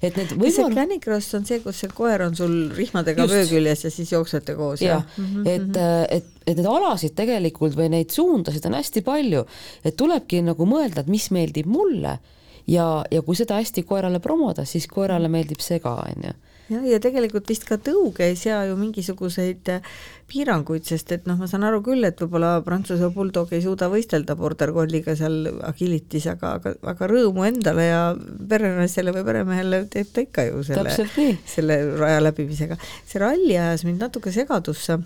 et 0.03 0.19
need 0.21 0.35
võimal... 0.35 0.53
see 0.59 0.77
canicross 0.77 1.39
on 1.39 1.49
see, 1.49 1.63
kus 1.65 1.81
see 1.85 1.93
koer 1.95 2.27
on 2.27 2.37
sul 2.37 2.55
rihmadega 2.77 3.27
vöö 3.31 3.47
küljes 3.49 3.87
ja 3.87 3.95
siis 3.95 4.13
jooksete 4.13 4.57
koos 4.59 4.85
ja, 4.85 4.99
ja? 4.99 5.01
-hmm. 5.17 5.49
et, 5.49 5.69
mhm. 5.71 5.81
äh, 5.81 6.05
et, 6.19 6.45
et 6.47 6.61
neid 6.61 6.69
alasid 6.69 7.17
tegelikult 7.17 7.79
või 7.79 7.89
neid 7.97 8.13
suundasid 8.13 8.69
on 8.69 8.77
hästi 8.77 9.05
palju, 9.07 9.47
et 9.85 9.97
tulebki 9.97 10.43
nagu 10.45 10.69
mõelda, 10.69 11.07
et 11.07 11.13
mis 11.13 11.31
meeldib 11.33 11.71
mulle 11.71 12.19
ja, 12.67 12.87
ja 13.11 13.23
kui 13.23 13.39
seda 13.39 13.59
hästi 13.61 13.85
koerale 13.89 14.21
promoda, 14.23 14.67
siis 14.69 14.89
koerale 14.91 15.31
meeldib 15.33 15.63
see 15.65 15.83
ka, 15.83 15.99
on 16.07 16.27
ju. 16.29 16.35
Jah, 16.71 16.85
ja 16.87 16.99
tegelikult 17.03 17.49
vist 17.51 17.65
ka 17.69 17.77
tõuge 17.83 18.25
ei 18.31 18.37
sea 18.39 18.63
ju 18.69 18.77
mingisuguseid 18.79 19.69
äh, 19.75 19.89
piiranguid, 20.31 20.85
sest 20.89 21.11
et 21.13 21.27
noh, 21.29 21.37
ma 21.41 21.49
saan 21.51 21.67
aru 21.69 21.83
küll, 21.85 22.07
et 22.07 22.21
võib-olla 22.23 22.55
Prantsuse 22.65 23.11
bulldog 23.13 23.51
ei 23.53 23.65
suuda 23.65 23.91
võistelda 23.93 24.37
border 24.39 24.73
colliga 24.73 25.17
seal 25.19 25.51
agilitis, 25.69 26.29
aga, 26.33 26.55
aga, 26.61 26.75
aga 26.95 27.09
rõõmu 27.11 27.45
endale 27.49 27.89
ja 27.89 28.03
perenaisele 28.49 29.13
või 29.17 29.27
peremehele 29.27 29.83
teeb 29.93 30.15
ta 30.15 30.25
ikka 30.25 30.47
ju 30.49 30.63
selle, 30.71 30.95
selle 31.57 31.81
raja 31.99 32.23
läbimisega. 32.23 32.79
see 33.11 33.21
ralli 33.21 33.59
ajas 33.59 33.85
mind 33.89 34.07
natuke 34.07 34.33
segadusse 34.33 35.01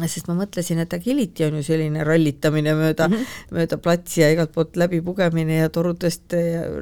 sest 0.00 0.28
ma 0.30 0.36
mõtlesin, 0.38 0.80
et 0.80 0.94
agility 0.96 1.44
on 1.46 1.58
ju 1.58 1.66
selline 1.66 2.04
rallitamine 2.06 2.72
mööda 2.78 3.08
mm, 3.10 3.14
-hmm. 3.16 3.54
mööda 3.58 3.78
platsi 3.82 4.22
ja 4.22 4.30
igalt 4.32 4.52
poolt 4.54 4.76
läbi 4.80 5.02
pugemine 5.04 5.58
ja 5.58 5.68
torudest 5.68 6.32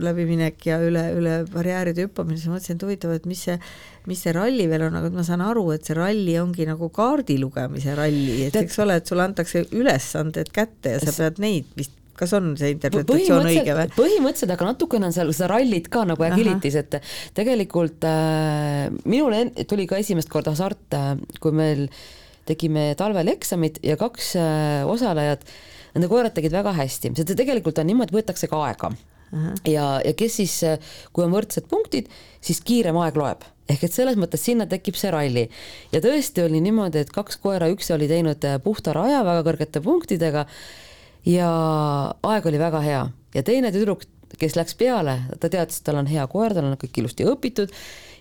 läbiminek 0.01 0.66
ja 0.66 0.79
üle, 0.79 1.09
üle 1.18 1.37
barjääride 1.51 2.07
hüppamine, 2.07 2.38
siis 2.38 2.49
ma 2.49 2.59
mõtlesin, 2.59 2.79
et 2.79 2.87
huvitav, 2.87 3.14
et 3.16 3.27
mis 3.27 3.42
see, 3.49 3.59
mis 4.07 4.23
see 4.23 4.35
ralli 4.37 4.68
veel 4.70 4.87
on, 4.87 4.99
aga 5.01 5.11
ma 5.14 5.25
saan 5.27 5.42
aru, 5.42 5.70
et 5.75 5.85
see 5.85 5.96
ralli 5.99 6.38
ongi 6.38 6.66
nagu 6.68 6.90
kaardi 6.94 7.38
lugemise 7.42 7.96
ralli, 7.99 8.44
et 8.46 8.61
eks 8.62 8.79
ole, 8.85 9.01
et 9.01 9.11
sulle 9.11 9.27
antakse 9.27 9.64
ülesanded 9.73 10.55
kätte 10.55 10.94
ja 10.94 11.03
sa 11.03 11.16
pead 11.16 11.42
neid 11.42 11.75
vist 11.77 11.96
kas 12.20 12.35
on 12.37 12.53
see 12.61 12.75
interpretatsioon 12.75 13.46
õige 13.49 13.75
või? 13.75 13.90
põhimõtteliselt, 13.96 14.52
aga 14.52 14.71
natukene 14.75 15.08
on 15.08 15.15
seal 15.17 15.31
seda 15.33 15.54
rallit 15.54 15.88
ka 15.88 16.04
nagu 16.04 16.27
agilitis, 16.27 16.77
et 16.77 16.98
tegelikult 17.35 18.04
äh, 18.04 18.90
minule 19.08 19.46
tuli 19.65 19.88
ka 19.88 19.96
esimest 19.96 20.29
korda 20.29 20.52
hasart 20.52 20.98
äh,, 20.98 21.15
kui 21.40 21.54
meil 21.56 21.87
äh, 21.88 22.19
tegime 22.51 22.90
talvel 22.98 23.31
eksamid 23.33 23.81
ja 23.87 23.96
kaks 24.01 24.35
äh, 24.40 24.88
osalejat, 24.90 25.46
nende 25.94 26.11
koerad 26.11 26.37
tegid 26.37 26.55
väga 26.55 26.75
hästi, 26.77 27.15
see 27.19 27.38
tegelikult 27.38 27.81
on 27.83 27.90
niimoodi, 27.90 28.19
võetakse 28.19 28.51
ka 28.51 28.61
aega. 28.69 28.92
Ja, 29.69 30.01
ja 30.03 30.13
kes 30.19 30.40
siis, 30.40 30.57
äh, 30.67 30.92
kui 31.15 31.25
on 31.25 31.35
võrdsed 31.35 31.69
punktid, 31.71 32.11
siis 32.42 32.61
kiirem 32.67 32.98
aeg 32.98 33.19
loeb. 33.19 33.46
Ehk 33.71 33.85
et 33.87 33.94
selles 33.94 34.17
mõttes 34.19 34.42
sinna 34.42 34.67
tekib 34.67 34.96
see 34.98 35.13
ralli. 35.15 35.44
Ja 35.92 36.01
tõesti 36.03 36.42
oli 36.42 36.59
niimoodi, 36.65 37.05
et 37.05 37.13
kaks 37.15 37.38
koera, 37.42 37.69
üks 37.71 37.92
oli 37.94 38.09
teinud 38.11 38.46
äh, 38.48 38.59
puhta 38.63 38.94
raja 38.96 39.23
väga 39.27 39.44
kõrgete 39.46 39.83
punktidega 39.85 40.46
ja 41.31 41.51
aeg 42.27 42.51
oli 42.51 42.59
väga 42.59 42.83
hea. 42.83 43.05
Ja 43.37 43.44
teine 43.46 43.71
tüdruk, 43.75 44.03
kes 44.40 44.57
läks 44.59 44.75
peale, 44.79 45.21
ta 45.38 45.51
teadis, 45.53 45.79
et 45.79 45.87
tal 45.87 46.01
on 46.03 46.11
hea 46.11 46.27
koer, 46.31 46.55
tal 46.57 46.67
on 46.67 46.79
kõik 46.81 46.98
ilusti 47.03 47.27
õpitud 47.31 47.71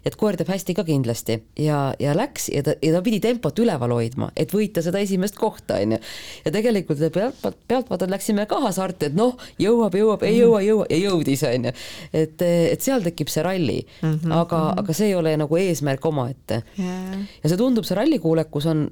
et 0.05 0.15
koer 0.19 0.37
teeb 0.39 0.49
hästi 0.51 0.75
ka 0.77 0.85
kindlasti 0.87 1.39
ja, 1.59 1.79
ja 1.99 2.15
läks 2.17 2.49
ja 2.53 2.63
ta, 2.65 2.75
ja 2.83 2.93
ta 2.95 3.01
pidi 3.05 3.19
tempot 3.23 3.59
üleval 3.59 3.93
hoidma, 3.95 4.31
et 4.39 4.53
võita 4.55 4.83
seda 4.85 5.01
esimest 5.03 5.37
kohta, 5.39 5.79
onju. 5.83 5.99
ja 6.45 6.53
tegelikult 6.55 7.03
pealt, 7.13 7.59
pealtvaatajad 7.67 8.15
läksime 8.15 8.47
ka 8.49 8.61
hasarti, 8.63 9.09
et 9.09 9.17
noh, 9.17 9.37
jõuab, 9.61 9.95
jõuab, 9.99 10.25
ei 10.27 10.39
jõua, 10.39 10.63
jõua 10.65 10.89
ja 10.89 11.01
jõudis, 11.03 11.45
onju. 11.49 11.75
et, 12.13 12.47
et 12.47 12.85
seal 12.85 13.05
tekib 13.05 13.31
see 13.31 13.45
ralli 13.45 13.79
mm, 13.83 14.17
-hmm, 14.17 14.35
aga 14.41 14.59
-hmm. 14.59 14.83
aga 14.83 14.97
see 14.97 15.11
ei 15.11 15.15
ole 15.15 15.35
nagu 15.37 15.57
eesmärk 15.57 16.05
omaette 16.05 16.63
yeah.. 16.79 17.23
ja 17.43 17.49
see 17.49 17.57
tundub, 17.57 17.87
see 17.87 17.97
rallikuulekus 17.99 18.69
on 18.69 18.87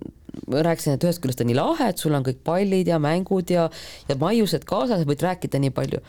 rääkisin, 0.47 0.97
et 0.97 1.03
ühest 1.03 1.21
küljest 1.23 1.41
on 1.41 1.49
nii 1.49 1.57
lahe, 1.57 1.89
et 1.91 2.01
sul 2.01 2.15
on 2.15 2.25
kõik 2.25 2.41
pallid 2.45 2.87
ja 2.87 2.99
mängud 3.01 3.49
ja, 3.51 3.69
ja 4.09 4.17
maiused 4.19 4.65
kaasas, 4.67 5.05
võid 5.07 5.23
rääkida 5.23 5.59
nii 5.61 5.73
palju 5.75 6.03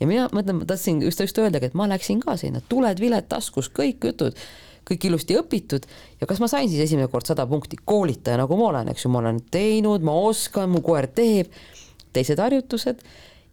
ja 0.00 0.08
mina 0.10 0.28
mõtlen, 0.34 0.60
ma 0.60 0.68
tahtsin 0.68 1.02
just, 1.04 1.20
just 1.22 1.38
öeldagi, 1.40 1.70
et 1.70 1.78
ma 1.78 1.88
läksin 1.90 2.22
ka 2.24 2.36
sinna, 2.40 2.62
tuled, 2.68 3.00
viled 3.02 3.28
taskus, 3.30 3.70
kõik 3.74 4.06
jutud, 4.10 4.38
kõik 4.88 5.08
ilusti 5.08 5.36
õpitud. 5.40 5.86
Ja 6.20 6.28
kas 6.30 6.40
ma 6.42 6.48
sain 6.50 6.70
siis 6.70 6.84
esimene 6.86 7.08
kord 7.12 7.28
sada 7.28 7.46
punkti? 7.48 7.78
Koolitaja, 7.84 8.38
nagu 8.40 8.58
ma 8.60 8.70
olen, 8.72 8.90
eks 8.92 9.06
ju, 9.06 9.12
ma 9.12 9.22
olen 9.22 9.40
teinud, 9.54 10.04
ma 10.04 10.16
oskan, 10.26 10.70
mu 10.72 10.82
koer 10.84 11.08
teeb, 11.14 11.52
teised 12.14 12.42
harjutused. 12.42 13.04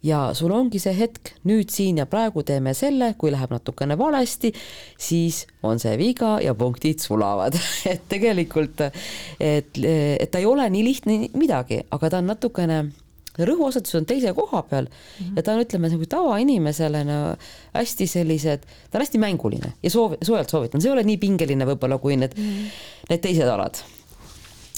Ja 0.02 0.32
sul 0.34 0.50
ongi 0.50 0.80
see 0.82 0.96
hetk, 0.98 1.30
nüüd 1.46 1.70
siin 1.70 2.00
ja 2.00 2.08
praegu 2.10 2.42
teeme 2.42 2.72
selle, 2.74 3.12
kui 3.18 3.30
läheb 3.30 3.52
natukene 3.54 3.94
valesti, 3.98 4.50
siis 4.98 5.44
on 5.62 5.78
see 5.78 5.94
viga 6.00 6.40
ja 6.42 6.56
punktid 6.58 6.98
sulavad. 6.98 7.54
Et 7.92 8.02
tegelikult, 8.10 8.82
et, 9.38 9.78
et 9.78 10.26
ta 10.30 10.42
ei 10.42 10.48
ole 10.50 10.66
nii 10.74 10.82
lihtne 10.88 11.18
midagi, 11.38 11.84
aga 11.94 12.10
ta 12.10 12.18
on 12.18 12.32
natukene 12.32 12.80
rõhuasetus 13.38 13.96
on 13.96 14.06
teise 14.08 14.32
koha 14.36 14.62
peal 14.68 14.86
mm 14.86 14.92
-hmm. 14.92 15.36
ja 15.36 15.42
ta 15.42 15.54
on, 15.54 15.62
ütleme 15.64 15.88
nagu 15.88 16.06
tavainimesele 16.06 17.04
no 17.08 17.18
hästi 17.74 18.06
sellised, 18.06 18.66
ta 18.90 18.98
on 18.98 19.04
hästi 19.06 19.18
mänguline 19.18 19.72
ja 19.82 19.90
soov, 19.90 20.18
soojalt 20.22 20.50
soovitan, 20.50 20.80
see 20.80 20.90
ei 20.90 20.92
ole 20.92 21.04
nii 21.08 21.16
pingeline 21.16 21.66
võib-olla 21.66 21.98
kui 21.98 22.16
need 22.16 22.36
mm, 22.36 22.42
-hmm. 22.42 23.06
need 23.10 23.20
teised 23.20 23.48
alad. 23.48 23.80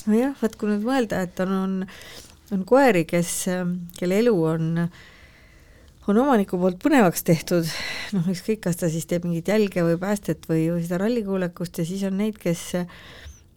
nojah, 0.06 0.36
vot 0.42 0.56
kui 0.56 0.68
nüüd 0.68 0.86
mõelda, 0.86 1.22
et 1.22 1.40
on, 1.40 1.52
on, 1.52 1.86
on 2.52 2.64
koeri, 2.64 3.04
kes, 3.04 3.46
kelle 3.98 4.18
elu 4.18 4.42
on 4.44 4.88
on 6.08 6.18
omaniku 6.20 6.58
poolt 6.60 6.76
põnevaks 6.84 7.24
tehtud, 7.24 7.68
noh, 8.12 8.26
ükskõik, 8.28 8.60
kas 8.66 8.76
ta 8.76 8.90
siis 8.92 9.06
teeb 9.08 9.24
mingit 9.24 9.48
jälge 9.48 9.84
või 9.86 9.96
päästet 10.00 10.44
või, 10.50 10.66
või 10.74 10.82
seda 10.84 10.98
rallikuulekust 11.00 11.80
ja 11.80 11.86
siis 11.88 12.02
on 12.04 12.18
neid, 12.20 12.36
kes 12.38 12.74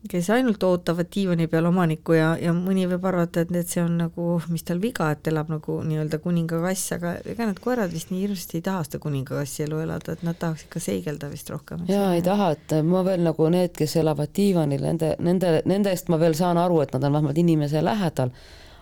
kes 0.10 0.30
ainult 0.30 0.64
ootavad 0.64 1.10
diivani 1.16 1.48
peal 1.52 1.66
omanikku 1.70 2.16
ja, 2.16 2.30
ja 2.42 2.54
mõni 2.56 2.86
võib 2.90 3.06
arvata, 3.10 3.44
et 3.44 3.52
need, 3.54 3.68
see 3.70 3.82
on 3.84 3.98
nagu, 4.02 4.28
mis 4.52 4.64
tal 4.68 4.80
viga, 4.84 5.10
et 5.14 5.28
elab 5.32 5.50
nagu 5.52 5.80
nii-öelda 5.88 6.20
kuningakass, 6.24 6.94
aga 6.98 7.16
ega 7.26 7.48
need 7.50 7.60
koerad 7.64 7.94
vist 7.94 8.14
nii 8.14 8.22
hirmsasti 8.24 8.60
ei 8.60 8.66
taha 8.68 8.86
seda 8.88 9.02
kuningakassi 9.04 9.66
elu 9.66 9.82
elada, 9.88 10.16
et 10.16 10.24
nad 10.28 10.38
tahaks 10.40 10.68
ikka 10.68 10.84
seigelda 10.84 11.32
vist 11.34 11.50
rohkem. 11.54 11.84
jaa, 11.92 12.14
ei 12.16 12.24
taha, 12.26 12.52
et 12.56 12.78
ma 12.88 13.04
veel 13.08 13.26
nagu 13.26 13.50
need, 13.54 13.74
kes 13.78 13.98
elavad 14.04 14.32
diivanil, 14.38 14.86
nende, 14.86 15.16
nende, 15.20 15.58
nende 15.66 15.94
eest 15.96 16.14
ma 16.14 16.22
veel 16.22 16.38
saan 16.38 16.62
aru, 16.62 16.82
et 16.86 16.94
nad 16.96 17.10
on 17.10 17.18
vähemalt 17.18 17.44
inimese 17.44 17.84
lähedal, 17.84 18.32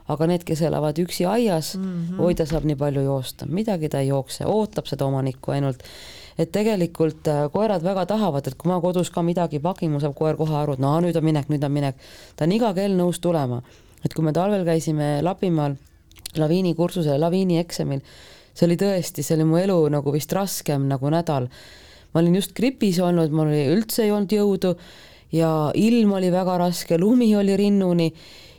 aga 0.08 0.28
need, 0.30 0.44
kes 0.46 0.62
elavad 0.68 1.00
üksi 1.02 1.26
aias 1.26 1.76
mm, 1.78 1.86
-hmm. 1.86 2.20
oi, 2.22 2.36
ta 2.36 2.46
saab 2.46 2.66
nii 2.66 2.76
palju 2.76 3.02
joosta, 3.02 3.46
midagi 3.46 3.90
ta 3.90 4.00
ei 4.00 4.08
jookse, 4.08 4.46
ootab 4.46 4.86
seda 4.86 5.06
omanikku 5.06 5.52
ainult 5.52 5.84
et 6.38 6.52
tegelikult 6.52 7.28
äh, 7.32 7.46
koerad 7.52 7.84
väga 7.84 8.06
tahavad, 8.06 8.48
et 8.48 8.58
kui 8.60 8.70
ma 8.70 8.82
kodus 8.84 9.10
ka 9.10 9.24
midagi 9.24 9.60
pagin, 9.64 9.92
mul 9.92 10.04
saab 10.04 10.16
koer 10.18 10.36
kohe 10.36 10.56
aru, 10.56 10.76
et 10.76 10.84
no 10.84 10.92
nüüd 11.02 11.16
on 11.16 11.24
minek, 11.24 11.50
nüüd 11.50 11.64
on 11.64 11.72
minek. 11.72 11.96
ta 12.36 12.46
on 12.46 12.52
iga 12.52 12.74
kell 12.74 12.96
nõus 12.98 13.22
tulema. 13.24 13.62
et 14.04 14.14
kui 14.14 14.24
me 14.24 14.34
talvel 14.34 14.66
käisime 14.66 15.22
Lapimaal 15.24 15.76
laviinikursusel, 16.38 17.20
laviinieksamil, 17.22 18.02
see 18.56 18.68
oli 18.68 18.78
tõesti, 18.80 19.24
see 19.24 19.38
oli 19.38 19.48
mu 19.48 19.60
elu 19.60 19.78
nagu 19.94 20.14
vist 20.14 20.34
raskem 20.36 20.88
nagu 20.92 21.10
nädal. 21.10 21.50
ma 22.14 22.22
olin 22.22 22.36
just 22.36 22.56
gripis 22.56 23.00
olnud, 23.00 23.32
mul 23.32 23.52
oli 23.52 23.66
üldse 23.72 24.04
ei 24.04 24.12
olnud 24.12 24.32
jõudu 24.32 24.76
ja 25.36 25.72
ilm 25.76 26.14
oli 26.16 26.32
väga 26.32 26.58
raske, 26.58 26.98
lumi 27.00 27.36
oli 27.36 27.56
rinnuni 27.58 28.14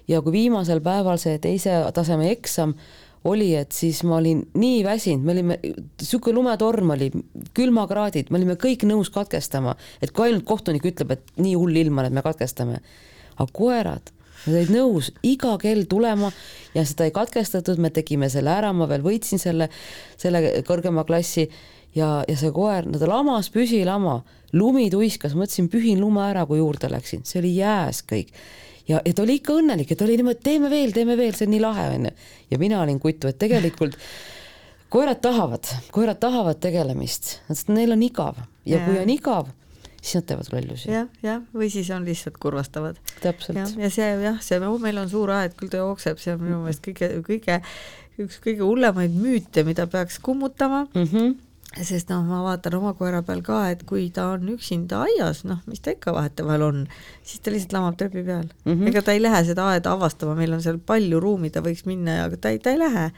ja 0.09 0.23
kui 0.23 0.33
viimasel 0.33 0.81
päeval 0.85 1.19
see 1.23 1.39
teise 1.43 1.81
taseme 1.95 2.31
eksam 2.35 2.75
oli, 3.27 3.51
et 3.59 3.75
siis 3.75 4.03
ma 4.07 4.21
olin 4.21 4.43
nii 4.55 4.83
väsinud, 4.87 5.25
me 5.27 5.35
olime, 5.35 5.59
niisugune 5.63 6.37
lumetorm 6.37 6.93
oli, 6.95 7.09
külmakraadid, 7.57 8.31
me 8.31 8.41
olime 8.41 8.57
kõik 8.61 8.87
nõus 8.87 9.11
katkestama, 9.15 9.75
et 10.03 10.13
kui 10.15 10.29
ainult 10.29 10.47
kohtunik 10.47 10.87
ütleb, 10.87 11.17
et 11.17 11.33
nii 11.43 11.57
hull 11.59 11.81
ilm 11.83 11.99
on, 11.99 12.07
et 12.09 12.15
me 12.15 12.23
katkestame. 12.23 12.81
aga 13.37 13.53
koerad, 13.53 14.13
nad 14.47 14.55
olid 14.55 14.71
nõus 14.73 15.11
iga 15.27 15.57
kell 15.61 15.85
tulema 15.91 16.31
ja 16.75 16.85
seda 16.87 17.05
ei 17.05 17.13
katkestatud, 17.13 17.81
me 17.83 17.91
tegime 17.91 18.31
selle 18.33 18.53
ära, 18.53 18.73
ma 18.73 18.87
veel 18.89 19.03
võitsin 19.05 19.43
selle, 19.43 19.69
selle 20.17 20.63
kõrgema 20.69 21.05
klassi. 21.05 21.51
Ja, 21.97 22.27
ja 22.29 22.35
see 22.37 22.51
koer, 22.53 22.85
no 22.85 22.99
ta 23.01 23.07
lamas 23.09 23.47
püsilama, 23.49 24.19
lumi 24.53 24.91
tuiskas, 24.93 25.33
mõtlesin, 25.33 25.71
pühin 25.73 26.03
lume 26.03 26.21
ära, 26.27 26.43
kui 26.45 26.59
juurde 26.61 26.91
läksin, 26.93 27.23
see 27.25 27.39
oli 27.41 27.55
jääs 27.57 28.03
kõik 28.05 28.35
ja, 28.89 29.01
ja 29.01 29.13
ta 29.13 29.25
oli 29.25 29.39
ikka 29.41 29.59
õnnelik 29.61 29.93
ja 29.93 29.99
ta 29.99 30.07
oli 30.07 30.17
niimoodi, 30.21 30.43
teeme 30.45 30.71
veel, 30.73 30.95
teeme 30.95 31.19
veel, 31.19 31.35
see 31.37 31.49
on 31.49 31.55
nii 31.57 31.63
lahe, 31.63 31.91
onju. 31.97 32.15
ja 32.51 32.59
mina 32.63 32.81
olin 32.83 33.01
kutu, 33.03 33.31
et 33.31 33.39
tegelikult 33.41 33.99
koerad 34.93 35.21
tahavad, 35.23 35.69
koerad 35.95 36.21
tahavad 36.23 36.61
tegelemist, 36.63 37.39
neil 37.69 37.97
on 37.97 38.05
igav 38.07 38.41
ja, 38.65 38.77
ja 38.77 38.83
kui 38.87 38.99
on 39.03 39.13
igav, 39.13 39.51
siis 40.01 40.21
nad 40.21 40.29
teevad 40.31 40.53
lollusi 40.55 40.91
ja,. 40.91 41.03
jah, 41.03 41.09
jah, 41.27 41.47
või 41.55 41.71
siis 41.73 41.91
on 41.95 42.07
lihtsalt 42.07 42.39
kurvastavad. 42.43 43.01
täpselt. 43.23 43.59
ja, 43.59 43.67
ja 43.87 43.93
see 43.93 44.11
jah, 44.27 44.39
see 44.45 44.61
oh, 44.63 44.79
meil 44.83 45.03
on 45.03 45.11
suur 45.11 45.35
aed, 45.35 45.57
küll 45.59 45.73
ta 45.73 45.83
jookseb, 45.83 46.23
see 46.23 46.37
on 46.37 46.45
minu 46.45 46.63
meelest 46.65 46.85
kõige, 46.87 47.11
kõige, 47.27 47.59
üks 48.23 48.39
kõige 48.45 48.65
hullemaid 48.65 49.17
müüte, 49.17 49.67
mida 49.67 49.89
peaks 49.91 50.21
kummutama 50.23 50.87
mm. 50.93 51.11
-hmm 51.11 51.35
sest 51.75 52.11
noh, 52.13 52.23
ma 52.25 52.43
vaatan 52.45 52.77
oma 52.79 52.93
koera 52.97 53.23
peal 53.27 53.43
ka, 53.45 53.59
et 53.73 53.83
kui 53.89 54.09
ta 54.15 54.31
on 54.35 54.49
üksinda 54.55 55.03
aias, 55.07 55.43
noh, 55.49 55.59
mis 55.67 55.83
ta 55.85 55.93
ikka 55.97 56.15
vahetevahel 56.17 56.65
on, 56.67 56.85
siis 57.27 57.43
ta 57.43 57.53
lihtsalt 57.53 57.75
lamab 57.77 57.99
trepi 58.01 58.23
peal 58.23 58.47
mm. 58.47 58.73
-hmm. 58.73 58.89
ega 58.89 59.03
ta 59.03 59.13
ei 59.13 59.23
lähe 59.23 59.43
seda 59.45 59.67
aeda 59.73 59.93
avastama, 59.93 60.37
meil 60.39 60.53
on 60.57 60.63
seal 60.63 60.79
palju 60.79 61.21
ruumi, 61.21 61.51
ta 61.51 61.61
võiks 61.61 61.85
minna, 61.87 62.25
aga 62.25 62.37
ta 62.37 62.55
ei, 62.55 62.59
ta 62.59 62.71
ei 62.71 62.79
lähe. 62.79 63.11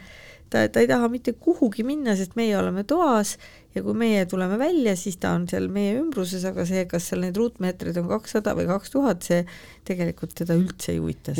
Ta, 0.50 0.64
ta 0.72 0.82
ei 0.82 0.88
taha 0.90 1.08
mitte 1.12 1.34
kuhugi 1.36 1.84
minna, 1.86 2.16
sest 2.18 2.36
meie 2.38 2.56
oleme 2.58 2.84
toas 2.88 3.36
ja 3.76 3.82
kui 3.84 3.94
meie 3.96 4.24
tuleme 4.28 4.58
välja, 4.58 4.94
siis 4.98 5.18
ta 5.20 5.34
on 5.36 5.44
seal 5.50 5.68
meie 5.72 5.94
ümbruses, 5.98 6.44
aga 6.48 6.64
see, 6.68 6.84
kas 6.90 7.10
seal 7.10 7.22
neid 7.22 7.36
ruutmeetreid 7.38 7.98
on 8.00 8.08
kakssada 8.10 8.54
või 8.58 8.66
kaks 8.70 8.94
tuhat, 8.94 9.26
see 9.26 9.42
tegelikult 9.88 10.34
teda 10.38 10.56
üldse 10.58 10.94
ei 10.94 11.02
huvita. 11.02 11.34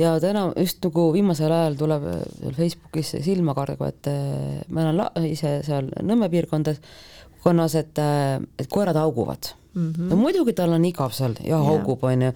ja 0.00 0.16
täna 0.22 0.48
just 0.56 0.82
nagu 0.84 1.08
viimasel 1.14 1.54
ajal 1.54 1.78
tuleb 1.80 2.08
seal 2.40 2.58
Facebookis 2.58 3.14
silma 3.24 3.54
kargu, 3.58 3.88
et 3.88 4.10
eh, 4.10 4.58
ma 4.74 4.88
elan 4.88 5.28
ise 5.28 5.58
seal 5.66 5.92
Nõmme 6.08 6.28
piirkondas, 6.32 6.82
konnas, 7.42 7.74
et, 7.74 7.98
et 8.58 8.68
koerad 8.70 8.96
hauguvad 8.96 9.52
mm. 9.78 9.92
-hmm. 9.92 10.10
no 10.10 10.16
muidugi 10.16 10.52
tal 10.52 10.72
on 10.72 10.84
igav 10.84 11.12
seal 11.12 11.34
ja 11.44 11.58
haugub, 11.62 12.02
onju. 12.04 12.32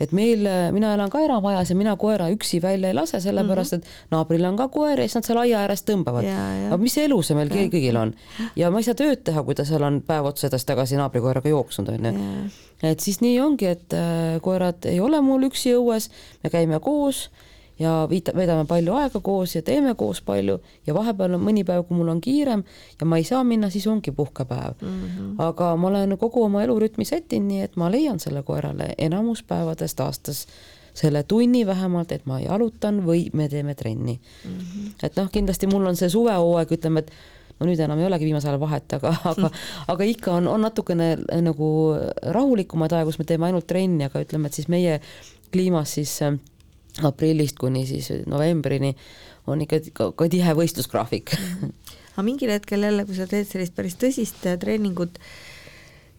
et 0.00 0.12
meil, 0.12 0.46
mina 0.72 0.94
elan 0.94 1.10
ka 1.10 1.20
eramajas 1.24 1.70
ja 1.70 1.76
mina 1.76 1.96
koera 1.96 2.28
üksi 2.30 2.62
välja 2.62 2.88
ei 2.88 2.94
lase, 2.94 3.20
sellepärast 3.20 3.72
mm 3.72 3.78
-hmm. 3.78 3.82
et 3.82 4.10
naabril 4.10 4.44
on 4.44 4.56
ka 4.56 4.68
koer 4.68 5.00
ja 5.00 5.08
siis 5.08 5.14
nad 5.14 5.28
seal 5.28 5.38
aia 5.38 5.60
ääres 5.60 5.84
tõmbavad. 5.90 6.28
aga 6.66 6.76
mis 6.76 6.98
elu 6.98 7.22
see 7.22 7.36
meil 7.36 7.48
kõigil 7.48 7.96
on 7.96 8.14
ja 8.56 8.70
ma 8.70 8.78
ei 8.78 8.84
saa 8.84 8.94
tööd 8.94 9.24
teha, 9.24 9.42
kui 9.42 9.54
ta 9.54 9.64
seal 9.64 9.82
on 9.82 10.02
päev 10.02 10.24
otsa 10.24 10.46
edasi-tagasi 10.46 10.96
naabrikoeraga 10.96 11.48
jooksnud, 11.48 11.88
onju. 11.88 12.14
et 12.82 13.00
siis 13.00 13.20
nii 13.20 13.40
ongi, 13.40 13.66
et 13.66 13.92
äh, 13.92 14.40
koerad 14.40 14.84
ei 14.84 15.00
ole 15.00 15.20
mul 15.20 15.50
üksi 15.50 15.74
õues, 15.74 16.10
me 16.42 16.50
käime 16.50 16.80
koos 16.80 17.30
ja 17.78 18.06
viita, 18.10 18.32
veedame 18.36 18.64
palju 18.70 18.94
aega 18.94 19.20
koos 19.20 19.56
ja 19.56 19.62
teeme 19.62 19.94
koos 19.98 20.20
palju 20.22 20.58
ja 20.86 20.94
vahepeal 20.94 21.34
on 21.34 21.42
mõni 21.42 21.64
päev, 21.66 21.84
kui 21.88 21.98
mul 21.98 22.12
on 22.12 22.20
kiirem 22.22 22.62
ja 23.00 23.08
ma 23.08 23.18
ei 23.18 23.26
saa 23.26 23.42
minna, 23.44 23.70
siis 23.70 23.86
ongi 23.90 24.12
puhkepäev 24.14 24.80
mm. 24.80 25.02
-hmm. 25.02 25.34
aga 25.42 25.74
ma 25.76 25.88
olen 25.88 26.18
kogu 26.18 26.44
oma 26.44 26.62
elurütmi 26.62 27.04
sättinud 27.04 27.48
nii, 27.48 27.60
et 27.62 27.76
ma 27.76 27.90
leian 27.90 28.20
selle 28.20 28.42
koerale 28.42 28.94
enamus 28.98 29.42
päevadest 29.42 30.00
aastas 30.00 30.46
selle 30.94 31.22
tunni 31.22 31.66
vähemalt, 31.66 32.12
et 32.12 32.26
ma 32.26 32.40
jalutan 32.40 33.02
või 33.06 33.26
me 33.32 33.48
teeme 33.48 33.74
trenni 33.74 34.20
mm. 34.44 34.50
-hmm. 34.50 34.90
et 35.02 35.16
noh, 35.16 35.30
kindlasti 35.30 35.66
mul 35.66 35.86
on 35.86 35.96
see 35.96 36.08
suvehooaeg, 36.08 36.70
ütleme, 36.78 37.00
et 37.00 37.10
no 37.58 37.66
nüüd 37.66 37.80
enam 37.80 37.98
ei 37.98 38.06
olegi 38.06 38.24
viimasel 38.24 38.54
ajal 38.54 38.60
vahet, 38.60 38.92
aga, 38.92 39.14
aga, 39.24 39.50
aga 39.94 40.04
ikka 40.04 40.32
on, 40.32 40.48
on 40.48 40.60
natukene 40.60 41.16
nagu 41.42 41.68
rahulikumaid 42.22 42.92
aegu, 42.92 43.10
kus 43.10 43.18
me 43.18 43.24
teeme 43.24 43.46
ainult 43.46 43.66
trenni, 43.66 44.04
aga 44.04 44.22
ütleme, 44.22 44.46
et 44.46 44.54
siis 44.54 44.68
meie 44.68 45.00
kliimas 45.54 45.94
siis 45.98 46.22
äh, 46.22 46.38
aprillist 47.02 47.58
kuni 47.58 47.86
siis 47.88 48.10
novembrini 48.30 48.94
on 49.50 49.64
ikka 49.64 49.80
ka, 49.92 50.12
ka 50.12 50.28
tihe 50.30 50.54
võistlusgraafik. 50.56 51.34
Aga 52.14 52.22
mingil 52.26 52.52
hetkel 52.54 52.86
jälle, 52.86 53.04
kui 53.08 53.16
sa 53.18 53.26
teed 53.26 53.48
sellist 53.48 53.74
päris 53.74 53.98
tõsist 53.98 54.46
äh, 54.46 54.54
treeningut, 54.60 55.18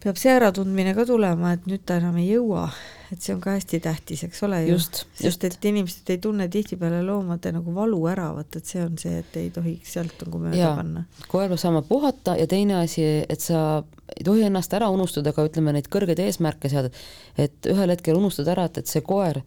peab 0.04 0.20
see 0.20 0.34
äratundmine 0.36 0.92
ka 0.94 1.06
tulema, 1.08 1.56
et 1.56 1.64
nüüd 1.70 1.86
ta 1.88 1.96
enam 2.02 2.18
ei 2.22 2.28
jõua, 2.28 2.68
et 3.10 3.24
see 3.24 3.34
on 3.34 3.40
ka 3.42 3.56
hästi 3.56 3.80
tähtis, 3.82 4.22
eks 4.28 4.44
ole 4.46 4.60
ju. 4.68 4.76
sest 5.18 5.48
et 5.48 5.68
inimesed 5.72 6.12
ei 6.14 6.20
tunne 6.22 6.46
tihtipeale 6.52 7.00
loomade 7.08 7.56
nagu 7.56 7.74
valu 7.74 8.04
ära, 8.12 8.28
vaata 8.36 8.62
et 8.62 8.70
see 8.70 8.84
on 8.84 9.00
see, 9.02 9.24
et 9.24 9.40
ei 9.42 9.50
tohiks 9.56 9.96
sealt 9.96 10.20
nagu 10.28 10.44
mööda 10.44 10.76
panna. 10.78 11.06
koer 11.32 11.50
peab 11.50 11.64
saama 11.64 11.82
puhata 11.88 12.36
ja 12.38 12.46
teine 12.52 12.82
asi, 12.84 13.08
et 13.24 13.42
sa 13.42 13.82
ei 14.14 14.28
tohi 14.28 14.46
ennast 14.46 14.76
ära 14.78 14.92
unustada 14.94 15.34
ka 15.34 15.48
ütleme 15.48 15.74
neid 15.74 15.90
kõrgeid 15.90 16.22
eesmärke 16.28 16.70
seada, 16.70 16.92
et 17.40 17.72
ühel 17.72 17.96
hetkel 17.96 18.20
unustad 18.20 18.52
ära, 18.52 18.68
et, 18.70 18.84
et 18.84 18.92
see 18.92 19.02
koer 19.06 19.42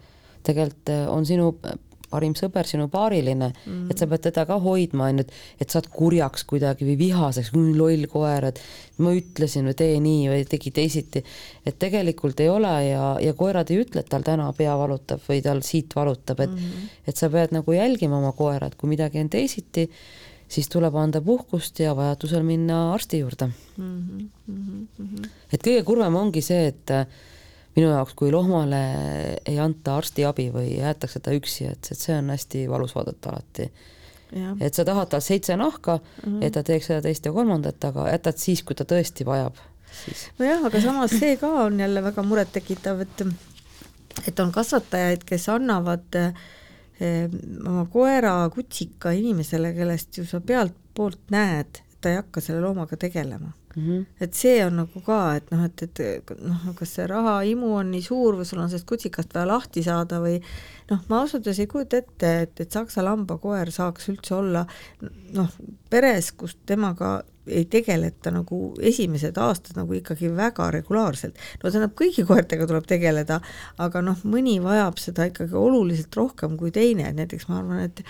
tegelikult 0.48 0.94
on 1.12 1.28
sinu 1.28 1.52
parim 2.08 2.34
sõber, 2.36 2.66
sinu 2.68 2.88
paariline 2.92 3.50
mm, 3.50 3.64
-hmm. 3.64 3.90
et 3.92 4.00
sa 4.00 4.08
pead 4.08 4.24
teda 4.28 4.44
ka 4.48 4.58
hoidma, 4.62 5.08
on 5.10 5.20
ju, 5.20 5.26
et, 5.26 5.32
et 5.60 5.74
saad 5.74 5.88
kurjaks 5.92 6.44
kuidagi 6.48 6.86
või 6.88 6.96
vihaseks, 7.00 7.52
loll 7.54 8.06
koer, 8.10 8.48
et 8.50 8.60
ma 9.04 9.12
ütlesin 9.16 9.68
või 9.68 9.76
tee 9.78 9.98
nii 10.04 10.28
või 10.32 10.46
tegi 10.48 10.72
teisiti. 10.74 11.24
et 11.66 11.78
tegelikult 11.78 12.40
ei 12.40 12.48
ole 12.48 12.72
ja, 12.88 13.16
ja 13.20 13.34
koerad 13.34 13.70
ei 13.70 13.82
ütle, 13.84 14.00
et 14.00 14.08
tal 14.08 14.24
täna 14.24 14.48
pea 14.56 14.76
valutab 14.78 15.20
või 15.28 15.42
tal 15.44 15.62
siit 15.62 15.94
valutab, 15.96 16.40
et 16.40 16.50
mm, 16.50 16.56
-hmm. 16.56 16.96
et 17.06 17.16
sa 17.16 17.30
pead 17.30 17.52
nagu 17.52 17.72
jälgima 17.72 18.18
oma 18.18 18.32
koera, 18.32 18.66
et 18.66 18.74
kui 18.74 18.88
midagi 18.88 19.20
on 19.20 19.28
teisiti, 19.28 19.88
siis 20.48 20.68
tuleb 20.68 20.94
anda 20.96 21.20
puhkust 21.20 21.80
ja 21.80 21.96
vajadusel 21.96 22.42
minna 22.42 22.92
arsti 22.94 23.18
juurde 23.18 23.50
mm. 23.76 24.30
-hmm. 24.48 25.28
et 25.52 25.60
kõige 25.60 25.84
kurvem 25.84 26.16
ongi 26.16 26.40
see, 26.42 26.68
et 26.72 26.90
minu 27.78 27.92
jaoks, 27.92 28.16
kui 28.18 28.32
lohmale 28.34 28.82
ei 29.46 29.58
anta 29.62 29.98
arstiabi 30.00 30.48
või 30.54 30.72
jäetakse 30.80 31.22
ta 31.22 31.34
üksi, 31.36 31.68
et, 31.70 31.90
et 31.92 32.00
see 32.00 32.16
on 32.18 32.32
hästi 32.34 32.66
valus 32.70 32.94
vaadata 32.96 33.32
alati. 33.32 33.70
et 34.60 34.74
sa 34.74 34.84
tahad 34.84 35.08
tal 35.08 35.22
seitse 35.24 35.56
nahka 35.56 35.96
mm, 35.96 36.32
-hmm. 36.32 36.44
et 36.44 36.52
ta 36.52 36.62
teeks 36.62 36.90
seda 36.90 37.02
teist 37.02 37.24
ja 37.24 37.32
kolmandat, 37.32 37.84
aga 37.84 38.10
jätad 38.10 38.36
siis, 38.36 38.62
kui 38.62 38.76
ta 38.76 38.84
tõesti 38.84 39.24
vajab. 39.24 39.56
nojah, 40.38 40.64
aga 40.66 40.80
samas 40.80 41.14
see 41.20 41.36
ka 41.36 41.48
on 41.64 41.80
jälle 41.80 42.02
väga 42.02 42.22
murettekitav, 42.22 43.00
et 43.00 43.26
et 44.26 44.40
on 44.40 44.52
kasvatajaid, 44.52 45.24
kes 45.24 45.48
annavad 45.48 46.14
eh, 46.14 47.30
oma 47.66 47.86
koera, 47.86 48.50
kutsika 48.50 49.10
inimesele, 49.10 49.72
kellest 49.74 50.18
ju 50.18 50.26
sa 50.26 50.40
pealtpoolt 50.40 51.30
näed, 51.30 51.66
et 51.78 52.00
ta 52.00 52.10
ei 52.10 52.16
hakka 52.16 52.40
selle 52.40 52.60
loomaga 52.60 52.96
tegelema 52.96 53.52
mm. 53.76 53.82
-hmm. 53.82 54.04
et 54.20 54.34
see 54.34 54.58
on 54.64 54.76
nagu 54.82 55.02
ka, 55.04 55.20
et 55.36 55.50
noh, 55.54 55.64
et, 55.64 55.82
et 55.82 56.34
noh, 56.42 56.66
kas 56.78 56.94
see 56.98 57.06
rahaimu 57.06 57.72
on 57.80 57.90
nii 57.94 58.02
suur 58.02 58.38
või 58.38 58.48
sul 58.48 58.62
on 58.62 58.70
sellest 58.70 58.88
kutsikast 58.88 59.34
vaja 59.34 59.48
lahti 59.52 59.82
saada 59.86 60.20
või 60.24 60.36
noh, 60.90 61.00
ma 61.08 61.22
ausalt 61.22 61.46
öeldes 61.46 61.62
ei 61.64 61.70
kujuta 61.70 62.02
ette, 62.02 62.34
et, 62.42 62.60
et 62.60 62.70
saksa 62.72 63.04
lambakoer 63.04 63.72
saaks 63.74 64.08
üldse 64.12 64.34
olla 64.38 64.66
noh, 65.34 65.50
peres, 65.90 66.32
kus 66.32 66.56
temaga 66.66 67.18
ei 67.48 67.64
tegeleta 67.64 68.30
nagu 68.32 68.58
esimesed 68.80 69.38
aastad 69.40 69.78
nagu 69.78 69.94
ikkagi 69.96 70.28
väga 70.36 70.70
regulaarselt. 70.74 71.38
no 71.62 71.70
tähendab, 71.70 71.94
kõigi 71.96 72.24
koertega 72.28 72.66
tuleb 72.68 72.86
tegeleda, 72.88 73.40
aga 73.78 74.02
noh, 74.04 74.20
mõni 74.28 74.58
vajab 74.64 75.00
seda 75.00 75.28
ikkagi 75.30 75.56
oluliselt 75.56 76.16
rohkem 76.16 76.58
kui 76.60 76.70
teine, 76.74 77.08
et 77.08 77.16
näiteks 77.16 77.48
ma 77.48 77.62
arvan, 77.62 77.86
et 77.88 78.04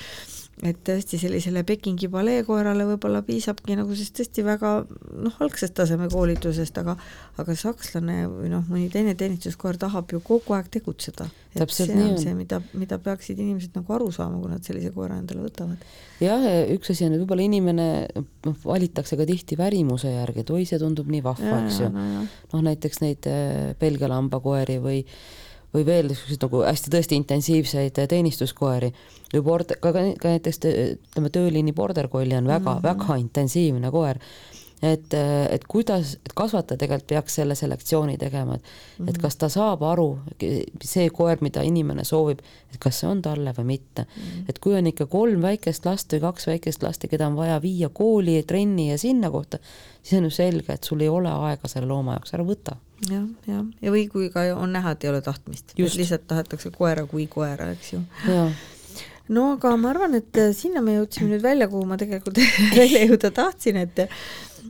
et 0.67 0.79
tõesti 0.87 1.19
sellisele 1.21 1.63
Pekingi 1.67 2.09
paleekoerale 2.11 2.87
võib-olla 2.89 3.21
piisabki 3.27 3.77
nagu 3.79 3.95
siis 3.99 4.11
tõesti 4.17 4.43
väga 4.47 4.73
noh, 4.89 5.37
algsest 5.45 5.77
taseme 5.79 6.09
koolitusest, 6.11 6.81
aga 6.83 6.97
aga 7.39 7.55
sakslane 7.59 8.25
või 8.31 8.51
noh, 8.53 8.65
mõni 8.71 8.89
teine 8.93 9.15
teenistuskoer 9.19 9.79
tahab 9.79 10.11
ju 10.13 10.21
kogu 10.25 10.57
aeg 10.57 10.71
tegutseda. 10.75 11.29
täpselt 11.55 11.95
nii 11.95 12.13
on. 12.13 12.19
see, 12.23 12.35
mida, 12.39 12.61
mida 12.79 12.99
peaksid 13.03 13.39
inimesed 13.39 13.79
nagu 13.79 13.95
aru 13.95 14.11
saama, 14.15 14.41
kui 14.43 14.51
nad 14.51 14.67
sellise 14.67 14.91
koera 14.95 15.19
endale 15.21 15.47
võtavad. 15.47 15.89
jah, 16.23 16.47
üks 16.75 16.95
asi 16.95 17.07
on, 17.07 17.15
et 17.15 17.23
võib-olla 17.23 17.47
inimene 17.47 17.89
noh, 18.47 18.57
valitakse 18.65 19.19
ka 19.19 19.27
tihti 19.29 19.59
värimuse 19.59 20.13
järgi, 20.13 20.47
et 20.47 20.55
oi, 20.55 20.65
see 20.69 20.81
tundub 20.83 21.11
nii 21.11 21.23
vahva, 21.25 21.63
eks 21.65 21.83
ju. 21.85 21.93
noh, 21.95 22.65
näiteks 22.71 23.05
neid 23.05 23.31
äh, 23.31 23.77
Belgia 23.79 24.11
lambakoeri 24.11 24.81
või 24.83 25.05
või 25.75 25.87
veel 25.87 26.09
niisuguseid 26.09 26.45
nagu 26.47 26.62
hästi 26.64 26.93
tõesti 26.93 27.16
intensiivseid 27.19 27.99
teenistuskoeri 28.09 28.93
või 29.33 29.43
bord-, 29.45 29.75
ka, 29.81 29.93
ka 29.93 30.37
näiteks 30.37 30.62
ütleme, 30.64 31.33
tööliini 31.33 31.75
border 31.77 32.09
collie 32.09 32.39
on 32.39 32.49
väga 32.49 32.71
mm, 32.71 32.79
-hmm. 32.79 32.87
väga 32.87 33.16
intensiivne 33.16 33.91
koer. 33.91 34.19
et, 34.83 35.14
et 35.51 35.64
kuidas, 35.69 36.12
et 36.14 36.33
kasvataja 36.35 36.79
tegelikult 36.79 37.09
peaks 37.11 37.35
selle 37.35 37.55
selektsiooni 37.55 38.19
tegema, 38.19 38.55
et 38.55 38.62
mm, 38.62 39.05
-hmm. 39.05 39.11
et 39.11 39.19
kas 39.19 39.37
ta 39.37 39.49
saab 39.49 39.83
aru, 39.83 40.19
see 40.85 41.11
koer, 41.11 41.39
mida 41.41 41.62
inimene 41.62 42.05
soovib, 42.05 42.39
et 42.73 42.79
kas 42.79 43.01
see 43.01 43.09
on 43.11 43.23
talle 43.23 43.55
või 43.59 43.64
mitte 43.64 44.03
mm. 44.03 44.23
-hmm. 44.23 44.45
et 44.49 44.59
kui 44.59 44.75
on 44.75 44.87
ikka 44.87 45.07
kolm 45.07 45.43
väikest 45.43 45.87
last 45.87 46.12
või 46.12 46.21
kaks 46.21 46.47
väikest 46.47 46.83
last 46.83 47.03
ja 47.03 47.09
keda 47.09 47.27
on 47.27 47.37
vaja 47.37 47.62
viia 47.62 47.89
kooli, 47.89 48.43
trenni 48.43 48.91
ja 48.91 48.99
sinna 48.99 49.31
kohta, 49.31 49.59
siis 50.03 50.19
on 50.19 50.25
ju 50.25 50.31
selge, 50.31 50.73
et 50.73 50.85
sul 50.85 51.01
ei 51.01 51.09
ole 51.09 51.31
aega 51.31 51.69
selle 51.69 51.87
looma 51.87 52.12
jaoks, 52.12 52.35
ära 52.35 52.45
võta 52.45 52.77
jah, 53.07 53.28
jah, 53.46 53.62
ja 53.82 53.92
või 53.94 54.09
kui 54.11 54.32
ka 54.34 54.49
on 54.57 54.74
näha, 54.74 54.96
et 54.96 55.07
ei 55.07 55.12
ole 55.12 55.22
tahtmist, 55.24 55.76
lihtsalt 55.78 56.26
tahetakse 56.30 56.72
koera 56.74 57.07
kui 57.07 57.28
koera, 57.30 57.70
eks 57.76 57.94
ju. 57.94 58.03
no 59.34 59.53
aga 59.55 59.74
ma 59.80 59.92
arvan, 59.92 60.18
et 60.18 60.40
äh, 60.40 60.53
sinna 60.57 60.82
me 60.84 60.99
jõudsime 60.99 61.32
nüüd 61.34 61.44
välja, 61.44 61.68
kuhu 61.70 61.86
ma 61.88 61.99
tegelikult 62.01 62.40
välja 62.78 63.05
jõuda 63.07 63.32
tahtsin, 63.34 63.82
et 63.84 64.07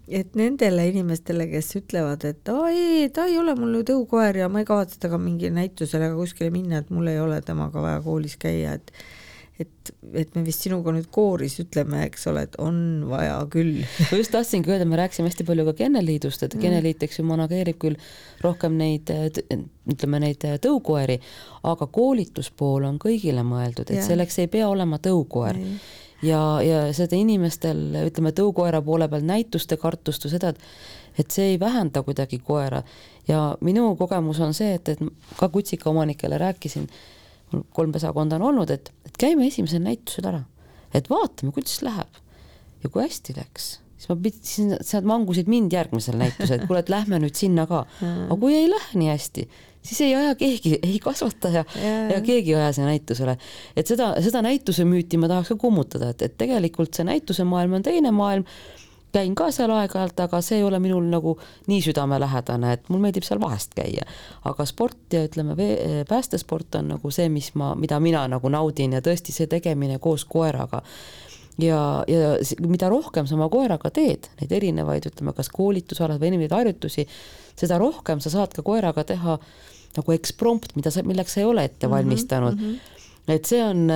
et 0.08 0.34
nendele 0.36 0.86
inimestele, 0.88 1.46
kes 1.50 1.70
ütlevad, 1.80 2.24
et 2.28 2.48
aa 2.52 2.68
ei, 2.72 3.08
ta 3.12 3.26
ei 3.28 3.38
ole 3.40 3.54
mul 3.58 3.78
ju 3.80 3.86
tõukoer 3.92 4.42
ja 4.42 4.48
ma 4.52 4.62
ei 4.62 4.68
kavatse 4.68 5.00
temaga 5.00 5.20
mingile 5.22 5.54
näitusele 5.56 6.08
ega 6.08 6.16
kuskile 6.16 6.52
minna, 6.54 6.82
et 6.82 6.92
mul 6.92 7.08
ei 7.10 7.20
ole 7.20 7.40
temaga 7.44 7.82
vaja 7.84 8.02
koolis 8.04 8.36
käia, 8.40 8.76
et 8.78 8.92
et, 9.59 9.92
et 10.14 10.34
me 10.36 10.44
vist 10.46 10.64
sinuga 10.64 10.92
nüüd 10.94 11.09
kooris 11.14 11.59
ütleme, 11.64 12.04
eks 12.06 12.28
ole, 12.30 12.44
et 12.48 12.59
on 12.62 12.80
vaja 13.11 13.36
küll. 13.52 13.82
ma 13.82 14.18
just 14.20 14.32
tahtsingi 14.34 14.72
öelda, 14.72 14.88
me 14.88 14.98
rääkisime 15.00 15.30
hästi 15.30 15.46
palju 15.48 15.66
ka 15.70 15.76
Kennelliidust, 15.82 16.44
et 16.46 16.54
mm. 16.56 16.64
Kennelliit, 16.64 17.06
eks 17.06 17.20
ju, 17.20 17.26
manageerib 17.28 17.80
küll 17.82 17.98
rohkem 18.44 18.78
neid, 18.80 19.11
ütleme 19.90 20.22
neid 20.22 20.46
tõukoeri, 20.64 21.18
aga 21.68 21.88
koolituspool 21.98 22.86
on 22.88 23.00
kõigile 23.02 23.42
mõeldud, 23.46 23.90
et 23.90 24.02
ja. 24.02 24.11
selleks 24.12 24.38
ei 24.44 24.52
pea 24.52 24.68
olema 24.70 25.00
tõukoer 25.02 25.59
ei 25.59 25.80
ja, 26.22 26.40
ja 26.62 26.80
seda 26.96 27.18
inimestel, 27.18 27.82
ütleme 28.06 28.32
tõukoera 28.36 28.80
poole 28.84 29.09
peal 29.11 29.26
näituste 29.26 29.78
kartust 29.80 30.26
või 30.26 30.34
seda, 30.36 30.54
et 30.54 30.64
et 31.18 31.34
see 31.34 31.48
ei 31.52 31.56
vähenda 31.59 32.04
kuidagi 32.06 32.38
koera 32.38 32.78
ja 33.26 33.56
minu 33.66 33.88
kogemus 33.98 34.38
on 34.38 34.52
see, 34.54 34.76
et, 34.78 34.88
et 34.88 35.00
ka 35.38 35.48
kutsika 35.50 35.90
omanikele 35.90 36.38
rääkisin, 36.38 36.84
kolm 37.74 37.92
pesakonda 37.94 38.38
on 38.38 38.49
olnud, 38.53 38.70
et, 38.74 38.92
et 39.07 39.20
käime 39.20 39.49
esimesel 39.49 39.82
näitusel 39.84 40.28
ära, 40.30 40.42
et 40.94 41.11
vaatame, 41.11 41.53
kuidas 41.57 41.80
läheb. 41.86 42.22
ja 42.82 42.90
kui 42.94 43.03
hästi 43.03 43.34
läks, 43.36 43.68
siis 43.99 44.11
ma 44.11 44.16
pidin, 44.22 44.42
siis 44.46 44.92
nad 44.94 45.09
mangusid 45.09 45.49
mind 45.51 45.72
järgmisel 45.74 46.18
näitusel, 46.20 46.61
et 46.61 46.68
kuule, 46.68 46.84
et 46.84 46.92
lähme 46.92 47.18
nüüd 47.22 47.38
sinna 47.38 47.66
ka. 47.70 47.84
aga 48.05 48.38
kui 48.38 48.55
ei 48.55 48.68
lähe 48.70 49.01
nii 49.01 49.11
hästi, 49.11 49.49
siis 49.82 50.01
ei 50.07 50.14
aja 50.18 50.34
keegi, 50.38 50.76
ei 50.82 50.99
kasvataja 51.03 51.64
ja, 51.64 51.94
ja 52.12 52.20
keegi 52.24 52.55
ei 52.55 52.61
aja 52.61 52.72
sinna 52.76 52.92
näitusele. 52.92 53.38
et 53.76 53.90
seda, 53.90 54.12
seda 54.24 54.42
näituse 54.46 54.86
müüti 54.88 55.20
ma 55.20 55.30
tahaks 55.30 55.55
ka 55.55 55.59
kummutada, 55.66 56.12
et, 56.14 56.22
et 56.22 56.36
tegelikult 56.38 56.94
see 56.94 57.09
näituse 57.09 57.46
maailm 57.49 57.80
on 57.80 57.86
teine 57.86 58.14
maailm 58.14 58.46
käin 59.12 59.34
ka 59.38 59.50
seal 59.54 59.72
aeg-ajalt, 59.72 60.20
aga 60.20 60.40
see 60.44 60.59
ei 60.61 60.64
ole 60.66 60.80
minul 60.82 61.06
nagu 61.09 61.36
nii 61.70 61.80
südamelähedane, 61.84 62.72
et 62.76 62.90
mul 62.92 63.00
meeldib 63.02 63.26
seal 63.26 63.40
vahest 63.40 63.74
käia. 63.76 64.04
aga 64.44 64.66
sport 64.68 65.12
ja 65.12 65.24
ütleme, 65.28 65.56
päästesport 66.09 66.80
on 66.80 66.92
nagu 66.94 67.11
see, 67.14 67.28
mis 67.32 67.54
ma, 67.54 67.74
mida 67.74 68.00
mina 68.00 68.26
nagu 68.28 68.48
naudin 68.52 68.98
ja 68.98 69.00
tõesti 69.04 69.32
see 69.34 69.46
tegemine 69.46 69.98
koos 69.98 70.24
koeraga 70.28 70.82
ja, 71.59 72.04
ja 72.09 72.36
mida 72.66 72.88
rohkem 72.88 73.26
sa 73.26 73.36
oma 73.38 73.48
koeraga 73.52 73.90
teed, 73.94 74.30
neid 74.40 74.52
erinevaid, 74.61 75.09
ütleme, 75.11 75.34
kas 75.36 75.50
koolitusalad 75.54 76.20
või 76.20 76.32
erinevaid 76.32 76.54
harjutusi, 76.54 77.09
seda 77.59 77.80
rohkem 77.80 78.22
sa 78.24 78.32
saad 78.34 78.54
ka 78.54 78.62
koeraga 78.66 79.04
teha 79.09 79.38
nagu 79.96 80.14
eksprompt, 80.14 80.76
mida 80.76 80.92
sa, 80.94 81.02
milleks 81.02 81.34
sa 81.34 81.42
ei 81.42 81.48
ole 81.48 81.64
ette 81.66 81.86
mhm, 81.88 81.96
valmistanud 81.96 82.54
mm. 82.54 82.70
-hmm 82.70 82.94
et 83.28 83.48
see 83.48 83.60
on, 83.64 83.86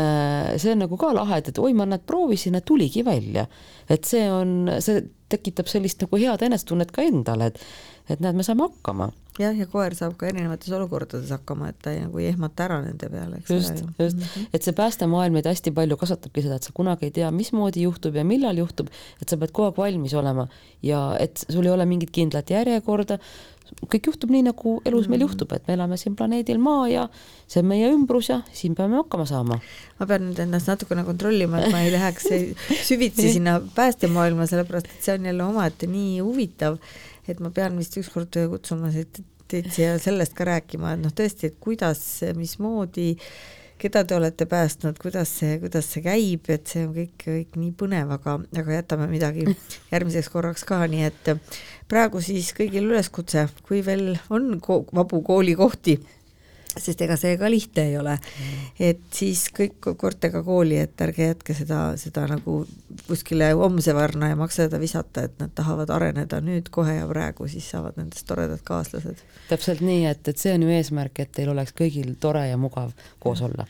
see 0.61 0.75
on 0.75 0.83
nagu 0.85 0.99
ka 1.01 1.13
lahe, 1.17 1.41
et, 1.41 1.49
et 1.53 1.59
oi, 1.59 1.73
ma 1.77 1.87
näed, 1.89 2.05
proovisin 2.09 2.59
ja 2.59 2.63
tuligi 2.65 3.05
välja. 3.07 3.47
et 3.89 4.05
see 4.09 4.27
on, 4.31 4.71
see 4.85 5.03
tekitab 5.33 5.71
sellist 5.71 6.05
nagu 6.05 6.21
head 6.21 6.45
enesetunnet 6.45 6.93
ka 6.93 7.05
endale, 7.09 7.53
et 7.53 7.65
et 8.11 8.21
näed, 8.21 8.35
me 8.35 8.45
saame 8.47 8.67
hakkama. 8.67 9.13
Jah, 9.41 9.55
ja 9.57 9.67
koer 9.71 9.95
saab 9.97 10.17
ka 10.21 10.29
erinevates 10.29 10.73
olukordades 10.77 11.31
hakkama, 11.33 11.71
et 11.73 11.79
ta 11.85 11.93
ei, 11.95 12.03
nagu 12.05 12.21
ei 12.21 12.29
ehmata 12.33 12.67
ära 12.67 12.81
nende 12.85 13.09
peale, 13.13 13.41
eks 13.41 13.55
just, 13.55 13.81
just 13.99 14.19
mm, 14.19 14.27
-hmm. 14.27 14.51
et 14.53 14.67
see 14.67 14.77
päästemaailm 14.77 15.39
meid 15.39 15.49
hästi 15.49 15.73
palju 15.77 15.97
kasvatabki 16.01 16.45
seda, 16.45 16.59
et 16.61 16.69
sa 16.69 16.75
kunagi 16.77 17.09
ei 17.09 17.17
tea, 17.21 17.31
mismoodi 17.31 17.87
juhtub 17.87 18.17
ja 18.19 18.25
millal 18.29 18.61
juhtub, 18.61 18.93
et 19.21 19.29
sa 19.29 19.41
pead 19.41 19.55
kogu 19.57 19.71
aeg 19.71 19.81
valmis 19.81 20.15
olema 20.15 20.49
ja 20.83 21.17
et 21.21 21.45
sul 21.49 21.67
ei 21.67 21.73
ole 21.73 21.87
mingit 21.89 22.13
kindlat 22.13 22.51
järjekorda, 22.51 23.19
kõik 23.89 24.09
juhtub 24.11 24.33
nii, 24.33 24.43
nagu 24.51 24.75
elus 24.89 25.09
meil 25.09 25.21
mm. 25.21 25.27
juhtub, 25.27 25.53
et 25.57 25.69
me 25.69 25.77
elame 25.77 25.97
siin 26.01 26.17
planeedil 26.19 26.61
Maa 26.63 26.87
ja 26.91 27.05
see 27.51 27.63
on 27.63 27.69
meie 27.71 27.89
ümbrus 27.93 28.29
ja 28.31 28.41
siin 28.55 28.77
peame 28.79 28.99
hakkama 29.01 29.27
saama. 29.29 29.59
ma 29.99 30.09
pean 30.09 30.27
nüüd 30.29 30.43
ennast 30.45 30.69
natukene 30.71 31.05
kontrollima, 31.07 31.63
et 31.63 31.73
ma 31.73 31.83
ei 31.85 31.93
läheks 31.95 32.29
süvitsi 32.89 33.33
sinna 33.39 33.59
päästemaailma, 33.77 34.47
sellepärast 34.51 34.91
et 34.91 35.07
see 35.07 35.17
on 35.17 35.31
jälle 35.31 35.47
omaette 35.47 35.89
nii 35.91 36.21
huvitav, 36.21 36.79
et 37.33 37.41
ma 37.43 37.51
pean 37.55 37.77
vist 37.81 37.97
ükskord 38.01 38.37
kutsuma 38.53 38.93
teid 39.53 39.73
siia 39.73 39.97
sellest 40.01 40.37
ka 40.37 40.47
rääkima, 40.49 40.95
et 40.95 41.03
noh, 41.03 41.13
tõesti, 41.17 41.51
et 41.51 41.59
kuidas, 41.61 42.01
mismoodi 42.39 43.11
keda 43.83 44.05
te 44.07 44.15
olete 44.15 44.47
päästnud, 44.47 44.99
kuidas 45.03 45.33
see, 45.41 45.57
kuidas 45.63 45.89
see 45.91 46.05
käib, 46.05 46.47
et 46.55 46.71
see 46.71 46.85
on 46.87 46.93
kõik, 46.95 47.15
kõik 47.25 47.57
nii 47.59 47.73
põnev, 47.79 48.13
aga, 48.15 48.37
aga 48.63 48.77
jätame 48.79 49.09
midagi 49.11 49.47
järgmiseks 49.93 50.31
korraks 50.33 50.67
ka, 50.69 50.85
nii 50.91 51.09
et 51.09 51.33
praegu 51.91 52.23
siis 52.23 52.53
kõigil 52.57 52.87
üleskutse, 52.93 53.49
kui 53.67 53.83
veel 53.85 54.15
on 54.31 54.55
ko 54.63 54.85
vabu 54.95 55.23
koolikohti, 55.27 55.99
sest 56.79 57.03
ega 57.05 57.17
see 57.21 57.37
ka 57.41 57.51
lihtne 57.51 57.85
ei 57.91 57.97
ole. 57.99 58.17
et 58.81 59.03
siis 59.15 59.45
kõik 59.55 59.93
koortega 59.99 60.43
kooli, 60.43 60.79
et 60.83 61.01
ärge 61.05 61.29
jätke 61.33 61.55
seda, 61.57 61.81
seda 62.01 62.27
nagu 62.31 62.63
kuskile 63.07 63.53
homse 63.59 63.95
varna 63.95 64.33
ja 64.33 64.37
maksa 64.39 64.67
seda 64.67 64.81
visata, 64.81 65.27
et 65.29 65.39
nad 65.43 65.53
tahavad 65.55 65.91
areneda 65.91 66.41
nüüd, 66.45 66.71
kohe 66.71 66.97
ja 66.97 67.09
praegu, 67.09 67.49
siis 67.49 67.69
saavad 67.71 67.99
nendest 68.01 68.27
toredad 68.29 68.63
kaaslased. 68.65 69.25
täpselt 69.49 69.83
nii, 69.85 70.07
et, 70.11 70.29
et 70.29 70.39
see 70.39 70.55
on 70.55 70.67
ju 70.67 70.77
eesmärk, 70.77 71.25
et 71.25 71.33
teil 71.33 71.53
oleks 71.53 71.75
kõigil 71.79 72.15
tore 72.21 72.47
ja 72.49 72.61
mugav 72.61 72.93
koos 73.23 73.43
olla. 73.43 73.67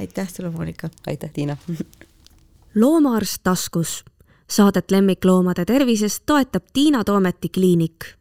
aitäh 0.00 0.30
sulle, 0.32 0.50
Monika! 0.50 0.90
aitäh, 1.06 1.32
Tiina! 1.32 1.56
loomaarst 2.80 3.42
taskus. 3.42 4.04
Saadet 4.48 4.90
lemmikloomade 4.90 5.64
tervisest 5.68 6.22
toetab 6.26 6.64
Tiina 6.72 7.04
Toometi 7.04 7.48
kliinik 7.48 8.17